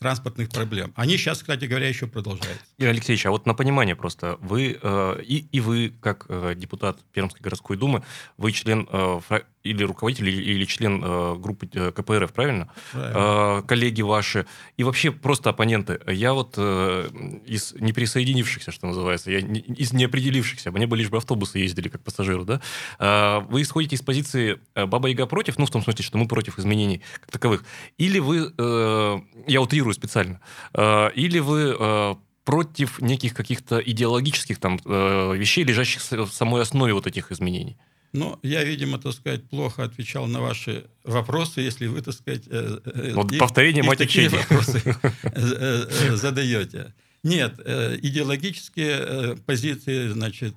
транспортных 0.00 0.48
проблем. 0.48 0.92
Они 0.96 1.16
сейчас, 1.16 1.38
кстати 1.38 1.66
говоря, 1.66 1.86
еще 1.86 2.08
продолжаются. 2.08 2.64
Игорь 2.78 2.94
Алексеевич, 2.94 3.26
а 3.26 3.30
вот 3.30 3.46
на 3.46 3.54
понимание 3.54 3.94
просто, 3.94 4.38
вы 4.40 4.76
э, 4.82 5.22
и, 5.22 5.46
и 5.52 5.60
вы, 5.60 5.94
как 6.00 6.24
э, 6.28 6.54
депутат 6.56 6.98
Пермской 7.12 7.42
городской 7.42 7.76
думы, 7.76 8.02
вы 8.38 8.50
член 8.50 8.88
э, 8.90 9.20
или 9.62 9.82
руководитель, 9.82 10.28
или, 10.28 10.42
или 10.42 10.64
член 10.64 11.02
э, 11.04 11.34
группы 11.36 11.68
э, 11.72 11.92
КПРФ, 11.92 12.32
правильно? 12.32 12.72
правильно. 12.92 13.58
Э, 13.58 13.62
коллеги 13.66 14.02
ваши, 14.02 14.46
и 14.76 14.84
вообще 14.84 15.10
просто 15.10 15.50
оппоненты. 15.50 16.00
Я 16.06 16.32
вот 16.32 16.54
э, 16.56 17.08
из 17.46 17.74
неприсоединившихся, 17.74 18.72
что 18.72 18.86
называется, 18.86 19.30
я 19.30 19.42
не, 19.42 19.60
из 19.60 19.92
неопределившихся, 19.92 20.70
мне 20.72 20.86
бы 20.86 20.96
лишь 20.96 21.10
бы 21.10 21.18
автобусы 21.18 21.58
ездили 21.58 21.88
как 21.88 22.02
пассажиры, 22.02 22.44
да? 22.44 22.60
Э, 22.98 23.40
вы 23.48 23.62
исходите 23.62 23.96
из 23.96 24.02
позиции 24.02 24.60
э, 24.74 24.86
Баба 24.86 25.08
Яга 25.08 25.26
против, 25.26 25.58
ну, 25.58 25.66
в 25.66 25.70
том 25.70 25.82
смысле, 25.82 26.04
что 26.04 26.18
мы 26.18 26.26
против 26.26 26.58
изменений 26.58 27.02
как 27.20 27.30
таковых, 27.30 27.64
или 27.98 28.18
вы, 28.18 28.52
э, 28.56 29.20
я 29.46 29.60
утрирую 29.60 29.94
специально, 29.94 30.40
э, 30.74 31.10
или 31.14 31.38
вы... 31.38 31.76
Э, 31.78 32.14
против 32.44 33.00
неких 33.00 33.34
каких-то 33.34 33.78
идеологических 33.78 34.58
там 34.58 34.80
э, 34.84 35.36
вещей, 35.36 35.62
лежащих 35.62 36.00
в 36.02 36.32
самой 36.32 36.62
основе 36.62 36.92
вот 36.94 37.06
этих 37.06 37.30
изменений. 37.30 37.76
Ну, 38.12 38.38
я, 38.42 38.64
видимо, 38.64 38.98
так 38.98 39.12
сказать, 39.12 39.48
плохо 39.48 39.84
отвечал 39.84 40.26
на 40.26 40.40
ваши 40.40 40.86
вопросы, 41.04 41.60
если 41.60 41.86
вы, 41.86 42.02
так 42.02 42.14
сказать... 42.14 42.42
Э, 42.48 42.80
э, 42.84 43.12
вот 43.14 43.30
их, 43.30 43.38
повторение 43.38 43.84
мать 43.84 43.98
такие 43.98 44.28
вопросы 44.28 44.82
э, 45.22 46.16
задаете. 46.16 46.92
Нет, 47.22 47.58
идеологические 47.58 49.36
позиции, 49.44 50.08
значит, 50.08 50.54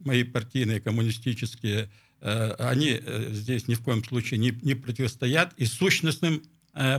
мои 0.00 0.24
партийные, 0.24 0.78
коммунистические, 0.78 1.88
они 2.20 3.00
здесь 3.30 3.66
ни 3.66 3.74
в 3.74 3.80
коем 3.80 4.04
случае 4.04 4.38
не, 4.38 4.50
не 4.60 4.74
противостоят 4.74 5.54
и 5.56 5.64
сущностным 5.64 6.42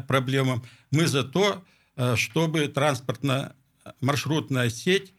проблемам. 0.07 0.65
Мы 0.89 1.05
за 1.05 1.23
то, 1.23 1.63
чтобы 2.15 2.67
транспортно-маршрутная 2.69 4.71
сеть 4.71 5.13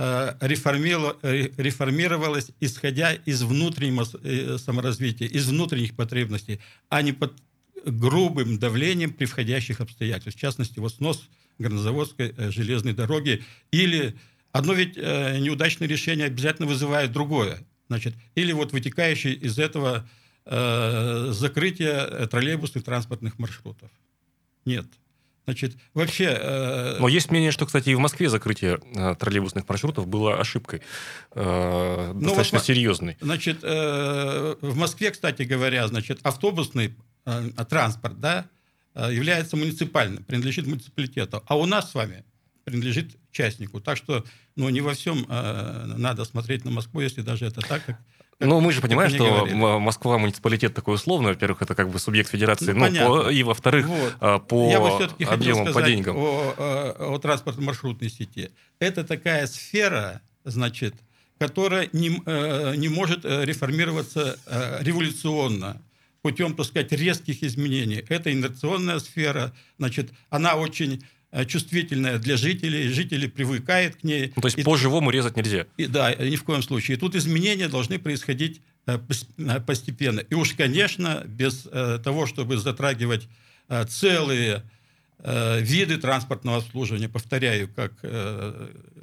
Э, 0.00 0.36
реформировалась, 0.38 2.52
исходя 2.60 3.14
из 3.14 3.42
внутреннего 3.42 4.06
э, 4.22 4.56
саморазвития, 4.56 5.26
из 5.26 5.48
внутренних 5.48 5.96
потребностей, 5.96 6.60
а 6.88 7.02
не 7.02 7.12
под 7.12 7.32
грубым 7.84 8.60
давлением 8.60 9.12
при 9.12 9.24
входящих 9.24 9.80
обстоятельств. 9.80 10.38
В 10.38 10.40
частности, 10.40 10.78
вот 10.78 10.94
снос 10.94 11.28
горнозаводской 11.58 12.32
э, 12.36 12.52
железной 12.52 12.92
дороги. 12.92 13.42
Или 13.72 14.14
одно 14.52 14.74
ведь 14.74 14.96
неудачное 14.96 15.88
решение 15.88 16.26
обязательно 16.26 16.68
вызывает 16.68 17.10
другое. 17.10 17.58
Значит, 17.88 18.14
или 18.36 18.52
вот 18.52 18.70
вытекающее 18.70 19.34
из 19.34 19.58
этого 19.58 20.08
закрытие 20.46 22.26
троллейбусных 22.28 22.82
транспортных 22.82 23.38
маршрутов. 23.38 23.90
Нет. 24.64 24.86
Значит, 25.48 25.78
вообще... 25.94 26.36
Э... 26.38 26.96
Но 27.00 27.08
есть 27.08 27.30
мнение, 27.30 27.52
что, 27.52 27.64
кстати, 27.64 27.88
и 27.88 27.94
в 27.94 28.00
Москве 28.00 28.28
закрытие 28.28 28.80
э, 28.94 29.14
троллейбусных 29.18 29.66
маршрутов 29.66 30.06
было 30.06 30.38
ошибкой 30.38 30.82
э, 31.32 32.12
ну, 32.12 32.20
достаточно 32.20 32.58
вот, 32.58 32.66
серьезной. 32.66 33.16
Значит, 33.22 33.60
э, 33.62 34.56
в 34.60 34.76
Москве, 34.76 35.10
кстати 35.10 35.44
говоря, 35.44 35.88
значит, 35.88 36.20
автобусный 36.22 36.94
э, 37.24 37.48
транспорт, 37.66 38.20
да, 38.20 38.44
э, 38.94 39.08
является 39.10 39.56
муниципальным, 39.56 40.22
принадлежит 40.22 40.66
муниципалитету. 40.66 41.42
А 41.46 41.56
у 41.56 41.64
нас 41.64 41.92
с 41.92 41.94
вами 41.94 42.26
принадлежит 42.64 43.16
частнику. 43.32 43.80
Так 43.80 43.96
что, 43.96 44.26
ну, 44.54 44.68
не 44.68 44.82
во 44.82 44.92
всем 44.92 45.24
э, 45.30 45.94
надо 45.96 46.26
смотреть 46.26 46.66
на 46.66 46.72
Москву, 46.72 47.00
если 47.00 47.22
даже 47.22 47.46
это 47.46 47.62
так, 47.62 47.86
как 47.86 47.98
ну, 48.40 48.60
мы 48.60 48.72
же 48.72 48.80
понимаем, 48.80 49.10
что 49.10 49.24
говорили. 49.24 49.54
Москва 49.54 50.16
муниципалитет 50.18 50.74
такой 50.74 50.94
условный. 50.94 51.32
Во-первых, 51.32 51.62
это 51.62 51.74
как 51.74 51.90
бы 51.90 51.98
субъект 51.98 52.30
федерации. 52.30 52.72
Ну, 52.72 52.88
ну 52.88 53.24
по, 53.24 53.30
и 53.30 53.42
во-вторых, 53.42 53.86
вот. 53.86 54.14
А, 54.20 54.38
по 54.38 54.70
Я 54.70 54.80
бы 54.80 54.90
объемам, 55.26 55.72
по 55.72 55.82
деньгам. 55.82 56.16
О, 56.16 56.54
о, 56.56 57.14
о 57.14 57.18
транспортно-маршрутной 57.18 58.10
сети. 58.10 58.50
Это 58.78 59.02
такая 59.02 59.46
сфера, 59.48 60.20
значит, 60.44 60.94
которая 61.38 61.88
не, 61.92 62.20
э, 62.26 62.74
не 62.76 62.88
может 62.88 63.24
э, 63.24 63.44
реформироваться 63.44 64.38
э, 64.46 64.82
революционно 64.82 65.80
путем, 66.22 66.54
так 66.54 66.66
сказать, 66.66 66.92
резких 66.92 67.42
изменений. 67.42 68.04
Это 68.08 68.32
инерционная 68.32 68.98
сфера, 68.98 69.52
значит, 69.78 70.10
она 70.30 70.54
очень 70.54 71.02
чувствительная 71.46 72.18
для 72.18 72.36
жителей, 72.36 72.88
жители 72.88 73.26
привыкают 73.26 73.96
к 73.96 74.04
ней. 74.04 74.32
Ну, 74.34 74.42
то 74.42 74.48
есть 74.48 74.58
и, 74.58 74.62
по-живому 74.62 75.10
резать 75.10 75.36
нельзя? 75.36 75.66
И, 75.76 75.86
да, 75.86 76.14
ни 76.14 76.36
в 76.36 76.44
коем 76.44 76.62
случае. 76.62 76.96
И 76.96 77.00
тут 77.00 77.14
изменения 77.14 77.68
должны 77.68 77.98
происходить 77.98 78.62
э, 78.86 78.98
э, 79.36 79.60
постепенно. 79.60 80.20
И 80.20 80.34
уж, 80.34 80.54
конечно, 80.54 81.24
без 81.26 81.68
того, 82.02 82.26
чтобы 82.26 82.56
затрагивать 82.58 83.28
целые 83.88 84.62
виды 85.18 85.98
транспортного 85.98 86.58
обслуживания, 86.58 87.08
повторяю, 87.08 87.68
как 87.68 87.92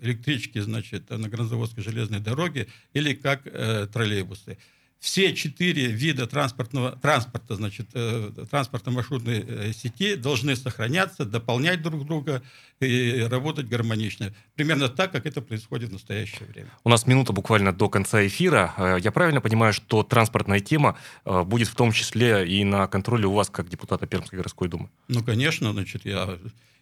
электрички, 0.02 0.60
значит, 0.60 1.10
на 1.10 1.28
Гранзаводской 1.30 1.84
железной 1.84 2.22
дороге 2.22 2.68
или 2.94 3.14
как 3.14 3.44
троллейбусы. 3.44 4.58
Все 5.06 5.36
четыре 5.36 5.86
вида 5.86 6.26
транспортного, 6.26 6.94
транспорта, 6.94 7.56
значит, 7.56 7.90
э, 7.94 8.32
транспортно-маршрутной 8.50 9.46
э, 9.48 9.72
сети 9.72 10.16
должны 10.16 10.56
сохраняться, 10.56 11.26
дополнять 11.26 11.84
друг 11.84 12.08
друга 12.08 12.42
и 12.80 13.28
работать 13.30 13.68
гармонично. 13.68 14.34
Примерно 14.56 14.90
так, 14.90 15.12
как 15.12 15.28
это 15.28 15.44
происходит 15.44 15.92
в 15.92 15.94
настоящее 15.94 16.48
время. 16.48 16.70
У 16.84 16.90
нас 16.90 17.06
минута 17.06 17.34
буквально 17.34 17.72
до 17.72 17.88
конца 17.88 18.26
эфира. 18.26 18.74
Э, 18.78 18.98
я 19.00 19.12
правильно 19.12 19.42
понимаю, 19.42 19.74
что 19.74 20.02
транспортная 20.02 20.60
тема 20.60 20.98
будет 21.24 21.68
в 21.68 21.76
том 21.76 21.92
числе 21.92 22.48
и 22.48 22.64
на 22.64 22.88
контроле 22.88 23.28
у 23.28 23.34
вас, 23.34 23.52
как 23.52 23.70
депутата 23.70 24.08
Пермской 24.08 24.38
городской 24.38 24.70
думы? 24.70 24.90
Ну, 25.08 25.24
конечно, 25.24 25.72
значит, 25.72 26.06
я 26.06 26.40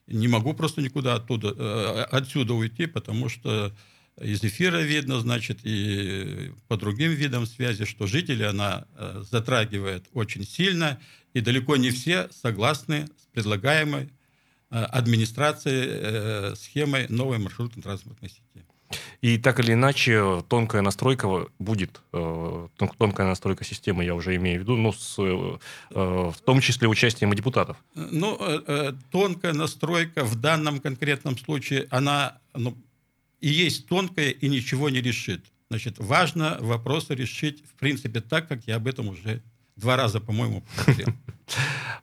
не 0.07 0.29
могу 0.29 0.53
просто 0.53 0.81
никуда 0.81 1.15
оттуда, 1.15 2.05
отсюда 2.05 2.53
уйти, 2.53 2.85
потому 2.85 3.27
что 3.27 3.73
из 4.21 4.43
эфира 4.43 4.77
видно, 4.77 5.19
значит, 5.19 5.59
и 5.63 6.51
по 6.67 6.77
другим 6.77 7.11
видам 7.11 7.45
связи, 7.45 7.85
что 7.85 8.05
жители 8.07 8.43
она 8.43 8.85
э, 8.95 9.23
затрагивает 9.29 10.05
очень 10.13 10.45
сильно, 10.45 10.99
и 11.33 11.41
далеко 11.41 11.77
не 11.77 11.89
все 11.89 12.29
согласны 12.31 13.07
с 13.21 13.25
предлагаемой 13.33 14.09
э, 14.69 14.83
администрацией 14.83 16.55
схемой 16.55 17.07
новой 17.09 17.39
маршрутно-транспортной 17.39 18.29
сети. 18.29 18.65
И 19.21 19.39
так 19.39 19.59
или 19.59 19.73
иначе, 19.73 20.43
тонкая 20.47 20.83
настройка 20.83 21.47
будет, 21.57 22.01
тонкая 22.11 23.25
настройка 23.25 23.63
системы, 23.63 24.03
я 24.03 24.13
уже 24.13 24.35
имею 24.35 24.59
в 24.59 24.61
виду, 24.61 24.75
ну, 24.75 24.93
с, 24.93 25.17
в 25.89 26.35
том 26.45 26.61
числе 26.61 26.87
участием 26.87 27.33
и 27.33 27.35
депутатов. 27.35 27.77
Ну, 27.95 28.37
тонкая 29.09 29.53
настройка 29.53 30.23
в 30.23 30.35
данном 30.35 30.79
конкретном 30.79 31.39
случае, 31.39 31.87
она 31.89 32.37
ну, 32.53 32.77
и 33.43 33.49
есть 33.49 33.87
тонкое, 33.87 34.29
и 34.29 34.47
ничего 34.47 34.89
не 34.89 35.01
решит. 35.01 35.43
Значит, 35.69 35.95
важно 35.97 36.57
вопросы 36.61 37.13
решить, 37.13 37.61
в 37.65 37.77
принципе, 37.77 38.21
так, 38.21 38.47
как 38.47 38.61
я 38.67 38.77
об 38.77 38.87
этом 38.87 39.09
уже 39.09 39.41
два 39.75 39.97
раза, 39.97 40.21
по-моему, 40.21 40.63
говорил. 40.85 41.07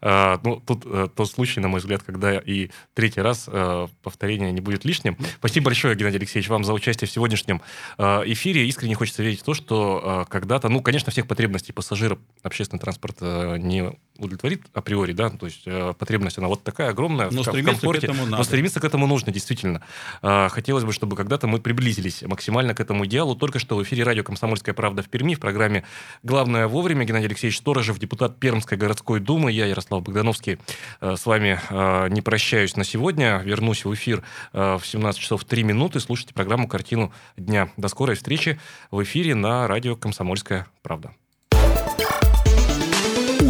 А, 0.03 0.41
ну, 0.45 0.61
тут 0.61 0.85
э, 0.87 1.09
тот 1.15 1.31
случай, 1.31 1.61
на 1.61 1.69
мой 1.69 1.81
взгляд, 1.81 2.03
когда 2.03 2.39
и 2.39 2.71
третий 2.95 3.21
раз 3.21 3.47
э, 3.49 3.89
повторение 4.03 4.51
не 4.51 4.61
будет 4.61 4.87
лишним. 4.87 5.17
Спасибо 5.37 5.67
большое, 5.67 5.95
Геннадий 5.95 6.19
Алексеевич, 6.19 6.49
вам 6.49 6.65
за 6.65 6.73
участие 6.73 7.07
в 7.07 7.11
сегодняшнем 7.11 7.61
э, 7.99 8.05
эфире. 8.27 8.67
Искренне 8.67 8.95
хочется 8.95 9.23
верить 9.23 9.41
в 9.41 9.45
то, 9.45 9.53
что 9.53 10.27
когда-то, 10.31 10.71
ну, 10.71 10.81
конечно, 10.81 11.13
всех 11.13 11.27
потребностей 11.27 11.73
пассажиров 11.73 12.19
общественный 12.43 12.81
транспорт 12.81 13.21
не 13.21 13.93
удовлетворит 14.21 14.63
априори, 14.73 15.13
да, 15.13 15.31
то 15.31 15.47
есть 15.47 15.65
потребность, 15.99 16.39
она 16.39 16.49
вот 16.49 16.63
такая 16.63 16.91
огромная 16.91 17.31
но 17.31 17.43
в, 17.43 17.47
в 17.47 17.65
комфорте. 17.65 18.07
К 18.07 18.11
этому 18.11 18.25
надо. 18.25 18.37
Но 18.39 18.45
стремиться 18.45 18.81
к 18.81 18.85
этому 18.85 19.07
нужно, 19.07 19.33
действительно. 19.33 19.83
Хотелось 20.23 20.85
бы, 20.85 20.93
чтобы 20.93 21.17
когда-то 21.17 21.47
мы 21.47 21.61
приблизились 21.61 22.23
максимально 22.23 22.75
к 22.75 22.81
этому 22.81 23.07
идеалу. 23.07 23.35
Только 23.35 23.59
что 23.59 23.77
в 23.77 23.83
эфире 23.83 24.05
радио 24.05 24.23
«Комсомольская 24.23 24.75
правда» 24.75 25.03
в 25.03 25.09
Перми 25.09 25.35
в 25.35 25.41
программе 25.41 25.85
«Главное 26.23 26.67
вовремя» 26.67 27.05
Геннадий 27.05 27.27
Алексеевич 27.27 27.59
Сторожев, 27.59 27.99
депутат 27.99 28.39
Пермской 28.39 28.79
городской 28.79 29.21
думы, 29.21 29.53
я, 29.53 29.67
Ярослав 29.67 30.03
Богдановский, 30.03 30.59
э, 31.01 31.17
с 31.17 31.27
вами 31.27 31.61
э, 31.69 32.09
не 32.09 32.23
прощаюсь 32.23 32.77
на 32.77 32.85
сегодня. 32.85 33.39
Вернусь 33.45 33.85
в 33.85 33.95
эфир 33.95 34.23
э, 34.53 34.79
в 34.81 34.87
17 34.87 35.21
часов 35.21 35.45
3 35.45 35.63
минуты. 35.63 36.01
Слушайте 36.01 36.35
программу 36.35 36.69
«Картину 36.69 37.13
дня». 37.37 37.71
До 37.77 37.89
скорой 37.89 38.17
встречи 38.17 38.61
в 38.91 39.03
эфире 39.03 39.35
на 39.35 39.67
радио 39.67 39.97
«Комсомольская 39.97 40.67
правда». 40.83 41.13